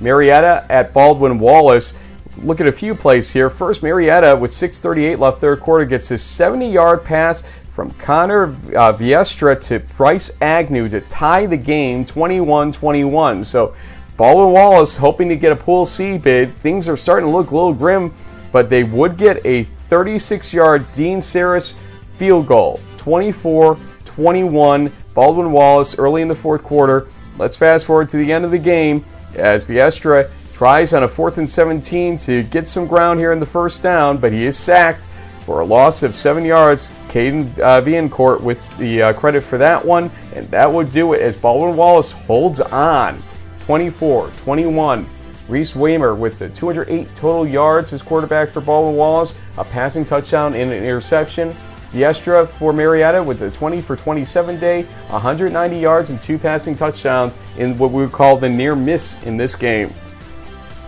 Marietta 0.01 0.65
at 0.69 0.93
Baldwin 0.93 1.39
Wallace. 1.39 1.95
Look 2.39 2.61
at 2.61 2.67
a 2.67 2.73
few 2.73 2.95
plays 2.95 3.31
here. 3.31 3.51
First, 3.51 3.83
Marietta 3.83 4.37
with 4.37 4.51
6:38 4.51 5.19
left 5.19 5.41
third 5.41 5.61
quarter 5.61 5.85
gets 5.85 6.09
his 6.09 6.23
70-yard 6.23 7.05
pass 7.05 7.43
from 7.69 7.91
Connor 7.93 8.45
uh, 8.45 8.93
Viestra 8.93 9.61
to 9.69 9.81
Bryce 9.97 10.31
Agnew 10.41 10.89
to 10.89 11.01
tie 11.03 11.47
the 11.47 11.57
game 11.57 12.05
21-21. 12.05 13.45
So 13.45 13.75
Baldwin 14.17 14.53
Wallace 14.53 14.97
hoping 14.97 15.29
to 15.29 15.37
get 15.37 15.53
a 15.53 15.57
Pool 15.57 15.87
C 15.87 16.19
bid. 16.19 16.55
Things 16.57 16.89
are 16.89 16.97
starting 16.97 17.29
to 17.29 17.33
look 17.35 17.51
a 17.51 17.55
little 17.55 17.75
grim, 17.75 18.13
but 18.53 18.69
they 18.69 18.85
would 18.85 19.17
get 19.17 19.39
a 19.47 19.65
36-yard 19.65 20.91
Dean 20.93 21.21
Saris 21.21 21.77
field 22.15 22.47
goal. 22.47 22.81
24-21. 22.99 24.93
Baldwin 25.15 25.53
Wallace 25.53 25.99
early 25.99 26.23
in 26.23 26.29
the 26.29 26.35
fourth 26.35 26.63
quarter. 26.63 27.09
Let's 27.39 27.57
fast 27.57 27.87
forward 27.87 28.09
to 28.11 28.19
the 28.19 28.33
end 28.33 28.45
of 28.45 28.51
the 28.51 28.59
game 28.59 29.05
as 29.35 29.65
Viestra 29.65 30.31
tries 30.53 30.93
on 30.93 31.05
a 31.05 31.09
fourth 31.09 31.39
and 31.39 31.49
17 31.49 32.17
to 32.19 32.43
get 32.45 32.67
some 32.67 32.87
ground 32.87 33.19
here 33.19 33.33
in 33.33 33.41
the 33.41 33.47
first 33.47 33.83
down, 33.83 34.19
but 34.19 34.33
he 34.33 34.45
is 34.45 34.59
sacked 34.59 35.05
for 35.41 35.61
a 35.61 35.65
loss 35.65 36.03
of 36.03 36.15
seven 36.15 36.45
yards. 36.45 36.91
Caden 37.09 37.59
uh, 37.59 38.39
with 38.45 38.79
the 38.79 39.03
uh, 39.03 39.13
credit 39.15 39.43
for 39.43 39.59
that 39.59 39.85
one, 39.85 40.11
and 40.35 40.49
that 40.51 40.71
would 40.71 40.93
do 40.93 41.13
it 41.15 41.21
as 41.23 41.35
Baldwin 41.37 41.77
Wallace 41.77 42.13
holds 42.13 42.61
on 42.61 43.23
24 43.61 44.31
21. 44.31 45.07
Reese 45.49 45.75
Weimer 45.75 46.15
with 46.15 46.39
the 46.39 46.49
208 46.49 47.13
total 47.17 47.47
yards 47.47 47.93
as 47.93 48.03
quarterback 48.03 48.51
for 48.51 48.61
Baldwin 48.61 48.95
Wallace, 48.95 49.35
a 49.59 49.65
passing 49.65 50.05
touchdown 50.05 50.55
and 50.55 50.71
an 50.71 50.79
interception. 50.79 51.57
Viestra 51.93 52.47
for 52.49 52.73
Marietta 52.73 53.23
with 53.23 53.43
a 53.43 53.51
20 53.51 53.81
for 53.81 53.97
27 53.97 54.61
day, 54.61 54.83
190 55.09 55.79
yards 55.79 56.11
and 56.11 56.23
two 56.23 56.39
passing 56.39 56.77
touchdowns 56.77 57.37
in 57.59 57.77
what 57.79 57.91
we 57.91 58.03
would 58.03 58.13
call 58.13 58.37
the 58.37 58.49
near 58.49 58.77
miss 58.77 59.21
in 59.25 59.37
this 59.37 59.57
game. 59.57 59.93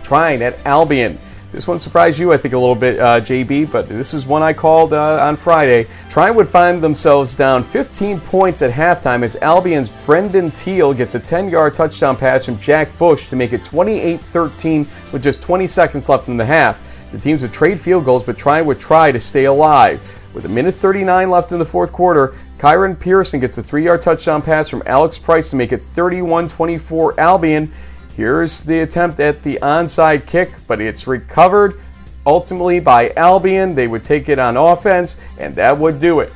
Trine 0.01 0.41
at 0.41 0.65
Albion. 0.65 1.19
This 1.51 1.67
one 1.67 1.77
surprised 1.77 2.17
you, 2.17 2.33
I 2.33 2.37
think, 2.37 2.55
a 2.55 2.57
little 2.57 2.73
bit, 2.73 2.99
uh, 2.99 3.21
JB, 3.21 3.71
but 3.71 3.87
this 3.87 4.15
is 4.15 4.25
one 4.25 4.41
I 4.41 4.53
called 4.53 4.91
uh, 4.91 5.23
on 5.23 5.35
Friday. 5.35 5.85
Trine 6.09 6.33
would 6.35 6.47
find 6.47 6.81
themselves 6.81 7.35
down 7.35 7.61
15 7.61 8.19
points 8.21 8.63
at 8.63 8.71
halftime 8.71 9.21
as 9.21 9.35
Albion's 9.35 9.89
Brendan 9.89 10.49
Teal 10.49 10.95
gets 10.95 11.13
a 11.13 11.19
10 11.19 11.49
yard 11.49 11.75
touchdown 11.75 12.17
pass 12.17 12.45
from 12.45 12.59
Jack 12.59 12.97
Bush 12.97 13.29
to 13.29 13.35
make 13.35 13.53
it 13.53 13.63
28 13.63 14.19
13 14.19 14.87
with 15.11 15.21
just 15.21 15.43
20 15.43 15.67
seconds 15.67 16.09
left 16.09 16.27
in 16.27 16.37
the 16.37 16.45
half. 16.45 16.81
The 17.11 17.19
teams 17.19 17.43
would 17.43 17.53
trade 17.53 17.79
field 17.79 18.05
goals, 18.05 18.23
but 18.23 18.35
Trine 18.35 18.65
would 18.65 18.79
try 18.79 19.11
to 19.11 19.19
stay 19.19 19.45
alive. 19.45 20.01
With 20.33 20.45
a 20.45 20.49
minute 20.49 20.73
39 20.73 21.29
left 21.29 21.51
in 21.51 21.59
the 21.59 21.65
fourth 21.65 21.91
quarter, 21.91 22.35
Kyron 22.57 22.99
Pearson 22.99 23.39
gets 23.39 23.57
a 23.57 23.63
three 23.63 23.83
yard 23.83 24.01
touchdown 24.01 24.41
pass 24.41 24.67
from 24.67 24.81
Alex 24.85 25.19
Price 25.19 25.49
to 25.51 25.55
make 25.55 25.71
it 25.71 25.81
31 25.81 26.47
24 26.47 27.19
Albion. 27.19 27.71
Here's 28.15 28.61
the 28.61 28.79
attempt 28.79 29.19
at 29.19 29.43
the 29.43 29.59
onside 29.61 30.25
kick, 30.25 30.53
but 30.67 30.81
it's 30.81 31.07
recovered 31.07 31.79
ultimately 32.25 32.79
by 32.79 33.11
Albion. 33.15 33.75
They 33.75 33.87
would 33.87 34.03
take 34.03 34.29
it 34.29 34.39
on 34.39 34.57
offense, 34.57 35.19
and 35.37 35.53
that 35.55 35.77
would 35.77 35.99
do 35.99 36.19
it. 36.19 36.31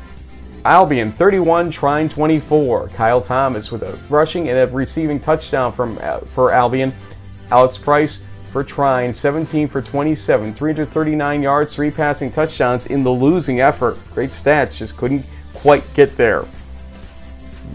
Albion 0.65 1.11
31, 1.11 1.71
Trine 1.71 2.09
24. 2.09 2.89
Kyle 2.89 3.21
Thomas 3.21 3.71
with 3.71 3.83
a 3.83 3.97
rushing 4.09 4.49
and 4.49 4.57
a 4.57 4.67
receiving 4.67 5.19
touchdown 5.19 5.71
from 5.71 5.97
uh, 6.01 6.19
for 6.19 6.51
Albion. 6.51 6.93
Alex 7.51 7.77
Price 7.77 8.21
for 8.57 8.63
Trine 8.63 9.13
17 9.13 9.67
for 9.67 9.83
27, 9.83 10.51
339 10.51 11.43
yards, 11.43 11.75
three 11.75 11.91
passing 11.91 12.31
touchdowns 12.31 12.87
in 12.87 13.03
the 13.03 13.11
losing 13.11 13.61
effort. 13.61 13.99
Great 14.15 14.31
stats, 14.31 14.77
just 14.77 14.97
couldn't 14.97 15.23
quite 15.53 15.83
get 15.93 16.17
there. 16.17 16.43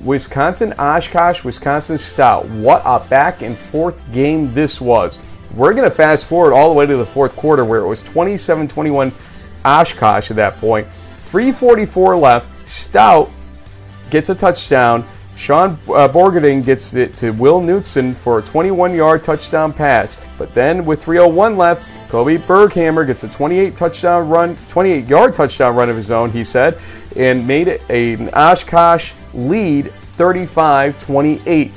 Wisconsin 0.02 0.72
Oshkosh, 0.80 1.44
Wisconsin 1.44 1.96
Stout. 1.96 2.46
What 2.48 2.82
a 2.84 2.98
back 2.98 3.42
and 3.42 3.56
forth 3.56 4.02
game 4.12 4.52
this 4.54 4.80
was. 4.80 5.20
We're 5.54 5.72
going 5.72 5.88
to 5.88 5.94
fast 5.94 6.26
forward 6.26 6.52
all 6.52 6.68
the 6.68 6.74
way 6.74 6.84
to 6.84 6.96
the 6.96 7.06
fourth 7.06 7.36
quarter 7.36 7.64
where 7.64 7.82
it 7.82 7.86
was 7.86 8.02
27 8.02 8.66
21 8.66 9.12
Oshkosh 9.64 10.32
at 10.32 10.36
that 10.36 10.56
point. 10.56 10.88
344 11.26 12.16
left. 12.16 12.66
Stout 12.66 13.30
gets 14.10 14.30
a 14.30 14.34
touchdown. 14.34 15.06
Sean 15.36 15.70
uh, 15.88 16.08
Borgerding 16.08 16.64
gets 16.64 16.94
it 16.94 17.14
to 17.16 17.30
Will 17.32 17.60
Knutson 17.60 18.14
for 18.16 18.38
a 18.38 18.42
21 18.42 18.94
yard 18.94 19.22
touchdown 19.22 19.72
pass. 19.72 20.24
But 20.38 20.54
then 20.54 20.84
with 20.84 21.02
301 21.02 21.56
left, 21.56 21.82
Kobe 22.08 22.36
Berghammer 22.36 23.06
gets 23.06 23.24
a 23.24 23.28
28 23.28 23.74
touchdown 23.74 24.28
run, 24.28 24.56
28 24.68 25.06
yard 25.06 25.34
touchdown 25.34 25.74
run 25.74 25.88
of 25.88 25.96
his 25.96 26.10
own, 26.10 26.30
he 26.30 26.44
said, 26.44 26.78
and 27.16 27.46
made 27.46 27.68
it 27.68 27.88
an 27.90 28.28
Oshkosh 28.34 29.14
lead 29.34 29.90
35 29.90 30.98
28. 30.98 31.72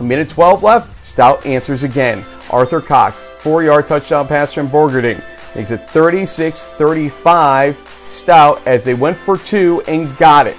A 0.00 0.02
minute 0.02 0.28
12 0.28 0.62
left, 0.62 1.04
Stout 1.04 1.46
answers 1.46 1.84
again. 1.84 2.24
Arthur 2.50 2.80
Cox, 2.80 3.22
four 3.22 3.62
yard 3.62 3.86
touchdown 3.86 4.26
pass 4.26 4.52
from 4.52 4.68
Borgerding, 4.68 5.22
makes 5.54 5.70
it 5.70 5.88
36 5.90 6.66
35 6.66 8.04
Stout 8.08 8.60
as 8.66 8.84
they 8.84 8.94
went 8.94 9.16
for 9.16 9.38
two 9.38 9.82
and 9.86 10.16
got 10.16 10.46
it. 10.46 10.56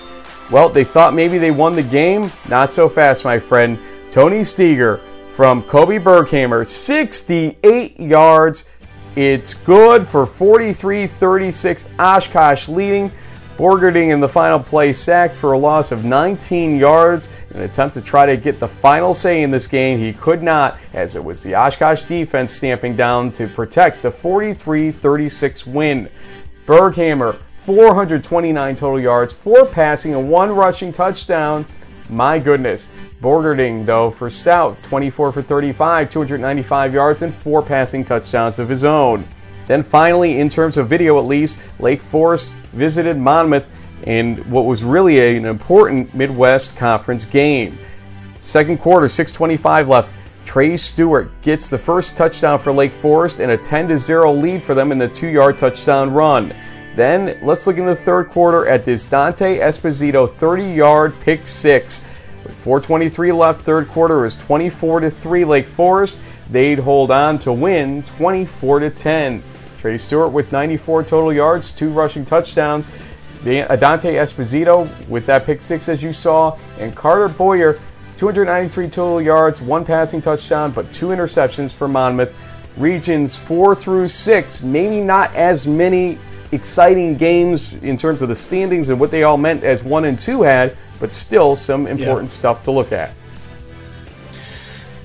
Well, 0.51 0.69
they 0.69 0.83
thought 0.83 1.13
maybe 1.13 1.37
they 1.37 1.51
won 1.51 1.75
the 1.75 1.83
game. 1.83 2.31
Not 2.47 2.71
so 2.71 2.87
fast, 2.87 3.25
my 3.25 3.39
friend. 3.39 3.79
Tony 4.11 4.43
Steger 4.43 5.01
from 5.27 5.63
Kobe 5.63 5.99
Berghammer, 5.99 6.65
68 6.65 7.99
yards. 7.99 8.69
It's 9.15 9.53
good 9.53 10.07
for 10.07 10.25
43 10.25 11.07
36. 11.07 11.89
Oshkosh 11.99 12.69
leading. 12.69 13.11
Borgerding 13.57 14.11
in 14.11 14.19
the 14.19 14.27
final 14.27 14.59
play 14.59 14.91
sacked 14.91 15.33
for 15.33 15.53
a 15.53 15.57
loss 15.57 15.93
of 15.93 16.03
19 16.03 16.77
yards. 16.77 17.29
In 17.51 17.57
an 17.57 17.61
attempt 17.63 17.93
to 17.93 18.01
try 18.01 18.25
to 18.25 18.35
get 18.35 18.59
the 18.59 18.67
final 18.67 19.13
say 19.13 19.43
in 19.43 19.51
this 19.51 19.65
game, 19.65 19.97
he 19.97 20.11
could 20.11 20.43
not, 20.43 20.77
as 20.93 21.15
it 21.15 21.23
was 21.23 21.41
the 21.41 21.55
Oshkosh 21.55 22.03
defense 22.03 22.53
stamping 22.53 22.97
down 22.97 23.31
to 23.31 23.47
protect 23.47 24.01
the 24.01 24.11
43 24.11 24.91
36 24.91 25.65
win. 25.65 26.09
Berghammer, 26.65 27.39
429 27.65 28.75
total 28.75 28.99
yards, 28.99 29.33
four 29.33 29.65
passing, 29.65 30.13
and 30.13 30.29
one 30.29 30.51
rushing 30.51 30.93
touchdown. 30.93 31.65
My 32.09 32.37
goodness. 32.37 32.89
Borgerding, 33.21 33.87
though, 33.87 34.11
for 34.11 34.29
Stout, 34.29 34.81
24 34.83 35.31
for 35.31 35.41
35, 35.41 36.11
295 36.11 36.93
yards, 36.93 37.23
and 37.23 37.33
four 37.33 37.63
passing 37.63 38.05
touchdowns 38.05 38.59
of 38.59 38.69
his 38.69 38.83
own. 38.83 39.25
Then 39.65 39.81
finally, 39.81 40.39
in 40.39 40.47
terms 40.47 40.77
of 40.77 40.87
video 40.87 41.17
at 41.17 41.25
least, 41.25 41.57
Lake 41.79 42.01
Forest 42.01 42.53
visited 42.73 43.17
Monmouth 43.17 43.67
in 44.03 44.37
what 44.51 44.65
was 44.65 44.83
really 44.83 45.17
a, 45.17 45.35
an 45.35 45.45
important 45.45 46.13
Midwest 46.13 46.77
Conference 46.77 47.25
game. 47.25 47.79
Second 48.37 48.77
quarter, 48.77 49.09
625 49.09 49.87
left. 49.87 50.15
Trey 50.45 50.77
Stewart 50.77 51.31
gets 51.41 51.67
the 51.67 51.79
first 51.79 52.15
touchdown 52.15 52.59
for 52.59 52.71
Lake 52.71 52.93
Forest 52.93 53.39
and 53.39 53.51
a 53.51 53.57
10 53.57 53.97
0 53.97 54.31
lead 54.33 54.61
for 54.61 54.75
them 54.75 54.91
in 54.91 54.99
the 54.99 55.07
two 55.07 55.27
yard 55.27 55.57
touchdown 55.57 56.13
run. 56.13 56.53
Then 56.95 57.37
let's 57.41 57.67
look 57.67 57.77
in 57.77 57.85
the 57.85 57.95
third 57.95 58.29
quarter 58.29 58.67
at 58.67 58.85
this 58.85 59.03
Dante 59.03 59.59
Esposito 59.59 60.29
30 60.29 60.63
yard 60.63 61.13
pick 61.19 61.45
six. 61.45 62.01
With 62.43 62.53
423 62.53 63.31
left, 63.31 63.61
third 63.61 63.89
quarter 63.89 64.23
is 64.25 64.35
24 64.35 65.01
to 65.01 65.09
3 65.09 65.45
Lake 65.45 65.67
Forest. 65.67 66.21
They'd 66.51 66.79
hold 66.79 67.11
on 67.11 67.37
to 67.39 67.51
win 67.51 68.03
24 68.03 68.79
to 68.79 68.89
10. 68.91 69.43
Trey 69.77 69.97
Stewart 69.97 70.31
with 70.31 70.51
94 70.51 71.03
total 71.03 71.33
yards, 71.33 71.71
two 71.71 71.89
rushing 71.89 72.23
touchdowns. 72.23 72.87
Uh, 73.45 73.75
Dante 73.75 74.15
Esposito 74.15 74.89
with 75.07 75.25
that 75.25 75.45
pick 75.45 75.61
six, 75.61 75.89
as 75.89 76.01
you 76.01 76.13
saw, 76.13 76.57
and 76.79 76.95
Carter 76.95 77.27
Boyer, 77.27 77.79
293 78.17 78.89
total 78.89 79.21
yards, 79.21 79.61
one 79.61 79.85
passing 79.85 80.21
touchdown, 80.21 80.71
but 80.71 80.91
two 80.91 81.07
interceptions 81.07 81.75
for 81.75 81.87
Monmouth. 81.87 82.33
Regions 82.77 83.37
four 83.37 83.75
through 83.75 84.07
six, 84.07 84.61
maybe 84.63 85.01
not 85.01 85.33
as 85.35 85.67
many 85.67 86.17
exciting 86.51 87.15
games 87.15 87.75
in 87.75 87.97
terms 87.97 88.21
of 88.21 88.29
the 88.29 88.35
standings 88.35 88.89
and 88.89 88.99
what 88.99 89.11
they 89.11 89.23
all 89.23 89.37
meant 89.37 89.63
as 89.63 89.83
one 89.83 90.05
and 90.05 90.17
two 90.17 90.41
had, 90.41 90.77
but 90.99 91.11
still 91.11 91.55
some 91.55 91.87
important 91.87 92.29
yeah. 92.29 92.35
stuff 92.35 92.63
to 92.63 92.71
look 92.71 92.91
at. 92.91 93.13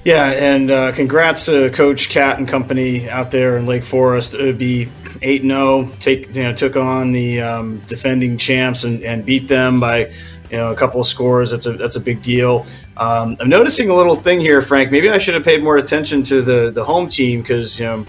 Yeah, 0.05 0.31
and 0.31 0.71
uh, 0.71 0.93
congrats 0.93 1.45
to 1.47 1.71
Coach 1.71 2.09
Cat 2.09 2.39
and 2.39 2.49
company 2.49 3.09
out 3.11 3.31
there 3.31 3.59
in 3.59 3.67
Lake 3.67 3.85
Forest. 3.85 4.35
It 4.35 4.43
would 4.43 4.59
be 4.59 4.89
eight 5.21 5.43
zero. 5.43 5.57
Oh, 5.59 5.93
take 6.01 6.35
you 6.35 6.43
know 6.43 6.55
took 6.55 6.77
on 6.77 7.13
the 7.13 7.43
um, 7.43 7.81
defending 7.81 8.39
champs 8.39 8.85
and, 8.85 9.03
and 9.03 9.27
beat 9.27 9.47
them 9.47 9.79
by 9.79 10.07
you 10.51 10.57
know 10.57 10.73
a 10.73 10.77
couple 10.77 11.03
of 11.03 11.07
scores. 11.07 11.51
That's 11.51 11.67
a 11.67 11.75
that's 11.75 11.97
a 11.97 12.01
big 12.01 12.23
deal. 12.23 12.65
Um, 12.97 13.37
I'm 13.41 13.51
noticing 13.51 13.91
a 13.91 13.95
little 13.95 14.17
thing 14.17 14.41
here, 14.41 14.63
Frank. 14.63 14.91
Maybe 14.91 15.11
I 15.11 15.19
should 15.19 15.35
have 15.35 15.45
paid 15.45 15.63
more 15.63 15.77
attention 15.77 16.23
to 16.25 16.41
the 16.41 16.71
the 16.71 16.85
home 16.85 17.09
team 17.09 17.43
because 17.43 17.79
you 17.79 17.85
know 17.85 18.07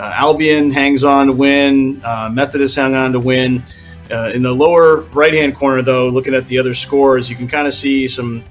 Albion 0.00 0.70
hangs 0.70 1.04
on 1.04 1.26
to 1.26 1.32
win. 1.32 2.00
Uh, 2.04 2.30
Methodist 2.32 2.76
hung 2.76 2.94
on 2.94 3.12
to 3.12 3.20
win. 3.20 3.62
Uh, 4.10 4.30
in 4.34 4.42
the 4.42 4.52
lower 4.52 5.00
right 5.12 5.32
hand 5.32 5.54
corner, 5.54 5.82
though, 5.82 6.08
looking 6.08 6.34
at 6.34 6.46
the 6.46 6.58
other 6.58 6.74
scores, 6.74 7.30
you 7.30 7.36
can 7.36 7.48
kind 7.48 7.66
of 7.66 7.72
see 7.72 8.06
some 8.06 8.44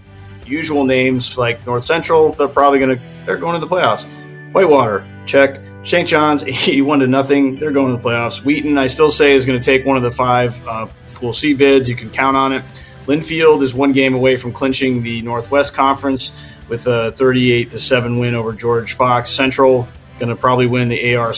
usual 0.46 0.84
names 0.84 1.38
like 1.38 1.66
North 1.66 1.84
Central, 1.84 2.34
they're 2.34 2.48
probably 2.48 2.80
going 2.80 2.98
to 2.98 3.04
they're 3.26 3.38
going 3.38 3.60
to 3.60 3.66
the 3.66 3.74
playoffs. 3.74 4.06
Whitewater, 4.52 5.06
check. 5.26 5.60
St. 5.84 6.08
John's, 6.08 6.44
81 6.68 7.00
to 7.00 7.08
nothing. 7.08 7.56
They're 7.58 7.72
going 7.72 7.96
to 7.96 8.02
the 8.02 8.10
playoffs. 8.10 8.44
Wheaton, 8.44 8.78
I 8.78 8.88
still 8.88 9.10
say, 9.10 9.34
is 9.34 9.46
going 9.46 9.60
to 9.60 9.66
take 9.66 9.86
one 9.86 9.98
of 9.98 10.04
the 10.04 10.12
five 10.12 10.66
uh, 10.68 10.88
Pool 11.14 11.34
C 11.34 11.54
bids. 11.54 11.88
You 11.88 11.96
can 11.96 12.10
count 12.10 12.38
on 12.38 12.54
it. 12.54 12.64
Linfield 13.06 13.62
is 13.64 13.74
one 13.74 13.92
game 13.92 14.14
away 14.14 14.38
from 14.38 14.54
clinching 14.54 15.04
the 15.04 15.22
Northwest 15.22 15.74
Conference 15.74 16.32
with 16.70 16.88
a 16.88 17.12
38 17.12 17.72
to 17.72 17.80
seven 17.80 18.20
win 18.20 18.34
over 18.34 18.54
George 18.54 18.94
Fox. 18.94 19.30
Central 19.30 19.88
going 20.20 20.30
to 20.30 20.36
probably 20.36 20.68
win 20.68 20.90
the 20.90 21.16
ARC. 21.16 21.38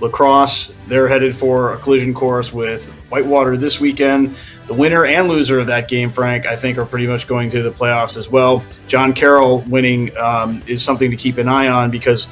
La 0.00 0.08
Crosse, 0.08 0.74
they're 0.88 1.08
headed 1.08 1.34
for 1.34 1.74
a 1.74 1.78
collision 1.78 2.12
course 2.12 2.52
with 2.52 2.90
Whitewater 3.10 3.56
this 3.56 3.80
weekend. 3.80 4.36
The 4.66 4.74
winner 4.74 5.04
and 5.04 5.28
loser 5.28 5.58
of 5.58 5.66
that 5.68 5.88
game, 5.88 6.10
Frank, 6.10 6.46
I 6.46 6.56
think 6.56 6.78
are 6.78 6.86
pretty 6.86 7.06
much 7.06 7.26
going 7.26 7.50
to 7.50 7.62
the 7.62 7.70
playoffs 7.70 8.16
as 8.16 8.28
well. 8.28 8.64
John 8.86 9.12
Carroll 9.12 9.60
winning 9.68 10.16
um, 10.16 10.62
is 10.66 10.82
something 10.82 11.10
to 11.10 11.16
keep 11.16 11.38
an 11.38 11.48
eye 11.48 11.68
on 11.68 11.90
because 11.90 12.26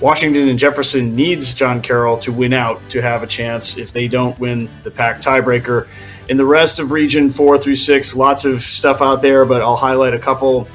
Washington 0.00 0.48
and 0.48 0.58
Jefferson 0.58 1.14
needs 1.16 1.54
John 1.54 1.80
Carroll 1.80 2.18
to 2.18 2.32
win 2.32 2.52
out 2.52 2.80
to 2.90 3.00
have 3.00 3.22
a 3.22 3.26
chance 3.26 3.78
if 3.78 3.92
they 3.92 4.08
don't 4.08 4.38
win 4.38 4.68
the 4.82 4.90
PAC 4.90 5.18
tiebreaker. 5.18 5.88
In 6.28 6.36
the 6.36 6.44
rest 6.44 6.78
of 6.78 6.92
region 6.92 7.30
four 7.30 7.58
through 7.58 7.76
six, 7.76 8.14
lots 8.14 8.44
of 8.44 8.62
stuff 8.62 9.00
out 9.00 9.22
there, 9.22 9.44
but 9.44 9.62
I'll 9.62 9.76
highlight 9.76 10.14
a 10.14 10.18
couple. 10.18 10.68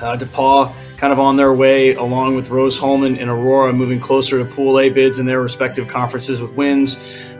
Uh, 0.00 0.16
DePauw 0.16 0.72
kind 0.96 1.12
of 1.12 1.18
on 1.18 1.36
their 1.36 1.52
way, 1.52 1.94
along 1.94 2.36
with 2.36 2.50
Rose-Hulman 2.50 3.18
and 3.18 3.30
Aurora, 3.30 3.72
moving 3.72 4.00
closer 4.00 4.38
to 4.38 4.44
Pool 4.44 4.80
A 4.80 4.90
bids 4.90 5.18
in 5.18 5.26
their 5.26 5.40
respective 5.40 5.88
conferences 5.88 6.40
with 6.40 6.52
wins. 6.52 6.96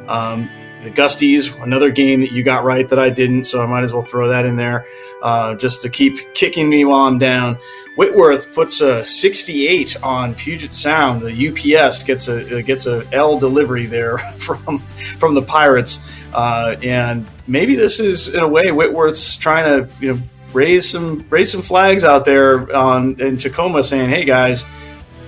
Um, 0.08 0.50
the 0.84 0.90
Gusties, 0.90 1.62
another 1.62 1.90
game 1.90 2.20
that 2.20 2.30
you 2.30 2.42
got 2.42 2.62
right 2.62 2.88
that 2.88 2.98
I 2.98 3.08
didn't, 3.08 3.44
so 3.44 3.62
I 3.62 3.66
might 3.66 3.84
as 3.84 3.92
well 3.92 4.02
throw 4.02 4.28
that 4.28 4.44
in 4.44 4.54
there 4.54 4.84
uh, 5.22 5.56
just 5.56 5.80
to 5.82 5.88
keep 5.88 6.34
kicking 6.34 6.68
me 6.68 6.84
while 6.84 7.06
I'm 7.06 7.18
down. 7.18 7.58
Whitworth 7.96 8.52
puts 8.54 8.80
a 8.80 9.04
68 9.04 10.02
on 10.02 10.34
Puget 10.34 10.74
Sound. 10.74 11.22
The 11.22 11.48
UPS 11.48 12.02
gets 12.02 12.28
a 12.28 12.62
gets 12.62 12.86
a 12.86 13.06
L 13.12 13.38
delivery 13.38 13.86
there 13.86 14.18
from 14.36 14.78
from 15.18 15.34
the 15.34 15.42
Pirates, 15.42 15.98
uh, 16.34 16.76
and 16.82 17.26
maybe 17.46 17.74
this 17.74 18.00
is 18.00 18.34
in 18.34 18.40
a 18.40 18.48
way 18.48 18.70
Whitworth's 18.70 19.36
trying 19.36 19.64
to 19.64 19.94
you 20.00 20.14
know 20.14 20.20
raise 20.54 20.88
some 20.88 21.24
raise 21.30 21.50
some 21.50 21.62
flags 21.62 22.04
out 22.04 22.24
there 22.24 22.74
on 22.74 23.20
in 23.20 23.36
Tacoma, 23.36 23.82
saying, 23.84 24.08
"Hey 24.10 24.24
guys, 24.24 24.64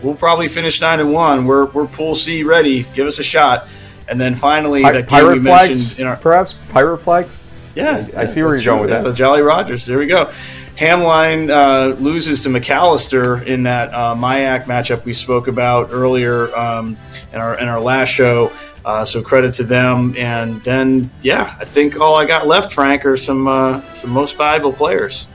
we'll 0.03 0.15
probably 0.15 0.49
finish 0.49 0.81
nine 0.81 1.01
and 1.01 1.13
one. 1.13 1.47
We're 1.47 1.67
we're 1.67 1.87
Pool 1.87 2.15
C 2.15 2.43
ready. 2.43 2.85
Give 2.95 3.07
us 3.07 3.19
a 3.19 3.25
shot." 3.25 3.69
And 4.09 4.21
then 4.21 4.35
finally, 4.35 4.83
Pi- 4.83 4.93
that 4.93 5.09
pirate 5.09 5.41
flags, 5.43 6.01
our, 6.01 6.17
perhaps 6.17 6.55
pirate 6.71 6.99
flags. 6.99 7.73
Yeah, 7.77 8.07
I, 8.17 8.23
I 8.23 8.25
see 8.25 8.43
where 8.43 8.55
you're 8.55 8.65
going 8.65 8.83
with 8.83 8.91
yeah, 8.91 9.03
that. 9.03 9.11
The 9.11 9.15
Jolly 9.15 9.43
Rogers. 9.43 9.85
There 9.85 9.99
we 9.99 10.07
go. 10.07 10.31
Hamline 10.77 11.49
uh, 11.51 11.95
loses 11.97 12.43
to 12.43 12.51
Macalester 12.51 13.45
in 13.47 13.63
that 13.63 13.93
uh, 13.95 14.15
MIAC 14.15 14.65
matchup 14.65 15.05
we 15.05 15.15
spoke 15.15 15.49
about 15.49 15.89
earlier 15.91 16.55
um, 16.55 16.99
in 17.33 17.41
our 17.41 17.59
in 17.59 17.67
our 17.67 17.81
last 17.81 18.11
show. 18.11 18.53
Uh, 18.87 19.05
so 19.05 19.21
credit 19.21 19.53
to 19.53 19.65
them. 19.65 20.15
And 20.17 20.63
then, 20.63 21.11
yeah, 21.21 21.57
I 21.59 21.65
think 21.65 21.99
all 21.99 22.15
I 22.15 22.25
got 22.25 22.47
left, 22.47 22.73
Frank, 22.73 23.05
are 23.05 23.17
some 23.17 23.49
uh, 23.49 23.83
some 23.95 24.11
most 24.11 24.39
valuable 24.39 24.73
players. 24.73 25.27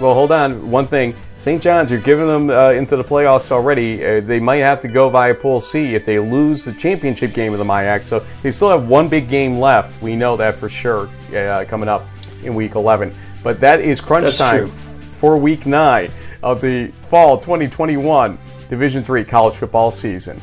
Well, 0.00 0.14
hold 0.14 0.30
on. 0.30 0.70
One 0.70 0.86
thing, 0.86 1.14
St. 1.34 1.60
John's, 1.60 1.90
you're 1.90 2.00
giving 2.00 2.26
them 2.26 2.50
uh, 2.50 2.70
into 2.70 2.96
the 2.96 3.02
playoffs 3.02 3.50
already. 3.50 4.04
Uh, 4.04 4.20
they 4.20 4.38
might 4.38 4.58
have 4.62 4.78
to 4.80 4.88
go 4.88 5.08
via 5.08 5.34
Pool 5.34 5.58
C 5.58 5.94
if 5.94 6.04
they 6.04 6.20
lose 6.20 6.64
the 6.64 6.72
championship 6.72 7.32
game 7.32 7.52
of 7.52 7.58
the 7.58 7.64
MIAC. 7.64 8.04
So 8.04 8.20
they 8.42 8.52
still 8.52 8.70
have 8.70 8.88
one 8.88 9.08
big 9.08 9.28
game 9.28 9.58
left. 9.58 10.00
We 10.00 10.14
know 10.14 10.36
that 10.36 10.54
for 10.54 10.68
sure 10.68 11.08
uh, 11.34 11.64
coming 11.68 11.88
up 11.88 12.06
in 12.44 12.54
Week 12.54 12.74
11. 12.76 13.12
But 13.42 13.58
that 13.60 13.80
is 13.80 14.00
crunch 14.00 14.26
That's 14.26 14.38
time 14.38 14.66
true. 14.66 14.68
for 14.68 15.36
Week 15.36 15.66
9 15.66 16.10
of 16.44 16.60
the 16.60 16.88
fall 17.10 17.36
2021 17.38 18.38
Division 18.68 19.02
Three 19.02 19.24
college 19.24 19.54
football 19.54 19.90
season. 19.90 20.40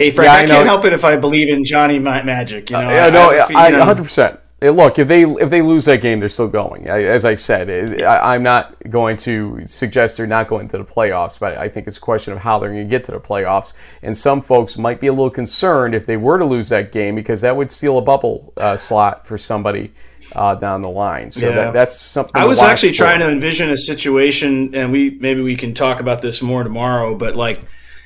Hey 0.00 0.10
Frank, 0.10 0.26
yeah, 0.28 0.32
I, 0.32 0.42
I 0.42 0.46
can't 0.46 0.66
help 0.66 0.84
it 0.86 0.92
if 0.92 1.04
I 1.04 1.16
believe 1.16 1.48
in 1.48 1.64
Johnny 1.64 1.98
Magic. 1.98 2.70
You 2.70 2.78
know, 2.78 2.88
uh, 2.88 3.10
no, 3.10 3.30
I, 3.54 3.66
I, 3.66 3.70
100% 3.72 4.38
look, 4.68 4.98
if 4.98 5.08
they 5.08 5.22
if 5.22 5.48
they 5.48 5.62
lose 5.62 5.86
that 5.86 6.02
game, 6.02 6.20
they're 6.20 6.28
still 6.28 6.48
going. 6.48 6.86
As 6.88 7.24
I 7.24 7.34
said, 7.34 8.00
I, 8.02 8.34
am 8.34 8.42
not 8.42 8.76
going 8.90 9.16
to 9.18 9.60
suggest 9.66 10.18
they're 10.18 10.26
not 10.26 10.48
going 10.48 10.68
to 10.68 10.78
the 10.78 10.84
playoffs, 10.84 11.40
but 11.40 11.56
I 11.56 11.68
think 11.68 11.86
it's 11.86 11.96
a 11.96 12.00
question 12.00 12.32
of 12.32 12.40
how 12.40 12.58
they're 12.58 12.70
going 12.70 12.84
to 12.84 12.90
get 12.90 13.04
to 13.04 13.12
the 13.12 13.20
playoffs. 13.20 13.72
And 14.02 14.16
some 14.16 14.42
folks 14.42 14.76
might 14.76 15.00
be 15.00 15.06
a 15.06 15.12
little 15.12 15.30
concerned 15.30 15.94
if 15.94 16.04
they 16.04 16.16
were 16.16 16.38
to 16.38 16.44
lose 16.44 16.68
that 16.68 16.92
game 16.92 17.14
because 17.14 17.40
that 17.40 17.56
would 17.56 17.72
steal 17.72 17.96
a 17.96 18.02
bubble 18.02 18.52
uh, 18.58 18.76
slot 18.76 19.26
for 19.26 19.38
somebody 19.38 19.92
uh, 20.34 20.54
down 20.56 20.82
the 20.82 20.90
line. 20.90 21.30
So 21.30 21.48
yeah. 21.48 21.54
that, 21.54 21.72
that's 21.72 21.98
something. 21.98 22.32
I 22.34 22.44
was 22.44 22.60
actually 22.60 22.90
for. 22.90 22.96
trying 22.98 23.20
to 23.20 23.30
envision 23.30 23.70
a 23.70 23.78
situation, 23.78 24.74
and 24.74 24.92
we 24.92 25.10
maybe 25.10 25.40
we 25.40 25.56
can 25.56 25.72
talk 25.72 26.00
about 26.00 26.20
this 26.20 26.42
more 26.42 26.62
tomorrow. 26.62 27.14
But 27.14 27.34
like, 27.34 27.60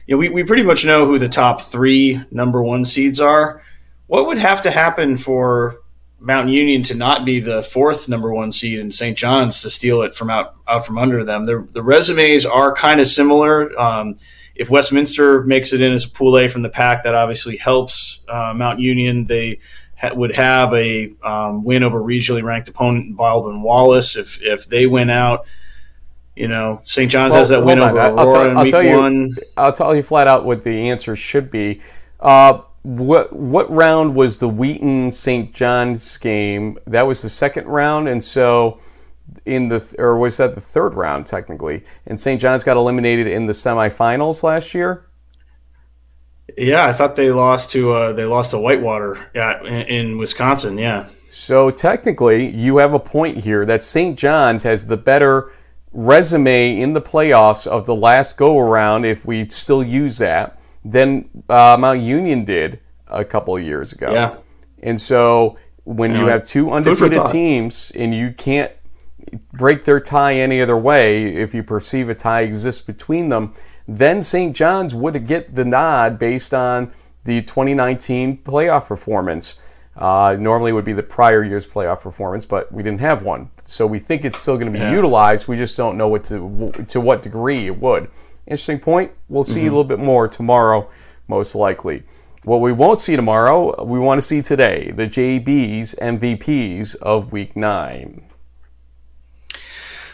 you 0.07 0.14
know, 0.14 0.18
we 0.18 0.28
we 0.28 0.44
pretty 0.44 0.62
much 0.62 0.84
know 0.84 1.07
who 1.07 1.18
the 1.18 1.28
top 1.28 1.61
three 1.61 2.20
number 2.30 2.62
one 2.62 2.84
seeds 2.84 3.20
are. 3.20 3.62
What 4.07 4.26
would 4.26 4.38
have 4.38 4.62
to 4.62 4.70
happen 4.70 5.16
for 5.16 5.80
Mountain 6.24 6.52
Union 6.52 6.82
to 6.84 6.94
not 6.94 7.24
be 7.24 7.38
the 7.38 7.62
fourth 7.62 8.09
number 8.09 8.32
one 8.32 8.50
seed 8.50 8.80
and 8.80 8.92
St. 8.92 9.16
John's 9.16 9.61
to 9.61 9.70
steal 9.70 10.02
it 10.02 10.14
from 10.14 10.30
out, 10.30 10.55
out 10.66 10.86
from 10.86 10.96
under 10.96 11.22
them. 11.22 11.44
The, 11.44 11.68
the 11.72 11.82
resumes 11.82 12.46
are 12.46 12.74
kind 12.74 13.00
of 13.00 13.07
similar. 13.07 13.78
Um, 13.78 14.16
if 14.55 14.70
Westminster 14.70 15.42
makes 15.42 15.72
it 15.72 15.80
in 15.80 15.92
as 15.92 16.05
a 16.05 16.09
pool 16.09 16.38
A 16.38 16.48
from 16.48 16.62
the 16.62 16.70
PAC, 16.70 17.05
that 17.05 17.14
obviously 17.14 17.57
helps 17.57 18.20
uh, 18.28 18.55
Mount 18.57 18.80
Union. 18.80 19.26
They 19.26 19.59
ha- 19.98 20.14
would 20.14 20.34
have 20.34 20.72
a 20.72 21.12
um, 21.22 21.64
win 21.64 21.82
over 21.82 22.00
regionally 22.00 22.42
ranked 22.42 22.68
opponent 22.68 23.07
in 23.07 23.14
Baldwin 23.14 23.62
Wallace. 23.62 24.16
If 24.16 24.40
if 24.42 24.66
they 24.66 24.86
win 24.86 25.11
out, 25.11 25.46
you 26.37 26.49
know 26.49 26.80
St. 26.85 27.11
John's 27.11 27.32
well, 27.32 27.41
has 27.41 27.49
that 27.51 27.64
win 27.64 27.78
on. 27.78 27.91
over 27.91 28.01
Aurora 28.01 28.20
I'll 28.20 28.30
tell, 28.30 28.51
in 28.51 28.57
I'll 28.57 28.64
week 28.64 28.72
tell 28.72 29.01
one. 29.01 29.26
You, 29.26 29.37
I'll 29.57 29.72
tell 29.72 29.95
you 29.95 30.03
flat 30.03 30.26
out 30.26 30.45
what 30.45 30.62
the 30.62 30.91
answer 30.91 31.14
should 31.16 31.51
be. 31.51 31.80
Uh, 32.20 32.62
what 32.82 33.32
what 33.32 33.70
round 33.70 34.14
was 34.14 34.39
the 34.39 34.49
Wheaton 34.49 35.11
St. 35.11 35.55
John's 35.55 36.16
game? 36.18 36.78
That 36.87 37.07
was 37.07 37.22
the 37.22 37.28
second 37.28 37.66
round, 37.66 38.09
and 38.09 38.22
so 38.22 38.78
in 39.47 39.68
the 39.68 39.95
or 39.99 40.16
was 40.16 40.37
that 40.37 40.55
the 40.55 40.61
third 40.61 40.95
round 40.95 41.26
technically? 41.26 41.82
And 42.07 42.18
St. 42.18 42.41
John's 42.41 42.64
got 42.64 42.76
eliminated 42.76 43.26
in 43.26 43.47
the 43.47 43.53
semifinals 43.53 44.43
last 44.43 44.74
year. 44.74 45.07
Yeah, 46.59 46.85
I 46.85 46.93
thought 46.93 47.16
they 47.16 47.30
lost 47.30 47.70
to 47.70 47.91
uh, 47.91 48.12
they 48.12 48.24
lost 48.24 48.51
to 48.53 48.59
Whitewater 48.59 49.16
yeah, 49.35 49.62
in, 49.62 49.87
in 49.89 50.18
Wisconsin. 50.18 50.78
Yeah. 50.78 51.07
So 51.30 51.70
technically, 51.70 52.49
you 52.51 52.76
have 52.76 52.95
a 52.95 52.99
point 52.99 53.39
here 53.39 53.66
that 53.66 53.82
St. 53.82 54.16
John's 54.16 54.62
has 54.62 54.87
the 54.87 54.97
better 54.97 55.51
resume 55.95 56.78
in 56.78 56.92
the 56.92 57.01
playoffs 57.01 57.66
of 57.66 57.86
the 57.86 57.95
last 57.95 58.36
go 58.36 58.59
around, 58.59 59.05
if 59.05 59.24
we 59.24 59.49
still 59.49 59.82
use 59.82 60.18
that, 60.18 60.61
than 60.84 61.30
uh, 61.49 61.76
Mount 61.78 62.01
Union 62.01 62.45
did 62.45 62.80
a 63.07 63.24
couple 63.24 63.57
of 63.57 63.62
years 63.62 63.92
ago. 63.92 64.12
Yeah. 64.12 64.36
And 64.82 65.01
so 65.01 65.57
when 65.84 66.14
you 66.14 66.26
have 66.26 66.47
two 66.47 66.70
undefeated 66.70 67.24
teams 67.26 67.92
and 67.95 68.14
you 68.14 68.32
can't 68.32 68.72
break 69.53 69.84
their 69.84 70.01
tie 70.01 70.34
any 70.34 70.61
other 70.61 70.76
way, 70.76 71.26
if 71.26 71.55
you 71.55 71.62
perceive 71.62 72.09
a 72.09 72.14
tie 72.14 72.42
exists 72.42 72.82
between 72.82 73.28
them, 73.28 73.55
then 73.86 74.22
St. 74.22 74.55
John's 74.55 74.95
would 74.95 75.26
get 75.26 75.55
the 75.55 75.64
nod 75.64 76.18
based 76.18 76.53
on 76.53 76.92
the 77.24 77.40
2019 77.42 78.38
playoff 78.38 78.86
performance. 78.86 79.59
Uh, 79.97 80.36
normally 80.38 80.70
it 80.70 80.74
would 80.74 80.84
be 80.84 80.92
the 80.92 81.03
prior 81.03 81.45
year's 81.45 81.66
playoff 81.66 82.01
performance, 82.01 82.45
but 82.45 82.72
we 82.72 82.82
didn't 82.82 83.01
have 83.01 83.22
one, 83.22 83.51
so 83.62 83.86
we 83.86 83.99
think 83.99 84.24
it's 84.24 84.40
still 84.40 84.59
going 84.59 84.72
to 84.72 84.78
be 84.78 84.84
utilized. 84.84 85.47
We 85.47 85.57
just 85.57 85.76
don't 85.76 85.97
know 85.97 86.09
what 86.09 86.24
to 86.24 86.72
to 86.88 87.01
what 87.01 87.22
degree 87.22 87.66
it 87.66 87.78
would. 87.80 88.11
Interesting 88.47 88.80
point. 88.80 89.12
We'll 89.28 89.45
see 89.45 89.61
a 89.61 89.70
little 89.70 89.84
bit 89.84 90.01
more 90.01 90.26
tomorrow, 90.26 90.90
most 91.28 91.55
likely. 91.55 92.03
What 92.42 92.61
we 92.61 92.72
won't 92.72 92.99
see 92.99 93.16
tomorrow, 93.16 93.82
we 93.84 93.99
want 93.99 94.18
to 94.18 94.22
see 94.22 94.42
today 94.42 94.90
the 94.90 95.07
JB's 95.07 95.95
MVPs 95.95 96.97
of 96.97 97.32
Week 97.32 97.57
Nine. 97.57 98.26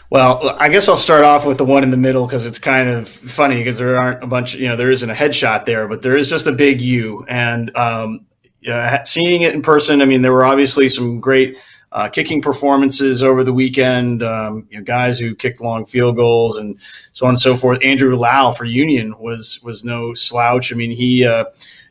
Well, 0.09 0.55
I 0.59 0.69
guess 0.69 0.87
I'll 0.89 0.97
start 0.97 1.23
off 1.23 1.45
with 1.45 1.57
the 1.57 1.65
one 1.65 1.83
in 1.83 1.89
the 1.89 1.97
middle 1.97 2.25
because 2.25 2.45
it's 2.45 2.59
kind 2.59 2.89
of 2.89 3.07
funny 3.07 3.55
because 3.55 3.77
there 3.77 3.97
aren't 3.97 4.21
a 4.21 4.27
bunch, 4.27 4.55
you 4.55 4.67
know, 4.67 4.75
there 4.75 4.91
isn't 4.91 5.09
a 5.09 5.13
headshot 5.13 5.65
there, 5.65 5.87
but 5.87 6.01
there 6.01 6.17
is 6.17 6.29
just 6.29 6.47
a 6.47 6.51
big 6.51 6.81
U. 6.81 7.25
And 7.29 7.75
um, 7.77 8.25
yeah, 8.61 9.03
seeing 9.03 9.41
it 9.41 9.53
in 9.55 9.61
person, 9.61 10.01
I 10.01 10.05
mean, 10.05 10.21
there 10.21 10.33
were 10.33 10.45
obviously 10.45 10.87
some 10.87 11.19
great 11.19 11.57
uh, 11.91 12.07
kicking 12.07 12.41
performances 12.41 13.21
over 13.21 13.43
the 13.43 13.53
weekend. 13.53 14.23
Um, 14.23 14.67
you 14.69 14.77
know, 14.77 14.83
guys 14.83 15.19
who 15.19 15.35
kicked 15.35 15.61
long 15.61 15.85
field 15.85 16.15
goals 16.15 16.57
and 16.57 16.79
so 17.11 17.25
on 17.25 17.31
and 17.31 17.39
so 17.39 17.55
forth. 17.55 17.79
Andrew 17.83 18.15
Lau 18.15 18.51
for 18.51 18.65
Union 18.65 19.15
was 19.19 19.59
was 19.63 19.83
no 19.83 20.13
slouch. 20.13 20.71
I 20.71 20.75
mean, 20.75 20.91
he 20.91 21.25
uh, 21.25 21.45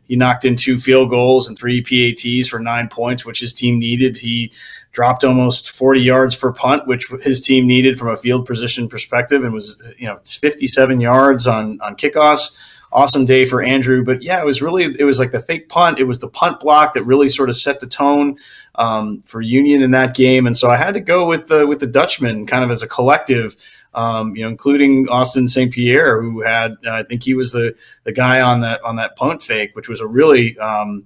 he 0.05 0.17
knocked 0.17 0.45
in 0.45 0.57
two 0.57 0.79
field 0.79 1.11
goals 1.11 1.49
and 1.49 1.59
three 1.59 1.83
PATs 1.83 2.49
for 2.49 2.59
nine 2.59 2.89
points, 2.89 3.27
which 3.27 3.41
his 3.41 3.53
team 3.53 3.79
needed. 3.79 4.19
He 4.19 4.53
dropped 4.93 5.23
almost 5.23 5.71
40 5.71 6.01
yards 6.01 6.35
per 6.35 6.53
punt, 6.53 6.87
which 6.87 7.07
his 7.23 7.41
team 7.41 7.67
needed 7.67 7.97
from 7.97 8.09
a 8.09 8.17
field 8.17 8.47
position 8.47 8.89
perspective, 8.89 9.45
and 9.45 9.53
was 9.53 9.81
you 9.99 10.07
know 10.07 10.19
57 10.25 11.01
yards 11.01 11.47
on 11.47 11.81
on 11.81 11.95
kickoffs. 11.97 12.53
Awesome 12.93 13.25
day 13.25 13.47
for 13.47 13.63
Andrew, 13.63 14.05
but 14.05 14.23
yeah, 14.23 14.41
it 14.41 14.45
was 14.45 14.61
really 14.61 14.85
it 14.99 15.05
was 15.05 15.21
like 15.21 15.31
the 15.31 15.39
fake 15.39 15.69
punt. 15.69 16.01
It 16.01 16.05
was 16.05 16.19
the 16.19 16.29
punt 16.29 16.59
block 16.59 16.95
that 16.95 17.05
really 17.05 17.29
sort 17.29 17.49
of 17.49 17.57
set 17.57 17.79
the 17.79 17.87
tone 17.87 18.37
um, 18.75 19.21
for 19.21 19.41
Union 19.41 19.83
in 19.83 19.93
that 19.93 20.17
game, 20.17 20.47
and 20.47 20.59
so 20.59 20.69
I 20.69 20.77
had 20.77 20.95
to 20.95 21.01
go 21.01 21.27
with 21.27 21.47
the 21.47 21.67
with 21.69 21.79
the 21.79 21.87
Dutchman 21.87 22.47
kind 22.47 22.65
of 22.65 22.71
as 22.71 22.83
a 22.83 22.89
collective. 22.89 23.57
Um, 23.93 24.37
you 24.37 24.43
know, 24.43 24.49
including 24.49 25.09
Austin 25.09 25.49
St. 25.49 25.73
Pierre, 25.73 26.23
who 26.23 26.43
had 26.43 26.73
uh, 26.85 26.93
I 26.93 27.03
think 27.03 27.25
he 27.25 27.35
was 27.35 27.53
the 27.53 27.75
the 28.05 28.13
guy 28.13 28.41
on 28.41 28.61
that 28.61 28.83
on 28.83 28.97
that 28.97 29.15
punt 29.17 29.43
fake, 29.43 29.75
which 29.75 29.89
was 29.89 30.01
a 30.01 30.07
really 30.07 30.59
um, 30.59 31.05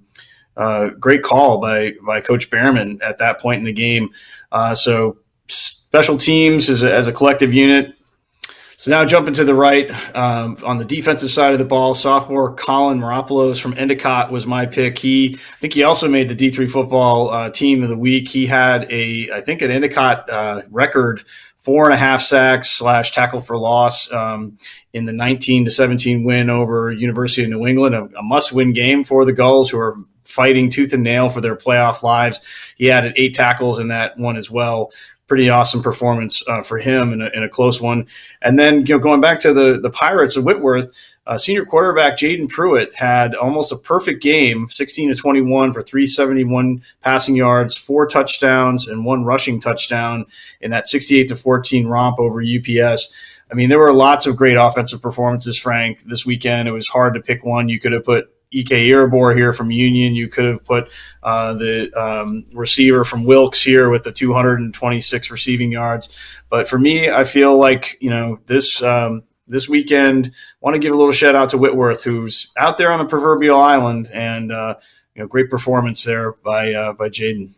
uh, 0.57 0.89
great 0.99 1.21
call 1.21 1.59
by 1.59 1.93
by 2.03 2.21
Coach 2.21 2.49
Behrman 2.49 2.99
at 3.03 3.19
that 3.19 3.39
point 3.39 3.59
in 3.59 3.65
the 3.65 3.73
game. 3.73 4.09
Uh, 4.51 4.73
so 4.73 5.17
special 5.47 6.17
teams 6.17 6.69
as 6.69 6.83
a, 6.83 6.93
as 6.93 7.07
a 7.07 7.13
collective 7.13 7.53
unit. 7.53 7.95
So 8.77 8.91
now 8.91 9.05
jumping 9.05 9.33
to 9.35 9.45
the 9.45 9.55
right 9.55 9.89
um, 10.15 10.57
on 10.63 10.77
the 10.77 10.85
defensive 10.85 11.31
side 11.31 11.53
of 11.53 11.59
the 11.59 11.65
ball, 11.65 11.93
sophomore 11.93 12.53
Colin 12.55 12.99
Maropoulos 12.99 13.61
from 13.61 13.73
Endicott 13.77 14.31
was 14.31 14.45
my 14.45 14.65
pick. 14.65 14.97
He, 14.97 15.35
I 15.35 15.57
think 15.59 15.73
he 15.73 15.83
also 15.83 16.09
made 16.09 16.27
the 16.27 16.35
D 16.35 16.49
three 16.49 16.67
football 16.67 17.29
uh, 17.29 17.49
team 17.49 17.83
of 17.83 17.89
the 17.89 17.97
week. 17.97 18.27
He 18.27 18.45
had 18.45 18.85
a, 18.91 19.31
I 19.31 19.41
think, 19.41 19.61
an 19.61 19.71
Endicott 19.71 20.29
uh, 20.29 20.63
record 20.71 21.23
four 21.57 21.85
and 21.85 21.93
a 21.93 21.97
half 21.97 22.21
sacks 22.21 22.69
slash 22.69 23.11
tackle 23.11 23.39
for 23.39 23.57
loss 23.57 24.11
um, 24.11 24.57
in 24.93 25.05
the 25.05 25.13
19 25.13 25.65
to 25.65 25.71
17 25.71 26.23
win 26.23 26.49
over 26.49 26.91
University 26.91 27.43
of 27.43 27.49
New 27.49 27.65
England, 27.65 27.95
a, 27.95 28.03
a 28.17 28.23
must 28.23 28.51
win 28.51 28.73
game 28.73 29.03
for 29.03 29.25
the 29.25 29.33
Gulls, 29.33 29.69
who 29.69 29.79
are 29.79 29.97
fighting 30.25 30.69
tooth 30.69 30.93
and 30.93 31.03
nail 31.03 31.29
for 31.29 31.39
their 31.39 31.55
playoff 31.55 32.03
lives. 32.03 32.41
He 32.75 32.91
added 32.91 33.13
eight 33.15 33.33
tackles 33.33 33.79
in 33.79 33.87
that 33.87 34.17
one 34.17 34.37
as 34.37 34.51
well. 34.51 34.91
Pretty 35.27 35.49
awesome 35.49 35.81
performance 35.81 36.43
uh, 36.47 36.61
for 36.61 36.77
him 36.77 37.11
in 37.11 37.21
a, 37.21 37.29
in 37.29 37.43
a 37.43 37.49
close 37.49 37.81
one. 37.81 38.07
And 38.41 38.59
then 38.59 38.85
you 38.85 38.95
know 38.95 38.99
going 38.99 39.21
back 39.21 39.39
to 39.39 39.53
the 39.53 39.79
the 39.81 39.89
Pirates 39.89 40.35
of 40.35 40.43
Whitworth, 40.43 40.93
uh, 41.27 41.37
senior 41.37 41.65
quarterback 41.65 42.17
Jaden 42.17 42.47
Pruitt 42.47 42.95
had 42.95 43.33
almost 43.33 43.71
a 43.71 43.77
perfect 43.77 44.21
game, 44.21 44.69
16 44.69 45.09
to 45.09 45.15
21 45.15 45.73
for 45.73 45.81
371 45.81 46.83
passing 47.01 47.35
yards, 47.35 47.75
four 47.75 48.05
touchdowns, 48.05 48.87
and 48.87 49.03
one 49.03 49.25
rushing 49.25 49.59
touchdown 49.59 50.25
in 50.61 50.69
that 50.71 50.87
68 50.87 51.27
to 51.29 51.35
14 51.35 51.87
romp 51.87 52.19
over 52.19 52.41
UPS. 52.41 53.11
I 53.51 53.55
mean, 53.55 53.69
there 53.69 53.79
were 53.79 53.93
lots 53.93 54.27
of 54.27 54.35
great 54.35 54.57
offensive 54.57 55.01
performances, 55.01 55.57
Frank, 55.57 56.03
this 56.03 56.25
weekend. 56.25 56.67
It 56.67 56.73
was 56.73 56.85
hard 56.87 57.13
to 57.15 57.21
pick 57.21 57.43
one. 57.43 57.69
You 57.69 57.79
could 57.79 57.91
have 57.91 58.03
put 58.03 58.34
Ek 58.55 58.69
here 58.69 59.53
from 59.53 59.71
Union. 59.71 60.15
You 60.15 60.27
could 60.27 60.45
have 60.45 60.63
put 60.63 60.91
uh, 61.23 61.53
the 61.53 61.91
um, 61.93 62.45
receiver 62.53 63.03
from 63.03 63.25
Wilkes 63.25 63.61
here 63.61 63.89
with 63.89 64.03
the 64.03 64.11
226 64.11 65.31
receiving 65.31 65.71
yards. 65.71 66.09
But 66.49 66.67
for 66.67 66.77
me, 66.77 67.09
I 67.09 67.23
feel 67.23 67.57
like 67.57 67.97
you 67.99 68.09
know 68.09 68.39
this 68.45 68.81
um, 68.81 69.23
this 69.47 69.69
weekend. 69.69 70.31
Want 70.61 70.75
to 70.75 70.79
give 70.79 70.93
a 70.93 70.97
little 70.97 71.11
shout 71.11 71.35
out 71.35 71.49
to 71.49 71.57
Whitworth, 71.57 72.03
who's 72.03 72.51
out 72.57 72.77
there 72.77 72.91
on 72.91 72.99
the 72.99 73.05
proverbial 73.05 73.59
island, 73.59 74.09
and 74.13 74.51
uh, 74.51 74.75
you 75.15 75.21
know, 75.21 75.27
great 75.27 75.49
performance 75.49 76.03
there 76.03 76.33
by 76.43 76.73
uh, 76.73 76.93
by 76.93 77.09
Jaden. 77.09 77.53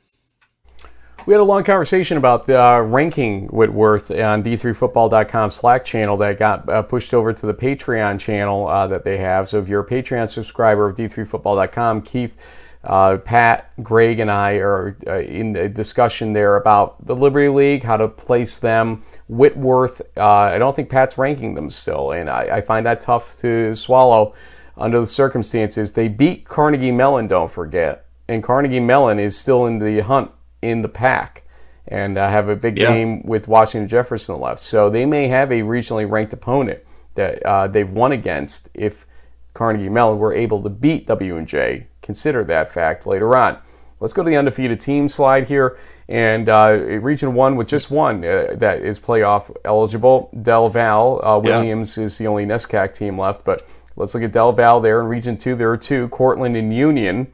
We 1.27 1.33
had 1.33 1.41
a 1.41 1.43
long 1.43 1.65
conversation 1.65 2.15
about 2.15 2.49
uh, 2.49 2.81
ranking 2.85 3.47
Whitworth 3.47 4.11
on 4.11 4.43
d3football.com 4.43 5.51
Slack 5.51 5.83
channel 5.83 6.15
that 6.15 6.39
got 6.39 6.69
uh, 6.69 6.83
pushed 6.83 7.13
over 7.13 7.33
to 7.33 7.45
the 7.45 7.53
Patreon 7.53 8.17
channel 8.17 8.65
uh, 8.65 8.87
that 8.87 9.03
they 9.03 9.17
have. 9.17 9.49
So 9.49 9.59
if 9.59 9.67
you're 9.67 9.81
a 9.81 9.85
Patreon 9.85 10.29
subscriber 10.29 10.87
of 10.87 10.95
d3football.com, 10.95 12.03
Keith, 12.03 12.41
uh, 12.85 13.17
Pat, 13.17 13.73
Greg, 13.83 14.21
and 14.21 14.31
I 14.31 14.53
are 14.59 14.95
uh, 15.05 15.19
in 15.19 15.57
a 15.57 15.67
discussion 15.67 16.31
there 16.31 16.55
about 16.55 17.05
the 17.05 17.13
Liberty 17.13 17.49
League, 17.49 17.83
how 17.83 17.97
to 17.97 18.07
place 18.07 18.57
them. 18.57 19.03
Whitworth, 19.27 20.01
uh, 20.15 20.23
I 20.25 20.57
don't 20.57 20.77
think 20.77 20.89
Pat's 20.89 21.17
ranking 21.17 21.55
them 21.55 21.69
still, 21.69 22.13
and 22.13 22.29
I, 22.29 22.43
I 22.43 22.61
find 22.61 22.85
that 22.85 23.01
tough 23.01 23.35
to 23.39 23.75
swallow 23.75 24.33
under 24.77 25.01
the 25.01 25.05
circumstances. 25.05 25.91
They 25.91 26.07
beat 26.07 26.45
Carnegie 26.45 26.93
Mellon, 26.93 27.27
don't 27.27 27.51
forget, 27.51 28.05
and 28.29 28.41
Carnegie 28.41 28.79
Mellon 28.79 29.19
is 29.19 29.37
still 29.37 29.65
in 29.65 29.79
the 29.79 29.99
hunt 29.99 30.31
in 30.61 30.81
the 30.81 30.89
PAC 30.89 31.43
and 31.87 32.17
uh, 32.17 32.29
have 32.29 32.49
a 32.49 32.55
big 32.55 32.77
Yeah. 32.77 32.91
game 32.91 33.23
with 33.25 33.47
Washington 33.47 33.87
Jefferson 33.87 34.39
left. 34.39 34.59
So 34.61 34.89
they 34.89 35.05
may 35.05 35.27
have 35.27 35.51
a 35.51 35.61
regionally 35.61 36.09
ranked 36.09 36.33
opponent 36.33 36.79
that 37.15 37.41
uh, 37.43 37.67
they've 37.67 37.89
won 37.89 38.11
against 38.11 38.69
if 38.73 39.05
Carnegie 39.53 39.89
Mellon 39.89 40.19
were 40.19 40.33
able 40.33 40.61
to 40.63 40.69
beat 40.69 41.07
W&J. 41.07 41.87
Consider 42.01 42.43
that 42.43 42.69
fact 42.71 43.07
later 43.07 43.35
on. 43.35 43.57
Let's 43.99 44.13
go 44.13 44.21
to 44.23 44.29
the 44.29 44.35
undefeated 44.37 44.79
team 44.79 45.07
slide 45.09 45.47
here. 45.47 45.77
And 46.07 46.47
uh, 46.47 46.77
Region 47.01 47.33
1 47.33 47.55
with 47.55 47.67
just 47.67 47.89
one 47.89 48.23
uh, 48.23 48.53
that 48.55 48.81
is 48.81 48.99
playoff 48.99 49.53
eligible. 49.65 50.29
Del 50.41 50.69
Val. 50.69 51.19
Uh, 51.23 51.41
Yeah. 51.43 51.57
Williams 51.57 51.97
is 51.97 52.17
the 52.17 52.27
only 52.27 52.45
NESCAC 52.45 52.93
team 52.93 53.17
left. 53.19 53.43
But 53.43 53.63
let's 53.95 54.13
look 54.13 54.23
at 54.23 54.31
Del 54.31 54.51
Val 54.51 54.79
there. 54.79 55.01
In 55.01 55.07
Region 55.07 55.35
2, 55.37 55.55
there 55.55 55.71
are 55.71 55.77
two 55.77 56.07
Cortland 56.09 56.55
and 56.55 56.73
Union. 56.75 57.27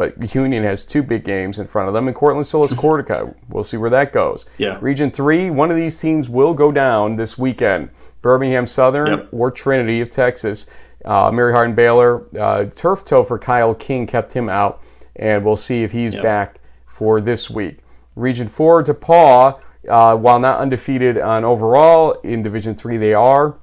But 0.00 0.34
Union 0.34 0.64
has 0.64 0.82
two 0.82 1.02
big 1.02 1.24
games 1.24 1.58
in 1.58 1.66
front 1.66 1.88
of 1.88 1.92
them, 1.92 2.06
and 2.08 2.16
Cortland 2.16 2.46
still 2.46 2.62
has 2.62 2.72
Cortaca. 2.84 3.34
We'll 3.50 3.64
see 3.64 3.76
where 3.76 3.90
that 3.90 4.14
goes. 4.14 4.46
Yeah. 4.56 4.78
Region 4.80 5.10
3, 5.10 5.50
one 5.50 5.70
of 5.70 5.76
these 5.76 6.00
teams 6.00 6.26
will 6.26 6.54
go 6.54 6.72
down 6.72 7.16
this 7.16 7.36
weekend. 7.36 7.90
Birmingham 8.22 8.64
Southern 8.64 9.08
Yep. 9.08 9.28
or 9.30 9.50
Trinity 9.50 10.00
of 10.00 10.08
Texas. 10.08 10.66
Uh, 11.04 11.30
Mary 11.30 11.52
Hardin 11.52 11.74
Baylor. 11.74 12.22
Uh, 12.34 12.64
turf 12.64 13.04
toe 13.04 13.22
for 13.22 13.38
Kyle 13.38 13.74
King 13.74 14.06
kept 14.06 14.32
him 14.32 14.48
out, 14.48 14.82
and 15.16 15.44
we'll 15.44 15.54
see 15.54 15.82
if 15.82 15.92
he's 15.92 16.14
Yep. 16.14 16.22
back 16.22 16.60
for 16.86 17.20
this 17.20 17.50
week. 17.50 17.80
Region 18.16 18.48
4, 18.48 18.82
DePauw, 18.82 19.60
uh, 19.86 20.16
while 20.16 20.38
not 20.38 20.60
undefeated 20.60 21.18
on 21.18 21.44
overall, 21.44 22.12
in 22.24 22.42
Division 22.42 22.74
3 22.74 22.96
they 22.96 23.12
are 23.12 23.56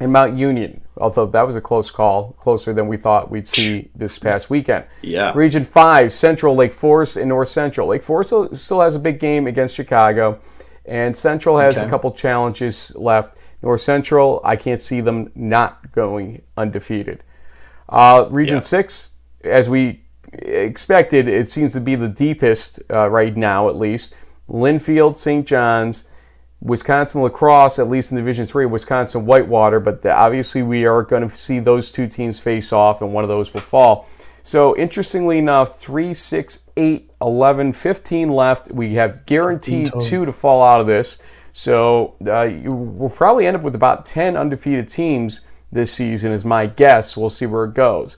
and 0.00 0.12
Mount 0.12 0.36
Union. 0.36 0.80
Although 0.96 1.26
that 1.26 1.42
was 1.46 1.56
a 1.56 1.60
close 1.60 1.90
call, 1.90 2.32
closer 2.32 2.72
than 2.72 2.88
we 2.88 2.96
thought 2.96 3.30
we'd 3.30 3.46
see 3.46 3.90
this 3.94 4.18
past 4.18 4.50
weekend. 4.50 4.84
Yeah. 5.02 5.32
Region 5.34 5.64
5, 5.64 6.12
Central, 6.12 6.54
Lake 6.54 6.72
Forest, 6.72 7.16
and 7.16 7.28
North 7.28 7.48
Central. 7.48 7.88
Lake 7.88 8.02
Forest 8.02 8.56
still- 8.56 8.80
has 8.80 8.94
a 8.94 8.98
big 8.98 9.18
game 9.20 9.46
against 9.46 9.74
Chicago, 9.74 10.38
and 10.84 11.16
Central 11.16 11.58
has 11.58 11.80
a 11.80 11.88
couple 11.88 12.10
challenges 12.12 12.94
left. 12.96 13.36
North 13.62 13.80
Central, 13.82 14.40
I 14.44 14.56
can't 14.56 14.80
see 14.80 15.00
them 15.00 15.30
not 15.34 15.92
going 15.92 16.42
undefeated. 16.56 17.22
Uh, 17.88 18.26
region 18.30 18.56
Yeah. 18.56 18.60
6, 18.60 19.10
as 19.44 19.68
we 19.68 20.02
expected, 20.32 21.28
it 21.28 21.48
seems 21.48 21.72
to 21.74 21.80
be 21.80 21.94
the 21.94 22.08
deepest 22.08 22.82
uh, 22.90 23.08
right 23.10 23.36
now, 23.36 23.68
at 23.68 23.76
least. 23.76 24.14
Linfield, 24.48 25.14
St. 25.14 25.46
John's, 25.46 26.04
Wisconsin 26.62 27.22
La 27.22 27.28
Crosse, 27.28 27.78
at 27.78 27.88
least 27.88 28.10
in 28.10 28.18
Division 28.18 28.44
Three, 28.44 28.66
Wisconsin 28.66 29.24
Whitewater. 29.24 29.80
But 29.80 30.02
the, 30.02 30.14
obviously, 30.14 30.62
we 30.62 30.84
are 30.84 31.02
going 31.02 31.28
to 31.28 31.34
see 31.34 31.58
those 31.58 31.90
two 31.90 32.06
teams 32.06 32.38
face 32.38 32.72
off, 32.72 33.00
and 33.00 33.12
one 33.12 33.24
of 33.24 33.28
those 33.28 33.52
will 33.54 33.60
fall. 33.60 34.06
So, 34.42 34.76
interestingly 34.76 35.38
enough, 35.38 35.76
3, 35.76 36.14
6, 36.14 36.66
8, 36.76 37.10
11, 37.20 37.72
15 37.72 38.28
left. 38.30 38.72
We 38.72 38.94
have 38.94 39.26
guaranteed 39.26 39.92
two 40.00 40.24
to 40.24 40.32
fall 40.32 40.62
out 40.62 40.80
of 40.80 40.86
this. 40.86 41.22
So, 41.52 42.14
uh, 42.26 42.42
you, 42.42 42.72
we'll 42.72 43.10
probably 43.10 43.46
end 43.46 43.56
up 43.56 43.62
with 43.62 43.74
about 43.74 44.06
10 44.06 44.36
undefeated 44.36 44.88
teams 44.88 45.42
this 45.72 45.92
season, 45.92 46.32
is 46.32 46.44
my 46.44 46.66
guess. 46.66 47.16
We'll 47.16 47.30
see 47.30 47.46
where 47.46 47.64
it 47.64 47.74
goes. 47.74 48.16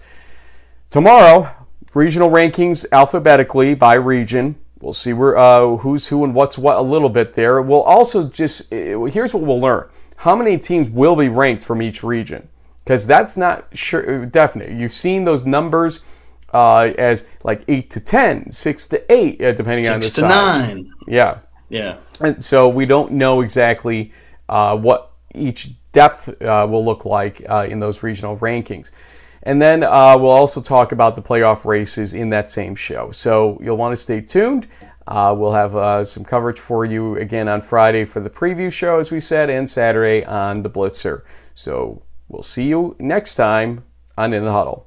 Tomorrow, 0.91 1.51
regional 1.95 2.31
rankings 2.31 2.87
alphabetically 2.93 3.75
by 3.75 3.95
region. 3.95 4.57
We'll 4.83 4.93
see 4.93 5.13
where 5.13 5.37
uh, 5.39 5.77
who's 5.77 6.09
who 6.09 6.25
and 6.25 6.35
what's 6.35 6.59
what 6.59 6.77
a 6.77 6.83
little 6.83 7.09
bit 7.09 7.35
there. 7.35 7.63
We'll 7.63 7.83
also 7.83 8.29
just 8.29 8.73
uh, 8.73 9.05
here's 9.05 9.33
what 9.33 9.45
we'll 9.45 9.61
learn: 9.61 9.89
how 10.17 10.35
many 10.35 10.59
teams 10.59 10.91
will 10.91 11.15
be 11.15 11.29
ranked 11.29 11.63
from 11.63 11.81
each 11.81 12.03
region, 12.03 12.49
because 12.85 13.07
that's 13.07 13.37
not 13.37 13.67
sure 13.73 14.27
definite. 14.27 14.71
You've 14.73 14.93
seen 14.93 15.25
those 15.25 15.47
numbers 15.47 16.05
uh, 16.53 16.91
as 16.99 17.27
like 17.45 17.63
eight 17.69 17.91
to 17.93 18.01
10, 18.01 18.51
6 18.51 18.89
to 18.89 19.13
eight, 19.13 19.41
uh, 19.41 19.53
depending 19.53 19.89
on 19.89 20.01
the 20.01 20.07
Six 20.07 20.17
to 20.17 20.21
size. 20.23 20.75
nine. 20.75 20.93
Yeah, 21.07 21.39
Yeah. 21.71 21.97
and 22.21 22.43
so 22.45 22.69
we 22.69 22.85
don't 22.85 23.13
know 23.13 23.41
exactly 23.41 24.13
uh, 24.49 24.77
what 24.77 25.13
each 25.35 25.71
depth 25.93 26.43
uh, 26.43 26.67
will 26.69 26.85
look 26.85 27.05
like 27.05 27.43
uh, 27.49 27.67
in 27.71 27.79
those 27.81 28.03
regional 28.03 28.37
rankings. 28.39 28.91
And 29.45 29.61
then 29.61 29.83
uh, 29.83 30.17
we'll 30.19 30.31
also 30.31 30.61
talk 30.61 30.93
about 30.93 31.15
the 31.15 31.23
playoff 31.23 31.65
races 31.65 32.15
in 32.15 32.31
that 32.31 32.51
same 32.51 32.75
show. 32.75 33.11
So 33.11 33.59
you'll 33.61 33.77
want 33.77 33.93
to 33.93 33.97
stay 33.97 34.21
tuned. 34.21 34.69
Uh, 35.07 35.35
we'll 35.37 35.53
have 35.53 35.75
uh, 35.75 36.05
some 36.05 36.25
coverage 36.25 36.61
for 36.61 36.85
you 36.85 37.17
again 37.17 37.49
on 37.49 37.61
Friday 37.61 38.05
for 38.05 38.21
the 38.21 38.31
preview 38.31 38.73
show, 38.73 39.01
as 39.01 39.11
we 39.11 39.19
said, 39.19 39.51
and 39.51 39.69
Saturday 39.69 40.25
on 40.25 40.63
the 40.63 40.71
Blitzer. 40.71 41.23
So 41.55 42.03
we'll 42.29 42.43
see 42.43 42.69
you 42.69 42.95
next 43.01 43.35
time 43.35 43.85
on 44.17 44.33
In 44.33 44.45
the 44.45 44.53
Huddle. 44.53 44.87